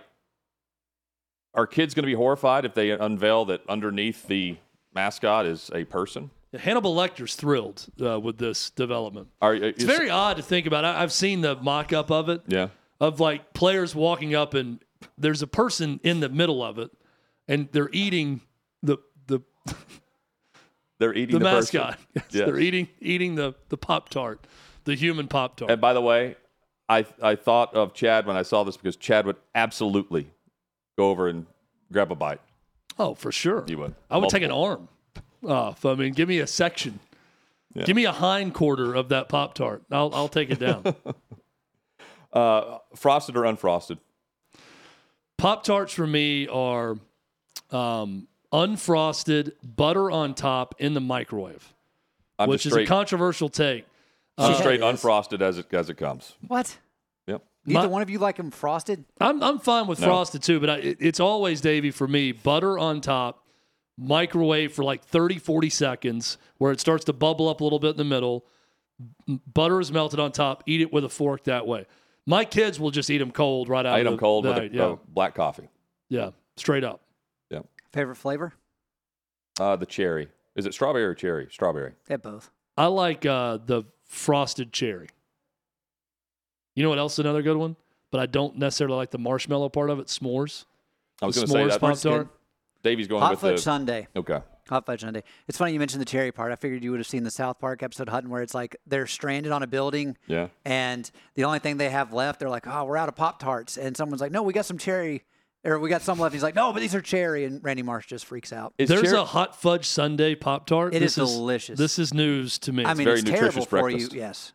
are 1.54 1.68
kids 1.68 1.94
going 1.94 2.04
to 2.04 2.08
be 2.08 2.16
horrified 2.16 2.66
if 2.66 2.74
they 2.74 2.90
unveil 2.92 3.46
that 3.46 3.62
underneath 3.70 4.26
the 4.28 4.58
mascot 4.94 5.46
is 5.46 5.70
a 5.74 5.84
person? 5.86 6.32
Hannibal 6.58 6.96
Lecter's 6.96 7.36
thrilled 7.36 7.86
uh, 8.04 8.20
with 8.20 8.38
this 8.38 8.70
development. 8.72 9.28
Are, 9.42 9.54
It's 9.56 9.84
very 9.84 10.10
odd 10.10 10.38
to 10.38 10.44
think 10.44 10.66
about. 10.66 10.84
I, 10.86 11.02
I've 11.02 11.12
seen 11.12 11.42
the 11.42 11.56
mock-up 11.56 12.12
of 12.12 12.30
it. 12.30 12.42
yeah. 12.48 12.70
of 13.00 13.20
like 13.20 13.54
players 13.54 13.94
walking 13.96 14.34
up 14.36 14.54
and 14.54 14.80
there's 15.18 15.42
a 15.42 15.48
person 15.48 16.00
in 16.04 16.20
the 16.20 16.30
middle 16.30 16.64
of 16.64 16.78
it 16.80 16.90
and 17.48 17.70
they're 17.72 17.90
eating 17.92 18.42
the 18.82 18.98
the, 19.28 19.42
They're 21.00 21.14
eating 21.14 21.40
the, 21.40 21.40
the, 21.40 21.46
mascot. 21.46 22.00
Yes. 22.16 22.26
They're 22.32 22.60
eating 22.60 22.88
eating 23.00 23.36
the 23.36 23.54
the 23.70 23.78
pop 23.78 24.10
tart, 24.10 24.46
the 24.86 24.96
human 24.96 25.28
pop 25.28 25.58
tart. 25.58 25.72
And 25.72 25.82
by 25.82 25.94
the 25.94 26.02
way, 26.02 26.36
I 26.88 27.06
I 27.22 27.36
thought 27.36 27.74
of 27.76 27.94
Chad 27.94 28.26
when 28.26 28.38
I 28.38 28.44
saw 28.44 28.64
this 28.64 28.78
because 28.78 28.96
Chad 28.96 29.26
would 29.26 29.38
absolutely 29.56 30.32
go 30.98 31.10
over 31.10 31.28
and 31.28 31.46
grab 31.92 32.12
a 32.12 32.16
bite. 32.16 32.42
oh, 33.00 33.16
for 33.16 33.32
sure. 33.32 33.64
You 33.68 33.80
would. 33.80 33.96
I 34.10 34.18
would 34.18 34.30
take 34.30 34.44
an 34.44 34.52
arm 34.52 34.88
off. 35.46 35.86
I 35.86 35.96
mean, 35.96 36.14
give 36.14 36.30
me 36.30 36.40
a 36.40 36.48
section. 36.48 37.00
Yeah. 37.74 37.84
Give 37.86 37.96
me 37.96 38.06
a 38.06 38.12
hind 38.12 38.54
quarter 38.54 38.94
of 38.94 39.10
that 39.10 39.30
pop 39.30 39.56
tart. 39.56 39.84
I'll 39.92 40.14
I'll 40.14 40.30
take 40.30 40.50
it 40.52 40.60
down. 40.60 40.96
Uh, 42.34 42.80
frosted 42.96 43.38
or 43.38 43.44
unfrosted? 43.44 44.00
pop 45.38 45.64
tarts 45.64 45.94
for 45.94 46.08
me 46.08 46.48
are 46.48 46.98
um, 47.70 48.28
unfrosted, 48.54 49.54
butter 49.64 50.10
on 50.12 50.34
top 50.36 50.76
in 50.80 50.94
the 50.94 51.02
microwave, 51.02 51.74
I'm 52.40 52.50
which 52.50 52.64
just 52.64 52.76
is 52.78 52.84
a 52.84 52.86
controversial 52.86 53.50
take. 53.50 53.86
Uh, 54.38 54.54
straight 54.56 54.80
unfrosted 54.82 55.42
as 55.42 55.58
it 55.58 55.72
as 55.74 55.90
it 55.90 55.96
comes. 55.98 56.34
What? 56.48 56.78
Yep. 57.28 57.44
Neither 57.66 57.80
My- 57.88 57.92
one 57.92 58.02
of 58.02 58.10
you 58.10 58.20
like 58.20 58.38
them 58.38 58.52
frosted? 58.52 59.04
I'm 59.20 59.44
I'm 59.44 59.60
fine 59.60 59.88
with 59.88 60.00
No. 60.00 60.08
frosted 60.08 60.42
too, 60.44 60.60
but 60.60 60.70
I, 60.70 60.78
it- 60.78 60.98
it's 61.00 61.20
always 61.20 61.62
Davy 61.62 61.92
for 61.92 62.08
me. 62.08 62.32
Butter 62.32 62.80
on 62.80 63.02
top, 63.02 63.44
microwave 63.98 64.74
for 64.74 64.84
like 64.84 65.04
30, 65.04 65.38
40 65.38 65.70
seconds, 65.70 66.38
where 66.58 66.72
it 66.72 66.80
starts 66.80 67.06
to 67.06 67.14
bubble 67.14 67.48
up 67.50 67.62
a 67.62 67.64
little 67.64 67.80
bit 67.80 67.92
in 67.92 67.98
the 67.98 68.04
middle. 68.04 68.46
Butter 69.54 69.80
is 69.80 69.92
melted 69.92 70.20
on 70.20 70.32
top. 70.32 70.64
Eat 70.66 70.82
it 70.82 70.92
with 70.92 71.04
a 71.04 71.10
fork 71.10 71.44
that 71.44 71.68
way. 71.68 71.86
My 72.26 72.44
kids 72.46 72.80
will 72.80 72.92
just 72.92 73.10
eat 73.12 73.18
them 73.20 73.32
cold 73.32 73.70
right 73.70 73.86
out. 73.86 73.94
I 73.94 73.98
eat 73.98 74.02
of 74.02 74.06
them 74.06 74.14
the- 74.16 74.20
cold 74.20 74.46
with 74.46 74.58
right, 74.58 74.72
a, 74.72 74.76
yeah, 74.76 74.96
black 75.10 75.36
coffee. 75.36 75.70
yeah, 76.10 76.32
straight 76.58 76.84
up. 76.84 77.02
Favorite 77.94 78.16
flavor? 78.16 78.54
Uh, 79.60 79.76
the 79.76 79.86
cherry. 79.86 80.30
Is 80.56 80.66
it 80.66 80.74
strawberry 80.74 81.06
or 81.06 81.14
cherry? 81.14 81.48
Strawberry. 81.52 81.94
They 82.08 82.16
both. 82.16 82.50
I 82.78 82.88
like 82.88 83.26
uh, 83.26 83.60
the 83.66 83.84
frosted 84.06 84.74
cherry. 84.74 85.10
You 86.76 86.84
know 86.84 86.90
what 86.90 86.98
else 87.00 87.14
is 87.14 87.20
another 87.20 87.42
good 87.42 87.58
one? 87.58 87.76
But 88.12 88.20
I 88.22 88.26
don't 88.26 88.58
necessarily 88.58 88.96
like 88.98 89.12
the 89.12 89.18
marshmallow 89.20 89.70
part 89.70 89.90
of 89.90 90.00
it. 90.00 90.08
S'mores. 90.08 90.66
I 91.22 91.26
was 91.28 91.36
going 91.36 91.48
to 91.48 91.52
say 91.54 91.60
s'mores 91.60 91.70
that. 91.70 91.80
Pop 91.82 91.92
S'mores 91.92 92.04
good. 92.04 92.10
Tart. 92.12 92.28
Davey's 92.84 93.08
going 93.08 93.22
Hot 93.22 93.32
with 93.32 93.40
fudge 93.40 93.56
the. 93.58 93.62
sundae. 93.62 94.08
Okay. 94.16 94.40
Hot 94.70 94.86
fudge 94.86 95.02
sundae. 95.02 95.22
It's 95.48 95.58
funny 95.58 95.74
you 95.74 95.80
mentioned 95.80 96.02
the 96.02 96.06
cherry 96.06 96.32
part. 96.32 96.52
I 96.52 96.56
figured 96.56 96.84
you 96.84 96.92
would 96.92 97.00
have 97.00 97.08
seen 97.08 97.24
the 97.24 97.32
South 97.32 97.60
Park 97.60 97.82
episode 97.84 98.10
Hutton 98.10 98.30
where 98.30 98.42
it's 98.42 98.54
like 98.54 98.76
they're 98.88 99.08
stranded 99.08 99.52
on 99.52 99.62
a 99.64 99.68
building 99.68 100.18
Yeah. 100.28 100.48
and 100.66 101.10
the 101.36 101.44
only 101.46 101.60
thing 101.60 101.78
they 101.78 101.90
have 101.90 102.12
left, 102.14 102.40
they're 102.40 102.50
like, 102.50 102.68
oh, 102.68 102.84
we're 102.86 102.98
out 102.98 103.10
of 103.10 103.16
Pop 103.16 103.40
Tarts. 103.40 103.78
And 103.78 103.96
someone's 103.96 104.22
like, 104.22 104.32
no, 104.32 104.42
we 104.44 104.54
got 104.54 104.66
some 104.66 104.78
cherry, 104.78 105.24
or 105.64 105.80
we 105.80 105.90
got 105.90 106.02
some 106.02 106.20
left. 106.20 106.34
He's 106.34 106.44
like, 106.44 106.56
no, 106.56 106.72
but 106.74 106.80
these 106.82 106.94
are 106.96 107.02
cherry. 107.02 107.46
And 107.46 107.64
Randy 107.64 107.84
Marsh 107.84 108.08
just 108.08 108.26
freaks 108.26 108.52
out. 108.54 108.74
Is 108.78 108.90
There's 108.90 109.02
cherry- 109.04 109.18
a 109.18 109.24
hot 109.24 109.60
fudge 109.60 109.86
sundae 109.88 110.36
Pop 110.36 110.66
Tart. 110.66 110.94
It 110.94 111.00
this 111.00 111.18
is 111.18 111.32
delicious. 111.32 111.78
This 111.80 111.98
is 112.00 112.14
news 112.14 112.60
to 112.60 112.74
me. 112.74 112.86
I 112.86 112.94
mean, 112.94 113.06
very 113.06 113.20
it's 113.20 113.26
nutritious 113.30 113.54
terrible 113.54 113.66
for 113.66 113.90
you. 113.90 113.98
breakfast. 113.98 114.14
Yes. 114.14 114.54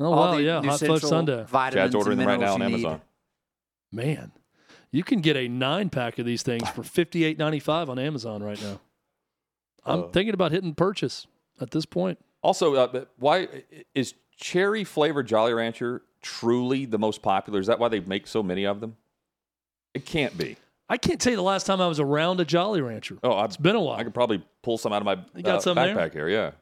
oh 0.00 0.10
wow, 0.10 0.34
the 0.36 0.42
yeah, 0.42 0.54
hot 0.56 0.64
fudge 0.64 0.74
essential 0.82 1.08
sundae. 1.08 1.44
Vitamins 1.44 1.74
Chad's 1.74 1.94
ordering 1.94 2.18
them 2.18 2.28
right 2.28 2.40
now 2.40 2.54
on 2.54 2.60
minerals 2.60 2.80
you 2.82 2.86
Amazon. 2.88 3.00
need. 3.92 4.04
Man, 4.06 4.32
you 4.90 5.02
can 5.02 5.20
get 5.20 5.36
a 5.36 5.48
nine 5.48 5.88
pack 5.90 6.18
of 6.18 6.26
these 6.26 6.42
things 6.42 6.68
for 6.70 6.82
fifty 6.82 7.24
eight 7.24 7.38
ninety 7.38 7.60
five 7.60 7.88
on 7.88 7.98
Amazon 7.98 8.42
right 8.42 8.60
now. 8.62 8.80
I'm 9.84 10.04
Uh, 10.04 10.08
thinking 10.08 10.34
about 10.34 10.52
hitting 10.52 10.74
purchase 10.74 11.26
at 11.60 11.70
this 11.70 11.86
point. 11.86 12.18
Also, 12.42 12.74
uh, 12.74 12.86
but 12.86 13.10
why 13.18 13.48
is 13.94 14.14
cherry 14.36 14.84
flavored 14.84 15.26
Jolly 15.26 15.52
Rancher 15.54 16.02
truly 16.22 16.84
the 16.84 16.98
most 16.98 17.22
popular? 17.22 17.58
Is 17.60 17.66
that 17.66 17.78
why 17.78 17.88
they 17.88 18.00
make 18.00 18.26
so 18.26 18.42
many 18.42 18.64
of 18.66 18.80
them? 18.80 18.96
It 19.98 20.06
can't 20.06 20.36
be. 20.38 20.56
I 20.88 20.96
can't 20.96 21.20
tell 21.20 21.32
you 21.32 21.36
the 21.36 21.42
last 21.42 21.66
time 21.66 21.80
I 21.80 21.86
was 21.88 22.00
around 22.00 22.40
a 22.40 22.44
Jolly 22.44 22.80
Rancher. 22.80 23.18
Oh, 23.22 23.32
I, 23.32 23.44
It's 23.44 23.56
been 23.58 23.74
a 23.76 23.80
while. 23.80 23.96
I 23.98 24.04
could 24.04 24.14
probably 24.14 24.42
pull 24.62 24.78
some 24.78 24.92
out 24.92 25.02
of 25.02 25.04
my 25.06 25.18
You 25.34 25.42
got 25.42 25.56
uh, 25.56 25.60
some 25.60 25.74
there? 25.76 25.94
backpack 25.94 26.12
here. 26.12 26.28
Yeah. 26.28 26.52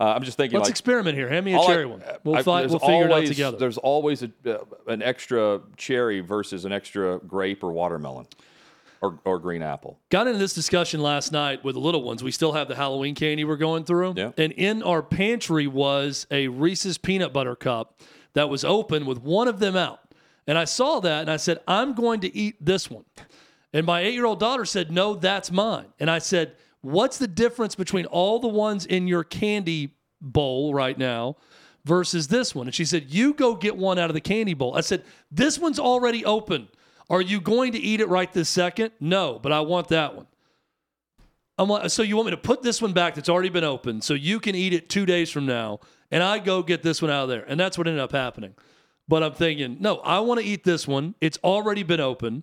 Uh, 0.00 0.14
I'm 0.14 0.22
just 0.22 0.36
thinking 0.36 0.56
Let's 0.58 0.68
like 0.68 0.72
experiment 0.72 1.16
here. 1.18 1.28
Hand 1.28 1.44
me 1.44 1.52
a 1.54 1.56
all 1.58 1.64
I- 1.64 1.66
cherry 1.66 1.86
one. 1.86 2.02
We'll, 2.24 2.36
I- 2.36 2.42
fi- 2.42 2.66
we'll 2.66 2.78
figure 2.78 3.06
it 3.06 3.12
out 3.12 3.26
together. 3.26 3.58
There's 3.58 3.76
always 3.78 4.22
a, 4.22 4.30
uh, 4.46 4.58
an 4.86 5.02
extra 5.02 5.60
cherry 5.76 6.20
versus 6.20 6.64
an 6.64 6.72
extra 6.72 7.18
grape 7.18 7.62
or 7.64 7.72
watermelon 7.72 8.26
or, 9.02 9.18
or 9.24 9.38
green 9.40 9.62
apple. 9.62 9.98
Got 10.08 10.28
into 10.28 10.38
this 10.38 10.54
discussion 10.54 11.00
last 11.02 11.32
night 11.32 11.62
with 11.64 11.74
the 11.74 11.80
little 11.80 12.02
ones. 12.02 12.22
We 12.22 12.30
still 12.30 12.52
have 12.52 12.68
the 12.68 12.76
Halloween 12.76 13.14
candy 13.16 13.44
we're 13.44 13.56
going 13.56 13.84
through. 13.84 14.14
Yeah. 14.16 14.30
And 14.38 14.52
in 14.52 14.82
our 14.84 15.02
pantry 15.02 15.66
was 15.66 16.26
a 16.30 16.46
Reese's 16.48 16.96
peanut 16.96 17.32
butter 17.32 17.56
cup 17.56 18.00
that 18.34 18.48
was 18.48 18.64
open 18.64 19.04
with 19.04 19.20
one 19.20 19.48
of 19.48 19.58
them 19.58 19.76
out. 19.76 20.00
And 20.48 20.56
I 20.56 20.64
saw 20.64 20.98
that 21.00 21.20
and 21.20 21.30
I 21.30 21.36
said, 21.36 21.60
I'm 21.68 21.92
going 21.92 22.20
to 22.20 22.36
eat 22.36 22.56
this 22.64 22.90
one. 22.90 23.04
And 23.72 23.84
my 23.86 24.00
eight 24.00 24.14
year 24.14 24.24
old 24.24 24.40
daughter 24.40 24.64
said, 24.64 24.90
No, 24.90 25.14
that's 25.14 25.52
mine. 25.52 25.86
And 26.00 26.10
I 26.10 26.18
said, 26.18 26.54
What's 26.80 27.18
the 27.18 27.28
difference 27.28 27.74
between 27.74 28.06
all 28.06 28.40
the 28.40 28.48
ones 28.48 28.86
in 28.86 29.06
your 29.06 29.24
candy 29.24 29.94
bowl 30.22 30.72
right 30.72 30.96
now 30.96 31.36
versus 31.84 32.28
this 32.28 32.54
one? 32.54 32.66
And 32.66 32.74
she 32.74 32.86
said, 32.86 33.10
You 33.10 33.34
go 33.34 33.54
get 33.54 33.76
one 33.76 33.98
out 33.98 34.08
of 34.08 34.14
the 34.14 34.22
candy 34.22 34.54
bowl. 34.54 34.74
I 34.74 34.80
said, 34.80 35.04
This 35.30 35.58
one's 35.58 35.78
already 35.78 36.24
open. 36.24 36.68
Are 37.10 37.20
you 37.20 37.40
going 37.42 37.72
to 37.72 37.78
eat 37.78 38.00
it 38.00 38.08
right 38.08 38.32
this 38.32 38.48
second? 38.48 38.92
No, 39.00 39.38
but 39.38 39.52
I 39.52 39.60
want 39.60 39.88
that 39.88 40.16
one. 40.16 40.26
I'm 41.58 41.68
like, 41.68 41.90
so 41.90 42.02
you 42.02 42.16
want 42.16 42.26
me 42.26 42.30
to 42.30 42.36
put 42.36 42.62
this 42.62 42.80
one 42.80 42.92
back 42.92 43.16
that's 43.16 43.28
already 43.28 43.48
been 43.48 43.64
open 43.64 44.00
so 44.00 44.14
you 44.14 44.38
can 44.38 44.54
eat 44.54 44.72
it 44.72 44.88
two 44.88 45.04
days 45.04 45.28
from 45.28 45.44
now, 45.44 45.80
and 46.10 46.22
I 46.22 46.38
go 46.38 46.62
get 46.62 46.82
this 46.82 47.02
one 47.02 47.10
out 47.10 47.24
of 47.24 47.28
there. 47.28 47.44
And 47.48 47.58
that's 47.58 47.76
what 47.76 47.88
ended 47.88 48.00
up 48.00 48.12
happening. 48.12 48.54
But 49.08 49.22
I'm 49.22 49.32
thinking, 49.32 49.78
no, 49.80 49.96
I 49.98 50.20
want 50.20 50.40
to 50.40 50.46
eat 50.46 50.64
this 50.64 50.86
one. 50.86 51.14
It's 51.20 51.38
already 51.42 51.82
been 51.82 52.00
open. 52.00 52.42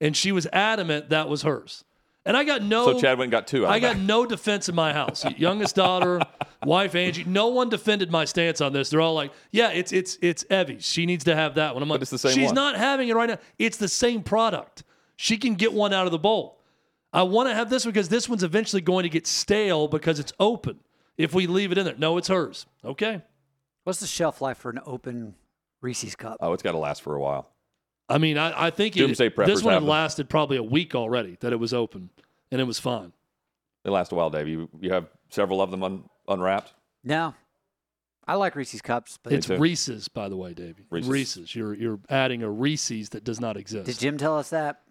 And 0.00 0.16
she 0.16 0.30
was 0.32 0.46
adamant 0.52 1.08
that 1.10 1.28
was 1.28 1.42
hers. 1.42 1.84
And 2.24 2.36
I 2.36 2.44
got 2.44 2.62
no 2.62 2.84
So 2.84 3.00
Chad 3.00 3.18
went 3.18 3.26
and 3.26 3.32
got 3.32 3.46
two. 3.46 3.66
I 3.66 3.80
got 3.80 3.96
that. 3.96 4.02
no 4.02 4.26
defense 4.26 4.68
in 4.68 4.74
my 4.74 4.92
house. 4.92 5.24
Youngest 5.36 5.74
daughter, 5.74 6.20
wife 6.64 6.94
Angie, 6.94 7.24
no 7.24 7.48
one 7.48 7.68
defended 7.68 8.12
my 8.12 8.24
stance 8.24 8.60
on 8.60 8.72
this. 8.72 8.90
They're 8.90 9.00
all 9.00 9.14
like, 9.14 9.32
"Yeah, 9.50 9.70
it's 9.70 9.90
it's 9.90 10.18
it's 10.22 10.44
Evie's. 10.48 10.86
She 10.86 11.04
needs 11.04 11.24
to 11.24 11.34
have 11.34 11.56
that 11.56 11.74
one." 11.74 11.82
I'm 11.82 11.88
like, 11.88 12.00
it's 12.00 12.12
the 12.12 12.18
same 12.18 12.32
"She's 12.32 12.46
one." 12.46 12.54
not 12.54 12.76
having 12.76 13.08
it 13.08 13.16
right 13.16 13.28
now. 13.28 13.38
It's 13.58 13.76
the 13.76 13.88
same 13.88 14.22
product. 14.22 14.84
She 15.16 15.36
can 15.36 15.56
get 15.56 15.72
one 15.72 15.92
out 15.92 16.06
of 16.06 16.12
the 16.12 16.18
bowl. 16.18 16.60
I 17.12 17.24
want 17.24 17.48
to 17.48 17.54
have 17.54 17.70
this 17.70 17.84
because 17.84 18.08
this 18.08 18.28
one's 18.28 18.44
eventually 18.44 18.82
going 18.82 19.02
to 19.02 19.08
get 19.08 19.26
stale 19.26 19.88
because 19.88 20.20
it's 20.20 20.32
open. 20.38 20.78
If 21.18 21.34
we 21.34 21.48
leave 21.48 21.72
it 21.72 21.78
in 21.78 21.84
there, 21.84 21.96
no, 21.98 22.18
it's 22.18 22.28
hers. 22.28 22.66
Okay. 22.84 23.20
What's 23.84 24.00
the 24.00 24.06
shelf 24.06 24.40
life 24.40 24.58
for 24.58 24.70
an 24.70 24.80
open 24.86 25.34
Reese's 25.82 26.16
cup? 26.16 26.38
Oh, 26.40 26.52
it's 26.52 26.62
got 26.62 26.72
to 26.72 26.78
last 26.78 27.02
for 27.02 27.14
a 27.14 27.20
while. 27.20 27.50
I 28.08 28.18
mean, 28.18 28.38
I, 28.38 28.66
I 28.66 28.70
think 28.70 28.96
it, 28.96 29.00
Doomsday 29.00 29.30
this 29.46 29.62
one 29.62 29.74
had 29.74 29.82
have 29.82 29.88
lasted 29.88 30.28
probably 30.28 30.56
a 30.56 30.62
week 30.62 30.94
already 30.94 31.36
that 31.40 31.52
it 31.52 31.56
was 31.56 31.74
open, 31.74 32.10
and 32.50 32.60
it 32.60 32.64
was 32.64 32.78
fine. 32.78 33.12
They 33.84 33.90
last 33.90 34.12
a 34.12 34.14
while, 34.14 34.30
Dave. 34.30 34.48
You, 34.48 34.68
you 34.80 34.92
have 34.92 35.08
several 35.30 35.60
of 35.60 35.70
them 35.70 35.82
un, 35.82 36.04
unwrapped. 36.28 36.72
No. 37.04 37.34
I 38.26 38.34
like 38.34 38.54
Reese's 38.54 38.80
cups, 38.80 39.18
but 39.22 39.32
It's 39.32 39.48
too. 39.48 39.56
Reese's, 39.58 40.08
by 40.08 40.28
the 40.28 40.36
way, 40.36 40.54
Davey. 40.54 40.84
Reese's. 40.90 41.10
Reese's. 41.10 41.56
You're 41.56 41.74
you're 41.74 41.98
adding 42.08 42.42
a 42.42 42.50
Reese's 42.50 43.08
that 43.10 43.24
does 43.24 43.40
not 43.40 43.56
exist. 43.56 43.86
did 43.86 43.98
Jim 43.98 44.16
tell 44.16 44.38
us 44.38 44.50
that? 44.50 44.82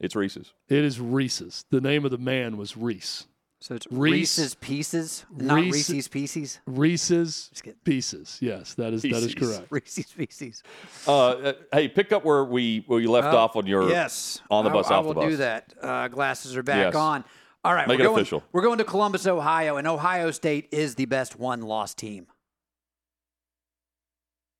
It's 0.00 0.16
Reese's. 0.16 0.52
It 0.68 0.82
is 0.82 0.98
Reese's. 0.98 1.66
The 1.70 1.80
name 1.80 2.04
of 2.04 2.10
the 2.10 2.18
man 2.18 2.56
was 2.56 2.76
Reese. 2.76 3.26
So 3.64 3.74
it's 3.74 3.86
Reese- 3.90 4.12
Reese's 4.36 4.54
Pieces, 4.56 5.24
not 5.34 5.54
Reese- 5.54 5.72
Reese's 5.88 6.06
Pieces. 6.08 6.60
Reese's 6.66 7.50
Pieces. 7.82 8.36
Yes, 8.42 8.74
that 8.74 8.92
is 8.92 9.00
that 9.00 9.10
is 9.14 9.34
correct. 9.34 9.68
Reese's 9.70 10.12
Pieces. 10.12 10.62
Uh, 11.08 11.28
uh, 11.28 11.52
hey, 11.72 11.88
pick 11.88 12.12
up 12.12 12.26
where 12.26 12.44
we 12.44 12.84
where 12.88 13.00
you 13.00 13.10
left 13.10 13.28
Uh, 13.28 13.38
off 13.38 13.56
on 13.56 13.66
your 13.66 13.88
yes, 13.88 14.42
on 14.50 14.64
the 14.64 14.70
bus, 14.70 14.90
I, 14.90 14.96
off 14.96 15.06
will 15.06 15.14
the 15.14 15.20
bus. 15.22 15.30
do 15.30 15.36
that. 15.38 15.72
Uh, 15.80 16.08
glasses 16.08 16.58
are 16.58 16.62
back 16.62 16.92
Yes. 16.92 16.94
on. 16.94 17.24
All 17.64 17.72
right, 17.72 17.88
Make 17.88 18.00
we're 18.00 18.04
it 18.04 18.08
going, 18.08 18.20
official. 18.20 18.42
We're 18.52 18.60
going 18.60 18.76
to 18.76 18.84
Columbus, 18.84 19.26
Ohio, 19.26 19.78
and 19.78 19.88
Ohio 19.88 20.30
State 20.30 20.68
is 20.70 20.96
the 20.96 21.06
best 21.06 21.38
one-loss 21.38 21.94
team. 21.94 22.26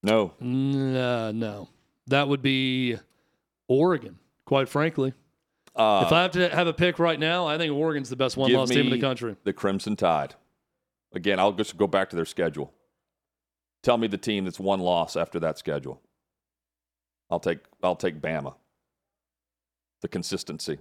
No, 0.03 0.33
No, 0.41 1.31
no. 1.31 1.69
That 2.07 2.29
would 2.29 2.41
be 2.41 2.97
Oregon, 3.69 4.19
quite 4.47 4.71
frankly. 4.71 5.13
Uh, 5.77 6.05
if 6.07 6.13
I 6.13 6.23
have 6.23 6.31
to 6.33 6.49
have 6.49 6.67
a 6.67 6.73
pick 6.73 6.99
right 6.99 7.19
now, 7.19 7.47
I 7.47 7.59
think 7.59 7.73
Oregon's 7.73 8.09
the 8.09 8.17
best 8.17 8.37
one-loss 8.37 8.71
team 8.71 8.87
in 8.87 8.91
the 8.93 9.01
country. 9.01 9.37
The 9.45 9.53
Crimson 9.53 9.97
Tide. 9.97 10.35
Again, 11.13 11.39
I'll 11.39 11.53
just 11.53 11.77
go 11.77 11.87
back 11.87 12.11
to 12.11 12.17
their 12.17 12.25
schedule. 12.25 12.73
Tell 13.83 13.99
me 13.99 14.07
the 14.07 14.19
team 14.19 14.45
that's 14.45 14.59
one 14.61 14.81
loss 14.81 15.17
after 15.17 15.39
that 15.41 15.59
schedule. 15.59 16.01
I'll 17.31 17.41
take 17.41 17.59
I'll 17.83 17.97
take 17.97 18.21
Bama. 18.21 18.55
The 20.01 20.09
consistency. 20.09 20.79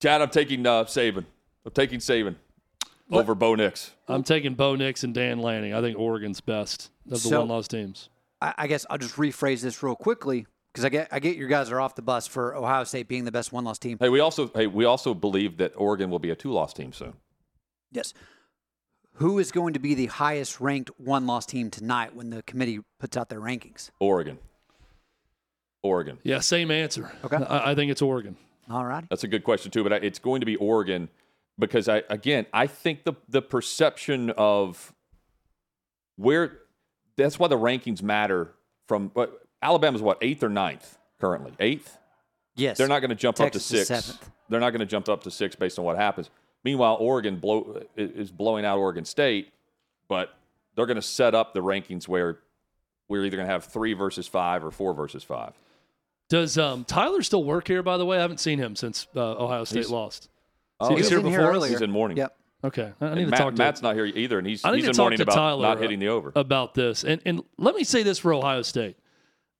Chad, 0.00 0.20
I'm 0.20 0.30
taking 0.30 0.66
uh, 0.66 0.84
Saban. 0.84 1.24
I'm 1.64 1.72
taking 1.72 2.00
Saban 2.00 2.34
over 3.10 3.34
Bo 3.34 3.54
Nix. 3.54 3.92
I'm 4.08 4.22
taking 4.22 4.54
Bo 4.54 4.74
Nix 4.74 5.04
and 5.04 5.14
Dan 5.14 5.38
Lanning. 5.38 5.74
I 5.74 5.80
think 5.80 5.98
Oregon's 5.98 6.40
best 6.40 6.90
of 7.06 7.10
the 7.12 7.18
So- 7.18 7.40
one 7.40 7.48
loss 7.48 7.68
teams. 7.68 8.08
I, 8.40 8.54
I 8.58 8.66
guess 8.66 8.84
I'll 8.90 8.98
just 8.98 9.14
rephrase 9.16 9.60
this 9.62 9.82
real 9.82 9.94
quickly 9.94 10.46
because 10.72 10.84
I 10.84 10.88
get 10.88 11.08
I 11.10 11.18
get 11.18 11.36
your 11.36 11.48
guys 11.48 11.70
are 11.70 11.80
off 11.80 11.94
the 11.94 12.02
bus 12.02 12.26
for 12.26 12.54
Ohio 12.56 12.84
State 12.84 13.08
being 13.08 13.24
the 13.24 13.32
best 13.32 13.52
one-loss 13.52 13.78
team. 13.78 13.98
Hey, 14.00 14.08
we 14.08 14.20
also 14.20 14.50
hey 14.54 14.66
we 14.66 14.84
also 14.84 15.14
believe 15.14 15.58
that 15.58 15.72
Oregon 15.76 16.10
will 16.10 16.18
be 16.18 16.30
a 16.30 16.34
two 16.34 16.52
loss 16.52 16.72
team 16.72 16.92
soon. 16.92 17.14
Yes. 17.90 18.14
Who 19.16 19.38
is 19.38 19.52
going 19.52 19.74
to 19.74 19.78
be 19.78 19.94
the 19.94 20.06
highest 20.06 20.58
ranked 20.58 20.90
one-loss 20.98 21.44
team 21.44 21.70
tonight 21.70 22.16
when 22.16 22.30
the 22.30 22.42
committee 22.42 22.80
puts 22.98 23.14
out 23.16 23.28
their 23.28 23.40
rankings? 23.40 23.90
Oregon. 24.00 24.38
Oregon. 25.82 26.18
Yeah, 26.22 26.40
same 26.40 26.70
answer. 26.70 27.12
Okay. 27.22 27.36
I, 27.36 27.72
I 27.72 27.74
think 27.74 27.90
it's 27.90 28.00
Oregon. 28.00 28.36
All 28.70 28.86
righty. 28.86 29.06
That's 29.10 29.24
a 29.24 29.28
good 29.28 29.44
question 29.44 29.70
too, 29.70 29.82
but 29.82 29.92
I, 29.92 29.96
it's 29.96 30.18
going 30.18 30.40
to 30.40 30.46
be 30.46 30.56
Oregon 30.56 31.10
because 31.58 31.88
I 31.88 32.02
again 32.08 32.46
I 32.52 32.66
think 32.66 33.04
the 33.04 33.14
the 33.28 33.42
perception 33.42 34.30
of 34.30 34.94
where 36.16 36.58
that's 37.16 37.38
why 37.38 37.48
the 37.48 37.58
rankings 37.58 38.02
matter 38.02 38.54
from 38.88 39.08
but 39.08 39.41
Alabama's 39.62 40.02
what 40.02 40.18
eighth 40.20 40.42
or 40.42 40.48
ninth 40.48 40.98
currently 41.20 41.52
eighth. 41.60 41.98
Yes. 42.56 42.76
They're 42.76 42.88
not 42.88 43.00
going 43.00 43.10
to 43.10 43.14
jump 43.14 43.36
Texas 43.36 43.66
up 43.70 43.70
to 43.76 43.80
is 43.80 43.86
six. 43.88 44.04
seventh. 44.06 44.30
They're 44.48 44.60
not 44.60 44.70
going 44.70 44.80
to 44.80 44.86
jump 44.86 45.08
up 45.08 45.22
to 45.24 45.30
six 45.30 45.54
based 45.56 45.78
on 45.78 45.84
what 45.84 45.96
happens. 45.96 46.28
Meanwhile, 46.64 46.96
Oregon 47.00 47.36
blow 47.36 47.82
is 47.96 48.30
blowing 48.30 48.64
out 48.64 48.78
Oregon 48.78 49.04
State, 49.04 49.52
but 50.08 50.34
they're 50.76 50.86
going 50.86 50.96
to 50.96 51.02
set 51.02 51.34
up 51.34 51.54
the 51.54 51.60
rankings 51.60 52.06
where 52.06 52.38
we're 53.08 53.24
either 53.24 53.36
going 53.36 53.46
to 53.46 53.52
have 53.52 53.64
three 53.64 53.94
versus 53.94 54.28
five 54.28 54.64
or 54.64 54.70
four 54.70 54.92
versus 54.94 55.24
five. 55.24 55.52
Does 56.28 56.56
um, 56.58 56.84
Tyler 56.84 57.22
still 57.22 57.44
work 57.44 57.66
here, 57.68 57.82
by 57.82 57.96
the 57.96 58.06
way? 58.06 58.18
I 58.18 58.20
haven't 58.20 58.40
seen 58.40 58.58
him 58.58 58.76
since 58.76 59.06
uh, 59.16 59.20
Ohio 59.42 59.64
State 59.64 59.80
He's- 59.80 59.90
lost. 59.90 60.28
Oh, 60.80 60.88
he 60.88 60.94
He 60.94 60.96
was 60.96 61.02
was 61.04 61.08
here 61.10 61.18
in 61.20 61.26
here 61.26 61.52
before. 61.52 61.66
He's 61.68 61.80
in 61.80 61.90
morning. 61.90 62.16
Yep. 62.16 62.36
Okay. 62.64 62.92
I 63.00 63.06
And 63.06 63.14
need 63.16 63.24
to 63.24 63.30
Matt- 63.30 63.40
talk 63.40 63.54
to 63.54 63.58
Matt's 63.58 63.82
not 63.82 63.94
here 63.94 64.06
either, 64.06 64.38
and 64.38 64.46
he's 64.46 64.64
I 64.64 64.70
need 64.70 64.76
he's 64.78 64.84
to 64.84 64.90
in 64.90 64.94
talk 64.94 65.02
morning 65.04 65.16
to 65.18 65.22
about 65.24 65.34
Tyler 65.34 65.62
not 65.62 65.78
hitting 65.80 65.98
the 66.00 66.08
over. 66.08 66.32
about 66.34 66.74
this. 66.74 67.04
And 67.04 67.20
and 67.24 67.42
let 67.58 67.74
me 67.74 67.84
say 67.84 68.02
this 68.02 68.18
for 68.18 68.32
Ohio 68.34 68.62
State. 68.62 68.96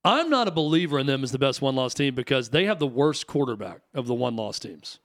I'm 0.04 0.28
not 0.30 0.48
a 0.48 0.50
believer 0.50 0.98
in 0.98 1.06
them 1.06 1.22
as 1.22 1.30
the 1.32 1.38
best 1.38 1.62
one 1.62 1.76
loss 1.76 1.94
team 1.94 2.14
because 2.14 2.50
they 2.50 2.64
have 2.64 2.78
the 2.78 2.86
worst 2.86 3.26
quarterback 3.26 3.82
of 3.94 4.06
the 4.06 4.14
one 4.14 4.34
loss 4.36 4.58
teams. 4.58 4.98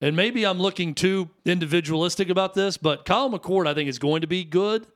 And 0.00 0.14
maybe 0.16 0.44
I'm 0.44 0.58
looking 0.58 0.94
too 0.94 1.30
individualistic 1.44 2.28
about 2.28 2.54
this, 2.54 2.76
but 2.76 3.04
Kyle 3.04 3.30
McCord, 3.30 3.66
I 3.66 3.74
think, 3.74 3.88
is 3.88 3.98
going 3.98 4.20
to 4.22 4.26
be 4.26 4.44
good. 4.44 4.86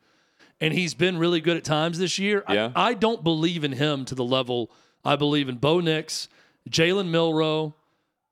And 0.60 0.72
he's 0.72 0.94
been 0.94 1.18
really 1.18 1.40
good 1.40 1.56
at 1.56 1.64
times 1.64 1.98
this 1.98 2.18
year. 2.18 2.44
I- 2.46 2.54
Yeah. 2.54 2.72
I, 2.76 2.94
don't 2.94 3.24
believe 3.24 3.64
in 3.64 3.72
him 3.72 4.04
to 4.06 4.14
the 4.14 4.24
level 4.24 4.70
I 5.04 5.16
believe 5.16 5.48
in 5.48 5.56
Bo 5.56 5.80
Nix, 5.80 6.28
Jalen 6.70 7.08
Milrow, 7.10 7.74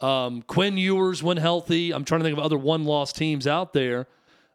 um, 0.05 0.43
Quinn 0.43 0.77
Ewers 0.79 1.23
when 1.23 1.37
healthy. 1.37 1.93
I'm 1.93 2.05
trying 2.05 2.21
to 2.21 2.25
think 2.25 2.39
of 2.39 2.45
other 2.45 2.57
one 2.59 2.85
loss 2.85 3.13
teams 3.13 3.47
out 3.49 3.73
there. 3.73 4.07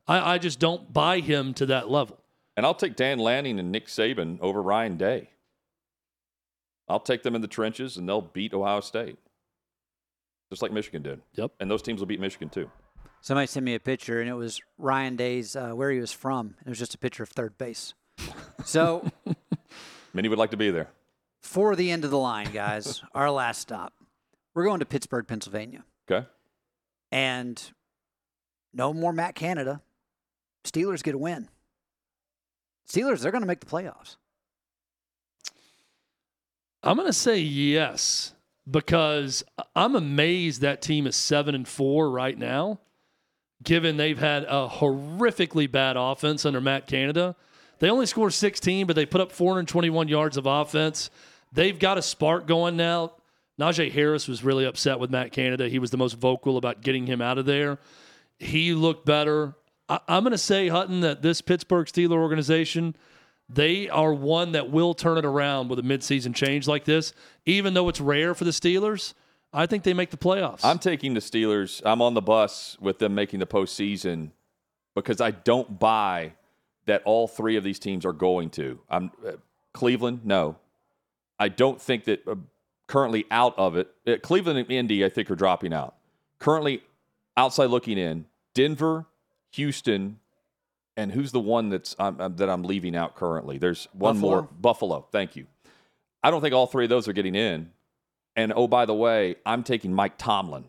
I, 0.08 0.36
I 0.36 0.38
just 0.38 0.60
don't 0.60 0.94
buy 0.94 1.20
him 1.20 1.54
to 1.56 1.66
that 1.68 1.90
level. 1.90 2.20
And 2.56 2.66
I'll 2.66 2.74
take 2.74 2.96
Dan 2.96 3.20
Lanning 3.20 3.60
and 3.60 3.72
Nick 3.72 3.88
Saban 3.88 4.40
over 4.40 4.62
Ryan 4.62 4.96
Day. 4.96 5.30
I'll 6.88 7.00
take 7.00 7.24
them 7.24 7.36
in 7.36 7.42
the 7.42 7.48
trenches, 7.48 7.98
and 7.98 8.08
they'll 8.08 8.22
beat 8.22 8.54
Ohio 8.54 8.80
State. 8.82 9.18
just 10.52 10.62
like 10.62 10.72
Michigan 10.72 11.02
did. 11.02 11.22
Yep. 11.34 11.52
And 11.60 11.70
those 11.72 11.82
teams 11.82 12.00
will 12.00 12.06
beat 12.08 12.20
Michigan 12.20 12.50
too. 12.50 12.70
Somebody 13.22 13.48
sent 13.48 13.64
me 13.66 13.74
a 13.74 13.80
picture, 13.80 14.20
and 14.22 14.30
it 14.30 14.34
was 14.36 14.62
Ryan 14.78 15.16
Day's 15.16 15.56
uh, 15.56 15.72
where 15.72 15.90
he 15.92 16.00
was 16.00 16.12
from. 16.12 16.56
It 16.66 16.70
was 16.70 16.78
just 16.78 16.94
a 16.94 16.98
picture 17.00 17.24
of 17.24 17.30
third 17.30 17.58
base. 17.58 17.94
So 18.64 19.10
Many 20.14 20.30
would 20.30 20.38
like 20.40 20.52
to 20.52 20.58
be 20.58 20.70
there. 20.70 20.90
for 21.42 21.76
the 21.76 21.90
end 21.92 22.06
of 22.06 22.12
the 22.12 22.18
line, 22.20 22.52
guys, 22.54 23.02
our 23.16 23.30
last 23.32 23.60
stop, 23.62 23.94
we're 24.54 24.64
going 24.66 24.80
to 24.80 24.86
Pittsburgh, 24.86 25.28
Pennsylvania, 25.28 25.84
Okay. 26.10 26.26
and 27.12 27.62
no 28.74 28.94
more 28.94 29.12
Matt 29.12 29.34
Canada. 29.36 29.82
Steelers 30.64 31.02
get 31.04 31.16
a 31.16 31.18
win. 31.18 31.50
Steelers, 32.88 33.22
they're 33.22 33.32
going 33.32 33.42
to 33.42 33.48
make 33.48 33.60
the 33.60 33.66
playoffs. 33.66 34.18
I'm 36.86 36.98
going 36.98 37.08
to 37.08 37.14
say 37.14 37.40
yes 37.40 38.34
because 38.70 39.44
I'm 39.76 39.96
amazed 39.96 40.62
that 40.62 40.84
team 40.84 41.08
is 41.08 41.16
seven 41.16 41.56
and 41.56 41.68
four 41.68 42.12
right 42.12 42.38
now, 42.38 42.80
given 43.64 43.98
they've 43.98 44.20
had 44.20 44.44
a 44.44 44.70
horrifically 44.72 45.70
bad 45.70 45.98
offense 45.98 46.46
under 46.46 46.62
Matt 46.62 46.86
Canada. 46.86 47.36
They 47.80 47.90
only 47.90 48.06
scored 48.06 48.34
16, 48.34 48.86
but 48.86 48.96
they 48.96 49.08
put 49.08 49.20
up 49.20 49.32
421 49.32 50.08
yards 50.08 50.38
of 50.38 50.46
offense. 50.46 51.10
They've 51.52 51.78
got 51.78 51.98
a 51.98 52.04
spark 52.04 52.46
going 52.46 52.78
now. 52.78 53.14
Najee 53.60 53.92
Harris 53.92 54.28
was 54.28 54.44
really 54.44 54.66
upset 54.66 55.00
with 55.00 55.10
Matt 55.10 55.32
Canada. 55.32 55.68
He 55.68 55.80
was 55.80 55.90
the 55.90 55.98
most 55.98 56.14
vocal 56.14 56.58
about 56.58 56.82
getting 56.82 57.08
him 57.08 57.20
out 57.20 57.40
of 57.40 57.48
there. 57.48 57.80
He 58.38 58.76
looked 58.76 59.08
better. 59.08 59.56
I, 59.90 60.00
I'm 60.08 60.24
going 60.24 60.34
to 60.34 60.38
say, 60.38 60.68
Hutton, 60.68 61.02
that 61.02 61.24
this 61.24 61.42
Pittsburgh 61.42 61.88
Steeler 61.88 62.18
organization– 62.18 62.96
they 63.48 63.89
are 63.89 64.14
one 64.14 64.54
that 64.54 64.70
will 64.70 64.93
turn 64.93 65.18
it 65.18 65.26
around 65.26 65.70
with 65.70 65.80
a 65.80 65.84
midseason 65.84 66.34
change 66.34 66.68
like 66.68 66.86
this. 66.86 67.14
Even 67.46 67.74
though 67.74 67.89
it's 67.89 68.02
rare 68.02 68.34
for 68.34 68.43
the 68.43 68.52
Steelers, 68.52 69.14
I 69.54 69.66
think 69.68 69.84
they 69.84 69.93
make 69.93 70.10
the 70.10 70.18
playoffs. 70.18 70.62
I'm 70.64 70.80
taking 70.80 71.14
the 71.14 71.20
Steelers. 71.20 71.82
I'm 71.86 72.02
on 72.02 72.14
the 72.14 72.22
bus 72.22 72.78
with 72.80 73.00
them 73.00 73.16
making 73.16 73.39
the 73.39 73.48
postseason 73.48 74.32
because 74.96 75.22
I 75.22 75.32
don't 75.32 75.80
buy 75.80 76.34
that 76.86 77.02
all 77.06 77.28
three 77.28 77.56
of 77.56 77.64
these 77.64 77.80
teams 77.80 78.06
are 78.06 78.14
going 78.14 78.50
to. 78.52 78.80
I'm 78.89 79.12
uh, 79.26 79.34
Cleveland. 79.74 80.22
No, 80.24 80.58
I 81.39 81.50
don't 81.50 81.82
think 81.82 82.06
that 82.06 82.28
uh, 82.28 82.36
currently 82.88 83.26
out 83.30 83.58
of 83.58 83.78
it. 83.78 83.89
Uh, 84.08 84.16
Cleveland 84.22 84.60
and 84.60 84.72
Indy, 84.72 85.06
I 85.06 85.10
think, 85.10 85.30
are 85.30 85.36
dropping 85.36 85.74
out. 85.74 85.96
Currently, 86.39 86.84
outside 87.38 87.66
looking 87.66 87.98
in, 87.98 88.26
Denver, 88.54 89.06
Houston, 89.52 90.20
and 90.98 91.12
who's 91.12 91.32
the 91.32 91.39
one 91.39 91.70
that's 91.70 91.96
um, 92.00 92.34
that 92.38 92.50
I'm 92.50 92.64
leaving 92.64 92.96
out 92.96 93.16
currently? 93.16 93.58
There's 93.58 93.88
one 93.93 94.16
Buffalo? 94.16 94.32
more. 94.32 94.41
Buffalo. 94.43 95.08
Thank 95.12 95.36
you. 95.36 95.48
I 96.24 96.32
don't 96.32 96.41
think 96.41 96.54
all 96.54 96.68
three 96.68 96.86
of 96.86 96.89
those 96.89 97.08
are 97.08 97.14
getting 97.14 97.36
in. 97.36 97.72
And 98.36 98.52
oh, 98.56 98.68
by 98.68 98.86
the 98.86 98.93
way, 98.93 99.36
I'm 99.46 99.64
taking 99.64 99.93
Mike 99.93 100.18
Tomlin 100.18 100.66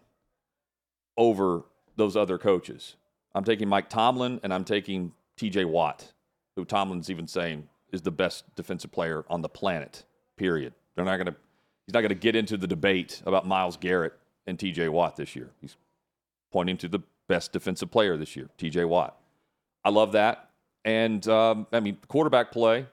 over 1.16 1.62
those 1.97 2.16
other 2.16 2.39
coaches. 2.39 2.97
I'm 3.35 3.45
taking 3.45 3.68
Mike 3.68 3.89
Tomlin 3.89 4.41
and 4.43 4.53
I'm 4.53 4.64
taking 4.64 5.12
TJ 5.39 5.66
Watt, 5.66 6.12
who 6.55 6.64
Tomlin's 6.64 7.11
even 7.11 7.27
saying 7.27 7.68
is 7.93 8.03
the 8.03 8.11
best 8.11 8.55
defensive 8.55 8.93
player 8.93 9.24
on 9.29 9.43
the 9.43 9.49
planet, 9.49 10.05
period. 10.37 10.74
They're 10.95 11.05
not 11.05 11.16
going 11.16 11.27
to, 11.27 11.37
he's 11.87 11.95
not 11.95 12.01
going 12.01 12.11
to 12.11 12.14
get 12.14 12.37
into 12.37 12.57
the 12.57 12.66
debate 12.66 13.22
about 13.27 13.47
Myles 13.47 13.77
Garrett 13.77 14.14
and 14.47 14.59
TJ 14.59 14.89
Watt 14.91 15.16
this 15.16 15.35
year. 15.35 15.51
He's 15.61 15.77
pointing 16.53 16.77
to 16.79 16.89
the 16.89 17.01
best 17.29 17.53
defensive 17.53 17.91
player 17.91 18.16
this 18.16 18.37
year, 18.37 18.49
TJ 18.59 18.89
Watt. 18.89 19.18
I 19.87 19.91
love 19.91 20.12
that. 20.12 20.51
And 20.84 21.26
um, 21.28 21.66
I 21.72 21.78
mean, 21.80 21.97
quarterback 22.09 22.51
play, 22.51 22.87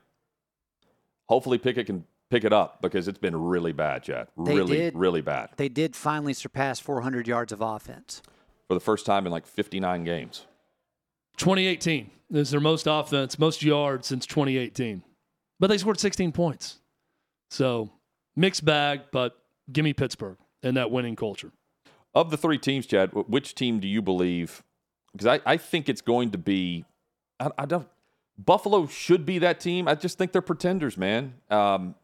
hopefully 1.27 1.57
Pickett 1.57 1.87
can 1.87 2.05
pick 2.29 2.43
it 2.43 2.53
up 2.53 2.81
because 2.83 3.07
it's 3.07 3.17
been 3.17 3.35
really 3.35 3.71
bad, 3.71 4.03
Chad. 4.03 4.27
They 4.37 4.55
Really, 4.55 4.77
did. 4.77 4.95
really 4.95 5.21
bad 5.21 5.49
They 5.57 5.69
did 5.69 5.95
finally 5.95 6.33
surpass 6.33 6.79
400 6.79 7.27
yards 7.27 7.51
of 7.51 7.61
offense. 7.61 8.21
for 8.67 8.75
the 8.75 8.79
first 8.79 9.05
time 9.07 9.25
in 9.25 9.31
like 9.31 9.47
59 9.47 10.03
games. 10.03 10.45
2018 11.37 12.11
is 12.31 12.51
their 12.51 12.59
most 12.59 12.87
offense, 12.89 13.37
most 13.39 13.63
yards 13.63 14.07
since 14.07 14.25
2018. 14.27 15.01
But 15.59 15.67
they 15.67 15.77
scored 15.77 15.99
16 15.99 16.31
points. 16.31 16.79
So 17.49 17.89
mixed 18.35 18.65
bag, 18.65 19.01
but 19.11 19.35
give 19.71 19.83
me 19.83 19.93
Pittsburgh 19.93 20.37
and 20.61 20.77
that 20.77 20.91
winning 20.91 21.15
culture. 21.15 21.51
Of 22.15 22.29
the 22.29 22.37
three 22.37 22.59
teams, 22.59 22.85
Chad, 22.85 23.11
which 23.13 23.55
team 23.55 23.79
do 23.79 23.87
you 23.87 24.01
believe? 24.01 24.63
Because 25.13 25.27
I, 25.27 25.53
I 25.53 25.57
think 25.57 25.89
it's 25.89 26.01
going 26.01 26.31
to 26.31 26.37
be, 26.37 26.85
I, 27.39 27.49
I 27.57 27.65
don't, 27.65 27.87
Buffalo 28.37 28.87
should 28.87 29.25
be 29.25 29.39
that 29.39 29.59
team. 29.59 29.87
I 29.87 29.95
just 29.95 30.17
think 30.17 30.31
they're 30.31 30.41
pretenders, 30.41 30.97
man. 30.97 31.35
Um, 31.49 31.95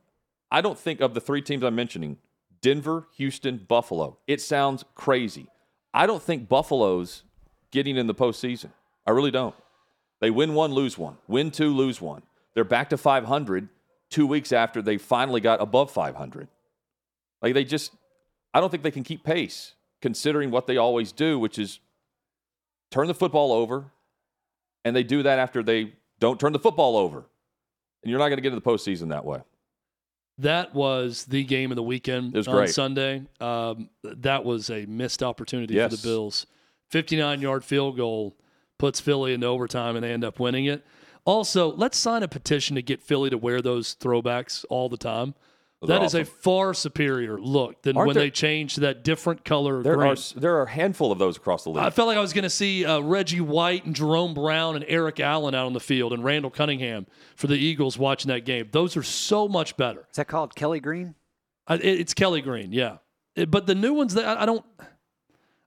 I 0.51 0.61
don't 0.61 0.77
think 0.77 1.01
of 1.01 1.13
the 1.13 1.21
three 1.21 1.41
teams 1.41 1.63
I'm 1.63 1.75
mentioning 1.75 2.17
Denver, 2.61 3.07
Houston, 3.15 3.65
Buffalo. 3.67 4.17
It 4.27 4.41
sounds 4.41 4.83
crazy. 4.95 5.47
I 5.93 6.05
don't 6.05 6.21
think 6.21 6.49
Buffalo's 6.49 7.23
getting 7.71 7.97
in 7.97 8.07
the 8.07 8.15
postseason. 8.15 8.71
I 9.07 9.11
really 9.11 9.31
don't. 9.31 9.55
They 10.19 10.29
win 10.29 10.53
one, 10.53 10.73
lose 10.73 10.97
one. 10.97 11.17
Win 11.27 11.51
two, 11.51 11.73
lose 11.73 12.01
one. 12.01 12.21
They're 12.53 12.63
back 12.63 12.89
to 12.89 12.97
500 12.97 13.69
two 14.09 14.27
weeks 14.27 14.51
after 14.51 14.81
they 14.81 14.97
finally 14.97 15.39
got 15.39 15.61
above 15.61 15.91
500. 15.91 16.47
Like 17.41 17.53
they 17.53 17.63
just, 17.63 17.93
I 18.53 18.59
don't 18.59 18.69
think 18.69 18.83
they 18.83 18.91
can 18.91 19.03
keep 19.03 19.23
pace 19.23 19.73
considering 20.01 20.51
what 20.51 20.67
they 20.67 20.77
always 20.77 21.11
do, 21.11 21.39
which 21.39 21.57
is 21.57 21.79
turn 22.91 23.07
the 23.07 23.13
football 23.13 23.51
over. 23.51 23.85
And 24.85 24.95
they 24.95 25.03
do 25.03 25.23
that 25.23 25.39
after 25.39 25.61
they 25.61 25.93
don't 26.19 26.39
turn 26.39 26.53
the 26.53 26.59
football 26.59 26.95
over. 26.95 27.17
And 28.01 28.09
you're 28.09 28.17
not 28.19 28.29
going 28.29 28.37
to 28.37 28.41
get 28.41 28.53
into 28.53 28.61
the 28.63 28.69
postseason 28.69 29.09
that 29.09 29.25
way. 29.25 29.41
That 30.37 30.73
was 30.73 31.25
the 31.25 31.43
game 31.43 31.69
of 31.71 31.75
the 31.75 31.83
weekend 31.83 32.35
on 32.35 32.43
great. 32.43 32.69
Sunday. 32.69 33.23
Um, 33.41 33.89
that 34.03 34.45
was 34.45 34.69
a 34.69 34.85
missed 34.85 35.21
opportunity 35.21 35.73
Yes. 35.73 35.91
for 35.91 35.97
the 35.97 36.07
Bills. 36.07 36.45
59 36.91 37.41
yard 37.41 37.63
field 37.65 37.97
goal 37.97 38.37
puts 38.77 39.01
Philly 39.01 39.33
into 39.33 39.47
overtime 39.47 39.95
and 39.97 40.03
they 40.03 40.11
end 40.13 40.23
up 40.23 40.39
winning 40.39 40.65
it. 40.65 40.85
Also, 41.25 41.73
let's 41.75 41.97
sign 41.97 42.23
a 42.23 42.27
petition 42.29 42.75
to 42.77 42.81
get 42.81 43.01
Philly 43.03 43.29
to 43.29 43.37
wear 43.37 43.61
those 43.61 43.95
throwbacks 43.95 44.63
all 44.69 44.87
the 44.87 44.97
time. 44.97 45.35
Those 45.81 45.87
That 45.87 46.01
are 46.01 46.05
is 46.05 46.13
a 46.15 46.25
far 46.25 46.73
superior 46.73 47.39
look 47.39 47.83
than 47.83 47.95
Aren't 47.95 48.07
when 48.07 48.13
there- 48.15 48.23
they 48.25 48.31
changed 48.31 48.75
to 48.75 48.81
that 48.81 49.03
different 49.05 49.45
color 49.45 49.81
There 49.81 49.95
green. 49.95 50.11
are 50.11 50.15
there 50.35 50.57
are 50.57 50.63
a 50.63 50.69
handful 50.69 51.09
of 51.09 51.19
those 51.19 51.37
across 51.37 51.63
the 51.63 51.69
league. 51.69 51.81
I 51.83 51.89
felt 51.89 52.09
like 52.09 52.17
I 52.17 52.21
was 52.21 52.33
going 52.33 52.43
to 52.43 52.49
see 52.49 52.83
uh, 52.85 52.99
Reggie 52.99 53.39
White 53.39 53.85
and 53.85 53.95
Jerome 53.95 54.33
Brown 54.33 54.75
and 54.75 54.83
Eric 54.89 55.21
Allen 55.21 55.55
out 55.55 55.65
on 55.67 55.71
the 55.73 55.79
field 55.79 56.11
and 56.11 56.21
Randall 56.21 56.51
Cunningham 56.51 57.07
for 57.37 57.47
the 57.47 57.55
Eagles 57.55 57.97
watching 57.97 58.27
that 58.27 58.43
game. 58.43 58.67
Those 58.73 58.97
are 58.97 59.03
so 59.03 59.47
much 59.47 59.77
better. 59.77 60.01
Is 60.11 60.17
that 60.17 60.27
called 60.27 60.53
Kelly 60.53 60.81
Green? 60.81 61.15
I, 61.65 61.75
it- 61.75 61.85
it's 62.01 62.13
Kelly 62.13 62.41
Green, 62.41 62.73
yeah. 62.73 62.97
It- 63.37 63.49
but 63.49 63.65
the 63.65 63.75
new 63.75 63.93
ones, 63.93 64.15
that 64.15 64.25
I, 64.25 64.43
I 64.43 64.45
don't. 64.45 64.65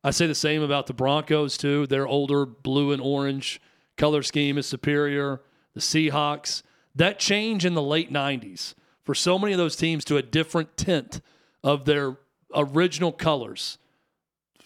I 0.05 0.11
say 0.11 0.27
the 0.27 0.35
same 0.35 0.63
about 0.63 0.89
the 0.89 0.93
Broncos 0.95 1.57
too. 1.57 1.87
Their 1.87 2.07
older 2.07 2.45
blue 2.45 2.93
and 2.93 3.01
orange 3.01 3.63
color 3.97 4.23
scheme 4.23 4.59
is 4.59 4.67
superior. 4.67 5.41
The 5.75 5.81
Seahawks. 5.81 6.63
That 6.95 7.19
change 7.19 7.65
in 7.65 7.73
the 7.75 7.83
late 7.83 8.13
'90s 8.13 8.75
for 9.05 9.15
so 9.15 9.39
many 9.39 9.53
of 9.53 9.59
those 9.59 9.77
teams 9.77 10.05
to 10.07 10.17
a 10.17 10.23
different 10.23 10.77
tint 10.77 11.21
of 11.65 11.85
their 11.85 12.17
original 12.55 13.13
colors, 13.13 13.79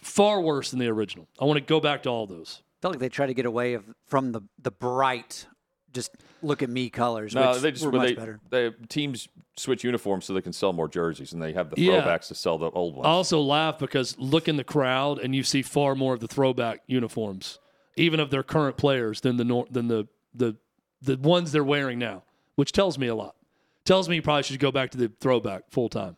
far 0.03 0.41
worse 0.41 0.71
than 0.71 0.79
the 0.79 0.89
original. 0.89 1.29
I 1.41 1.45
want 1.45 1.57
to 1.59 1.65
go 1.65 1.81
back 1.81 2.03
to 2.05 2.09
all 2.09 2.27
those. 2.27 2.63
I 2.63 2.83
felt 2.83 2.95
like 2.95 3.01
they 3.01 3.09
tried 3.09 3.27
to 3.29 3.35
get 3.35 3.47
away 3.47 3.75
of, 3.75 3.85
from 4.07 4.33
the, 4.33 4.43
the 4.63 4.71
bright, 4.71 5.47
just 5.93 6.11
look 6.43 6.63
at 6.63 6.69
me 6.69 6.91
colors, 6.91 7.35
no, 7.35 7.53
which 7.53 7.61
they 7.63 7.71
just 7.73 7.85
were 7.85 7.91
when 7.91 8.01
much 8.03 8.09
they, 8.11 8.15
better. 8.15 8.41
they 8.51 8.71
teams 8.89 9.29
switch 9.57 9.83
uniforms 9.83 10.27
so 10.27 10.35
they 10.35 10.43
can 10.43 10.53
sell 10.53 10.73
more 10.73 10.89
jerseys, 10.89 11.33
and 11.33 11.41
they 11.43 11.53
have 11.55 11.71
the 11.71 11.81
Yeah. 11.81 12.03
throwbacks 12.03 12.29
to 12.29 12.35
sell 12.35 12.59
the 12.59 12.71
old 12.71 12.95
ones. 12.95 13.07
I 13.07 13.11
also 13.11 13.41
laugh 13.41 13.79
because 13.79 14.17
look 14.19 14.49
in 14.49 14.57
the 14.57 14.65
crowd 14.65 15.19
and 15.19 15.35
you 15.35 15.43
see 15.43 15.63
far 15.63 15.95
more 15.95 16.13
of 16.13 16.21
the 16.21 16.29
throwback 16.29 16.81
uniforms, 16.87 17.59
even 17.97 18.21
of 18.21 18.31
their 18.31 18.43
current 18.43 18.77
players 18.77 19.23
than 19.23 19.39
the 19.39 19.45
nor- 19.45 19.67
than 19.71 19.89
the 19.89 20.07
the 20.35 20.57
the 21.01 21.17
ones 21.17 21.53
they're 21.53 21.65
wearing 21.65 21.99
now, 21.99 22.23
which 22.57 22.73
tells 22.73 22.99
me 22.99 23.07
a 23.07 23.15
lot. 23.15 23.36
Tells 23.87 24.09
me 24.09 24.17
you 24.17 24.23
probably 24.23 24.43
should 24.43 24.59
go 24.59 24.73
back 24.73 24.91
to 24.91 24.99
the 24.99 25.11
throwback 25.21 25.71
full 25.71 25.89
time. 25.89 26.17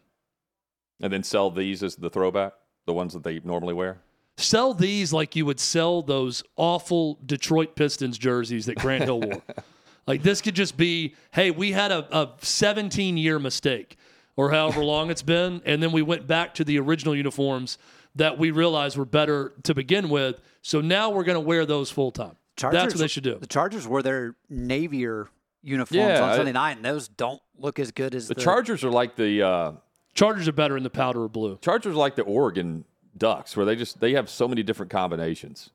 and 1.01 1.13
then 1.13 1.23
sell 1.23 1.51
these 1.51 1.83
as 1.85 1.95
the 1.95 2.11
throwback, 2.11 2.55
the 2.87 2.93
ones 2.93 3.13
that 3.13 3.23
they 3.23 3.41
normally 3.45 3.75
wear. 3.75 4.01
Sell 4.37 4.73
these 4.75 5.13
like 5.13 5.37
you 5.37 5.45
would 5.47 5.61
sell 5.61 6.01
those 6.03 6.43
awful 6.57 7.19
Detroit 7.25 7.77
Pistons 7.77 8.19
jerseys 8.19 8.67
that 8.67 8.79
Grant 8.79 9.05
Hill 9.05 9.21
wore. 9.21 9.43
like 10.07 10.23
this 10.23 10.41
could 10.41 10.55
just 10.55 10.77
be, 10.77 11.15
hey, 11.33 11.51
we 11.51 11.73
had 11.73 11.93
a, 11.93 12.07
a 12.17 12.31
17 12.41 13.17
year 13.17 13.39
mistake 13.39 13.97
or 14.37 14.51
however 14.51 14.83
long 14.83 15.11
it's 15.11 15.23
been, 15.23 15.61
and 15.65 15.83
then 15.83 15.93
we 15.93 16.01
went 16.03 16.27
back 16.27 16.55
to 16.55 16.65
the 16.65 16.79
original 16.79 17.15
uniforms 17.15 17.77
that 18.15 18.39
we 18.39 18.51
realized 18.51 18.97
were 18.97 19.05
better 19.05 19.53
to 19.65 19.75
begin 19.75 20.09
with. 20.09 20.41
So 20.63 20.81
now 20.81 21.11
we're 21.11 21.25
going 21.25 21.35
to 21.37 21.41
wear 21.41 21.67
those 21.67 21.91
full 21.91 22.13
time. 22.13 22.37
That's 22.57 22.95
what 22.95 23.01
they 23.01 23.09
should 23.09 23.25
do. 23.25 23.37
The 23.39 23.47
Chargers 23.47 23.87
wore 23.87 24.03
their 24.03 24.35
navier 24.51 25.29
uniforms 25.63 25.97
Yeah, 25.97 26.23
on 26.23 26.31
I- 26.31 26.37
Sunday 26.37 26.53
night, 26.53 26.77
and 26.77 26.85
those 26.85 27.09
don't 27.09 27.41
look 27.59 27.79
as 27.79 27.91
good 27.91 28.15
as 28.15 28.29
The 28.29 28.35
the, 28.35 28.41
Chargers 28.41 28.85
are 28.85 28.91
like 28.91 29.17
the 29.17 29.43
uh, 29.43 29.73
Chargers 30.15 30.49
are 30.49 30.53
better 30.53 30.77
in 30.77 30.83
the 30.83 30.91
powder 30.91 31.23
or 31.25 31.29
blue. 31.29 31.59
Chargers 31.63 31.95
are 31.95 31.99
like 31.99 32.17
the 32.17 32.23
Oregon 32.23 32.85
Ducks, 33.17 33.57
where 33.57 33.67
they 33.67 33.77
just 33.77 34.01
they 34.01 34.13
have 34.13 34.29
so 34.31 34.47
many 34.49 34.63
different 34.63 34.91
combinations. 34.91 35.71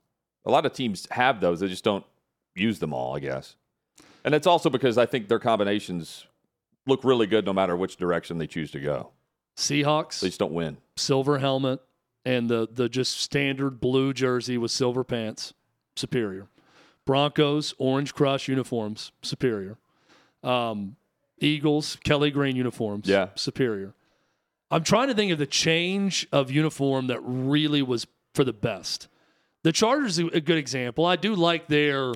A 0.46 0.52
lot 0.52 0.66
of 0.66 0.74
teams 0.74 1.08
have 1.12 1.40
those; 1.42 1.60
they 1.60 1.68
just 1.68 1.84
don't 1.84 2.06
use 2.56 2.80
them 2.80 2.94
all, 2.94 3.16
I 3.16 3.20
guess. 3.20 3.56
And 4.26 4.34
it's 4.34 4.48
also 4.48 4.70
because 4.70 4.98
I 4.98 5.06
think 5.06 5.28
their 5.28 5.40
combinations 5.40 6.26
look 6.88 7.04
really 7.04 7.28
good 7.28 7.46
no 7.46 7.52
matter 7.54 7.76
which 7.76 7.98
direction 7.98 8.38
they 8.38 8.48
choose 8.48 8.72
to 8.72 8.80
go. 8.80 9.10
Seahawks, 9.58 10.20
They 10.22 10.28
just 10.28 10.40
don't 10.40 10.54
win. 10.54 10.78
silver 10.96 11.40
helmet, 11.40 11.80
and 12.26 12.50
the 12.50 12.68
the 12.72 12.88
just 12.90 13.20
standard 13.20 13.80
blue 13.82 14.14
jersey 14.14 14.58
with 14.58 14.72
silver 14.72 15.04
pants, 15.04 15.54
superior. 15.96 16.48
Broncos 17.06 17.74
orange 17.78 18.14
crush 18.14 18.48
uniforms, 18.48 19.12
superior. 19.22 19.78
Um, 20.44 20.96
Eagles 21.40 21.98
Kelly 22.04 22.32
green 22.32 22.56
uniforms, 22.56 23.08
Yeah. 23.08 23.30
superior. 23.36 23.94
I'm 24.72 24.84
trying 24.84 25.10
to 25.10 25.14
think 25.14 25.32
of 25.32 25.38
the 25.38 25.46
change 25.46 26.28
of 26.32 26.50
uniform 26.50 27.08
that 27.08 27.20
really 27.22 27.82
was 27.82 28.08
for 28.34 28.44
the 28.44 28.54
best. 28.54 29.08
The 29.64 29.72
Chargers 29.72 30.18
a 30.18 30.42
good 30.42 30.58
example. 30.58 31.06
I 31.06 31.16
do 31.16 31.36
like 31.36 31.68
their 31.68 32.14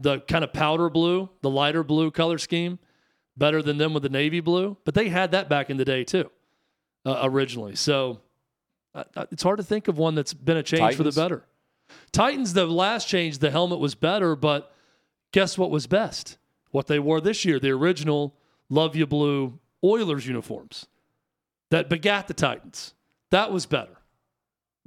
the 0.00 0.20
kind 0.20 0.44
of 0.44 0.52
powder 0.52 0.88
blue, 0.88 1.28
the 1.42 1.50
lighter 1.50 1.82
blue 1.82 2.10
color 2.10 2.38
scheme, 2.38 2.78
better 3.36 3.60
than 3.62 3.78
them 3.78 3.92
with 3.94 4.04
the 4.04 4.08
navy 4.08 4.40
blue. 4.40 4.76
But 4.84 4.94
they 4.94 5.08
had 5.08 5.32
that 5.32 5.48
back 5.48 5.70
in 5.70 5.76
the 5.76 5.84
day 5.84 6.04
too, 6.04 6.30
uh, 7.04 7.20
originally. 7.24 7.74
So 7.74 8.20
uh, 8.94 9.04
uh, 9.16 9.26
it's 9.32 9.42
hard 9.42 9.56
to 9.58 9.64
think 9.64 9.88
of 9.88 9.98
one 9.98 10.14
that's 10.14 10.32
been 10.34 10.56
a 10.56 10.62
change 10.62 10.94
for 10.94 11.02
the 11.02 11.10
better. 11.12 11.44
Titans, 12.12 12.52
the 12.52 12.66
last 12.66 13.08
change, 13.08 13.38
the 13.38 13.50
helmet 13.50 13.78
was 13.78 13.94
better, 13.94 14.34
but 14.36 14.72
guess 15.32 15.58
what 15.58 15.70
was 15.70 15.86
best? 15.86 16.38
What 16.70 16.86
they 16.86 16.98
wore 16.98 17.20
this 17.20 17.44
year, 17.44 17.58
the 17.58 17.70
original 17.70 18.34
Love 18.68 18.96
You 18.96 19.06
Blue 19.06 19.58
Oilers 19.82 20.26
uniforms 20.26 20.86
that 21.70 21.88
begat 21.88 22.28
the 22.28 22.34
Titans. 22.34 22.94
That 23.30 23.52
was 23.52 23.66
better. 23.66 23.97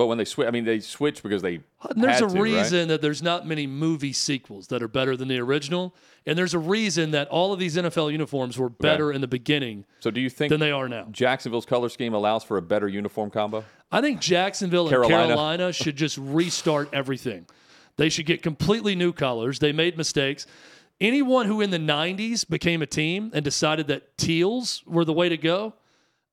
But 0.01 0.07
when 0.07 0.17
they 0.17 0.25
switch, 0.25 0.47
I 0.47 0.49
mean, 0.49 0.65
they 0.65 0.79
switch 0.79 1.21
because 1.21 1.43
they. 1.43 1.61
And 1.87 2.03
there's 2.03 2.21
a 2.21 2.27
to, 2.27 2.33
right? 2.33 2.41
reason 2.41 2.87
that 2.87 3.03
there's 3.03 3.21
not 3.21 3.45
many 3.45 3.67
movie 3.67 4.13
sequels 4.13 4.65
that 4.69 4.81
are 4.81 4.87
better 4.87 5.15
than 5.15 5.27
the 5.27 5.37
original. 5.37 5.93
And 6.25 6.35
there's 6.35 6.55
a 6.55 6.59
reason 6.59 7.11
that 7.11 7.27
all 7.27 7.53
of 7.53 7.59
these 7.59 7.75
NFL 7.77 8.11
uniforms 8.11 8.57
were 8.57 8.67
better 8.67 9.11
in 9.11 9.21
the 9.21 9.27
beginning 9.27 9.85
So 9.99 10.09
do 10.09 10.19
you 10.19 10.31
think 10.31 10.49
than 10.49 10.59
they 10.59 10.71
are 10.71 10.89
now. 10.89 11.05
Jacksonville's 11.11 11.67
color 11.67 11.87
scheme 11.87 12.15
allows 12.15 12.43
for 12.43 12.57
a 12.57 12.63
better 12.63 12.87
uniform 12.87 13.29
combo? 13.29 13.63
I 13.91 14.01
think 14.01 14.21
Jacksonville 14.21 14.87
and 14.87 14.89
Carolina. 14.89 15.27
Carolina 15.27 15.71
should 15.73 15.97
just 15.97 16.17
restart 16.17 16.89
everything. 16.93 17.45
They 17.97 18.09
should 18.09 18.25
get 18.25 18.41
completely 18.41 18.95
new 18.95 19.13
colors. 19.13 19.59
They 19.59 19.71
made 19.71 19.97
mistakes. 19.97 20.47
Anyone 20.99 21.45
who 21.45 21.61
in 21.61 21.69
the 21.69 21.77
90s 21.77 22.49
became 22.49 22.81
a 22.81 22.87
team 22.87 23.29
and 23.35 23.45
decided 23.45 23.85
that 23.89 24.17
teals 24.17 24.81
were 24.87 25.05
the 25.05 25.13
way 25.13 25.29
to 25.29 25.37
go, 25.37 25.75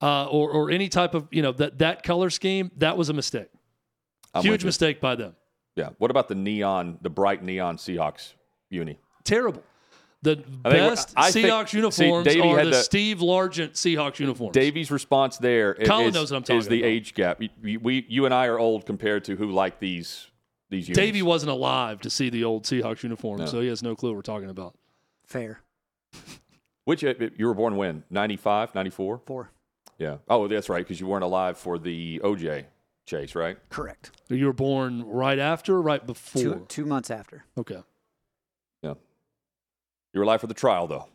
uh, 0.01 0.27
or, 0.27 0.51
or 0.51 0.71
any 0.71 0.89
type 0.89 1.15
of, 1.15 1.29
you 1.31 1.43
know, 1.43 1.53
that, 1.53 1.79
that 1.79 2.03
color 2.03 2.31
scheme, 2.31 2.71
that 2.79 2.97
was 2.97 3.09
a 3.09 3.13
mistake. 3.13 3.49
I'm 4.35 4.43
Huge 4.43 4.65
mistake 4.65 5.01
by 5.01 5.15
them. 5.15 5.35
Yeah. 5.77 5.91
What 5.99 6.11
about 6.11 6.29
the 6.29 6.35
neon, 6.35 6.99
the 7.03 7.11
bright 7.11 7.43
neon 7.43 7.77
Seahawks 7.77 8.33
uni? 8.71 8.99
Terrible. 9.25 9.63
The 10.23 10.43
I 10.65 10.71
best 10.71 11.11
think- 11.11 11.47
Seahawks 11.47 11.69
see, 11.69 11.77
uniforms 11.77 12.25
Davey 12.27 12.41
are 12.41 12.65
the 12.65 12.71
the- 12.71 12.83
Steve 12.83 13.19
Largent 13.19 13.73
Seahawks 13.75 14.19
uniforms. 14.19 14.53
Davey's 14.55 14.91
response 14.91 15.39
there 15.39 15.75
is, 15.75 15.87
Colin 15.89 16.13
knows 16.13 16.33
what 16.33 16.39
I'm 16.39 16.43
talking 16.43 16.57
is 16.59 16.67
the 16.67 16.81
about. 16.81 16.89
age 16.89 17.15
gap. 17.15 17.39
We, 17.63 17.77
we, 17.77 18.05
you 18.09 18.25
and 18.25 18.35
I 18.35 18.47
are 18.47 18.59
old 18.59 18.85
compared 18.85 19.25
to 19.27 19.37
who 19.37 19.53
like 19.53 19.79
these 19.79 20.27
these 20.71 20.89
unis. 20.89 20.97
Davey 20.99 21.23
wasn't 21.23 21.51
alive 21.51 22.01
to 22.01 22.11
see 22.11 22.29
the 22.31 22.43
old 22.45 22.65
Seahawks 22.65 23.03
uniforms, 23.05 23.41
No. 23.41 23.47
so 23.47 23.61
he 23.61 23.69
has 23.69 23.83
no 23.83 23.95
clue 23.95 24.11
what 24.11 24.17
we're 24.17 24.23
talking 24.23 24.51
about. 24.51 24.77
Fair. 25.25 25.61
Which 26.85 27.05
uh, 27.05 27.15
you 27.37 27.47
were 27.47 27.55
born 27.55 27.77
when? 27.77 28.03
95, 28.11 28.75
94? 28.75 29.21
Four. 29.27 29.51
Yeah. 29.99 30.17
Oh, 30.29 30.49
that's 30.49 30.69
right, 30.69 30.79
because 30.85 31.01
you 31.01 31.07
weren't 31.07 31.25
alive 31.25 31.59
for 31.59 31.79
the 31.79 32.21
OJ 32.25 32.65
chase, 33.09 33.35
right? 33.35 33.57
Correct. 33.71 34.13
You 34.29 34.47
were 34.47 34.53
born 34.53 35.03
right 35.05 35.39
after, 35.39 35.75
or 35.77 35.83
right 35.83 36.07
before. 36.07 36.43
Two, 36.43 36.67
two 36.69 36.85
months 36.85 37.11
after. 37.11 37.45
Okay. 37.57 37.83
Yeah. 38.83 38.95
You 40.13 40.21
were 40.21 40.25
alive 40.25 40.41
for 40.41 40.47
the 40.47 40.55
trial, 40.55 40.87
though. 40.87 41.07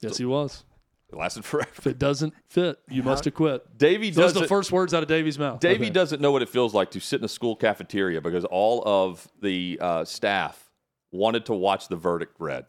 Yes, 0.00 0.18
he 0.18 0.24
was. 0.24 0.64
It 1.10 1.16
lasted 1.16 1.44
forever. 1.44 1.70
If 1.76 1.86
it 1.86 1.98
doesn't 1.98 2.34
fit, 2.48 2.78
you 2.88 3.02
must 3.02 3.24
have 3.26 3.34
quit. 3.34 3.78
Davey 3.78 4.10
doesn't. 4.10 4.40
the 4.42 4.48
first 4.48 4.72
words 4.72 4.92
out 4.94 5.02
of 5.02 5.08
Davey's 5.08 5.38
mouth. 5.38 5.60
Davey 5.60 5.84
Okay. 5.84 5.90
doesn't 5.90 6.20
know 6.20 6.32
what 6.32 6.42
it 6.42 6.48
feels 6.48 6.74
like 6.74 6.90
to 6.92 7.00
sit 7.00 7.20
in 7.20 7.24
a 7.24 7.28
school 7.28 7.54
cafeteria 7.54 8.20
because 8.20 8.44
all 8.46 8.82
of 8.86 9.28
the 9.40 9.78
uh, 9.80 10.04
staff 10.04 10.70
wanted 11.12 11.46
to 11.46 11.52
watch 11.54 11.88
the 11.88 11.96
verdict 11.96 12.34
read. 12.38 12.64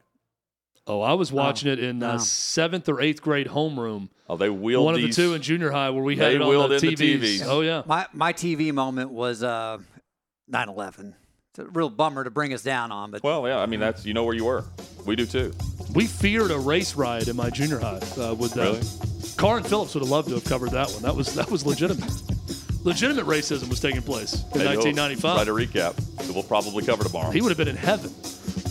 Oh, 0.86 1.01
I 1.01 1.13
was 1.13 1.31
watching 1.31 1.71
it 1.71 1.79
in 1.79 1.99
wow. 2.01 2.15
uh, 2.15 2.17
seventh 2.17 2.89
or 2.89 2.99
eighth 2.99 3.21
grade 3.21 3.47
homeroom. 3.47 4.09
Oh, 4.29 4.36
they 4.36 4.49
wheeled 4.49 4.84
One 4.86 4.95
of 4.95 4.99
the 4.99 5.07
these. 5.07 5.15
two 5.15 5.34
in 5.34 5.41
junior 5.41 5.71
high 5.71 5.89
where 5.91 6.03
we 6.03 6.17
had 6.17 6.31
They 6.31 6.36
it 6.36 6.41
on 6.41 6.49
wheeled 6.49 6.71
the 6.71 6.75
in 6.75 6.81
the 6.81 6.95
TVs. 6.95 7.19
TVs. 7.39 7.45
Oh 7.45 7.61
yeah. 7.61 7.84
My 7.86 8.05
my 8.11 8.34
TV 8.34 8.73
moment 8.73 9.11
was 9.11 9.43
uh, 9.43 9.77
9/11. 10.51 11.13
It's 11.51 11.59
a 11.59 11.65
real 11.65 11.89
bummer 11.89 12.23
to 12.23 12.31
bring 12.31 12.53
us 12.53 12.63
down 12.63 12.91
on, 12.91 13.11
but 13.11 13.23
well, 13.23 13.47
yeah, 13.47 13.59
I 13.59 13.65
mean 13.65 13.79
that's 13.79 14.05
you 14.05 14.13
know 14.13 14.23
where 14.25 14.36
you 14.36 14.45
were. 14.45 14.65
We 15.05 15.15
do 15.15 15.25
too. 15.25 15.53
We 15.93 16.07
feared 16.07 16.51
a 16.51 16.57
race 16.59 16.95
riot 16.95 17.27
in 17.27 17.36
my 17.36 17.49
junior 17.49 17.79
high 17.79 17.99
uh, 18.17 18.34
with 18.34 18.53
that. 18.55 18.63
Really? 18.73 19.34
Carr 19.38 19.57
and 19.57 19.67
Phillips 19.67 19.93
would 19.93 20.01
have 20.01 20.09
loved 20.09 20.29
to 20.29 20.36
have 20.36 20.43
covered 20.45 20.71
that 20.71 20.89
one. 20.91 21.01
That 21.03 21.15
was 21.15 21.34
that 21.36 21.49
was 21.49 21.65
legitimate. 21.65 22.11
legitimate 22.84 23.25
racism 23.25 23.69
was 23.69 23.79
taking 23.79 24.01
place 24.01 24.34
in 24.53 24.59
Hey, 24.61 24.75
1995. 24.75 25.38
Write 25.38 25.47
a 25.47 25.51
recap 25.51 25.95
that 26.17 26.34
we'll 26.34 26.43
probably 26.43 26.84
cover 26.84 27.03
tomorrow. 27.03 27.29
He 27.31 27.41
would 27.41 27.49
have 27.49 27.57
been 27.57 27.67
in 27.69 27.75
heaven 27.77 28.11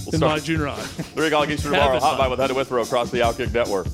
in 0.09 0.19
start- 0.19 0.33
my 0.33 0.39
junior 0.41 0.67
high. 0.67 0.83
Three 0.83 1.27
o'clock 1.27 1.49
Eastern 1.49 1.73
tomorrow. 1.73 1.99
Hot. 2.01 2.19
Bite 2.19 2.31
with 2.31 2.39
Head 2.39 2.49
to 2.49 2.55
Withrow 2.55 2.83
across 2.83 3.11
the 3.11 3.19
Outkick 3.21 3.53
Network. 3.53 3.87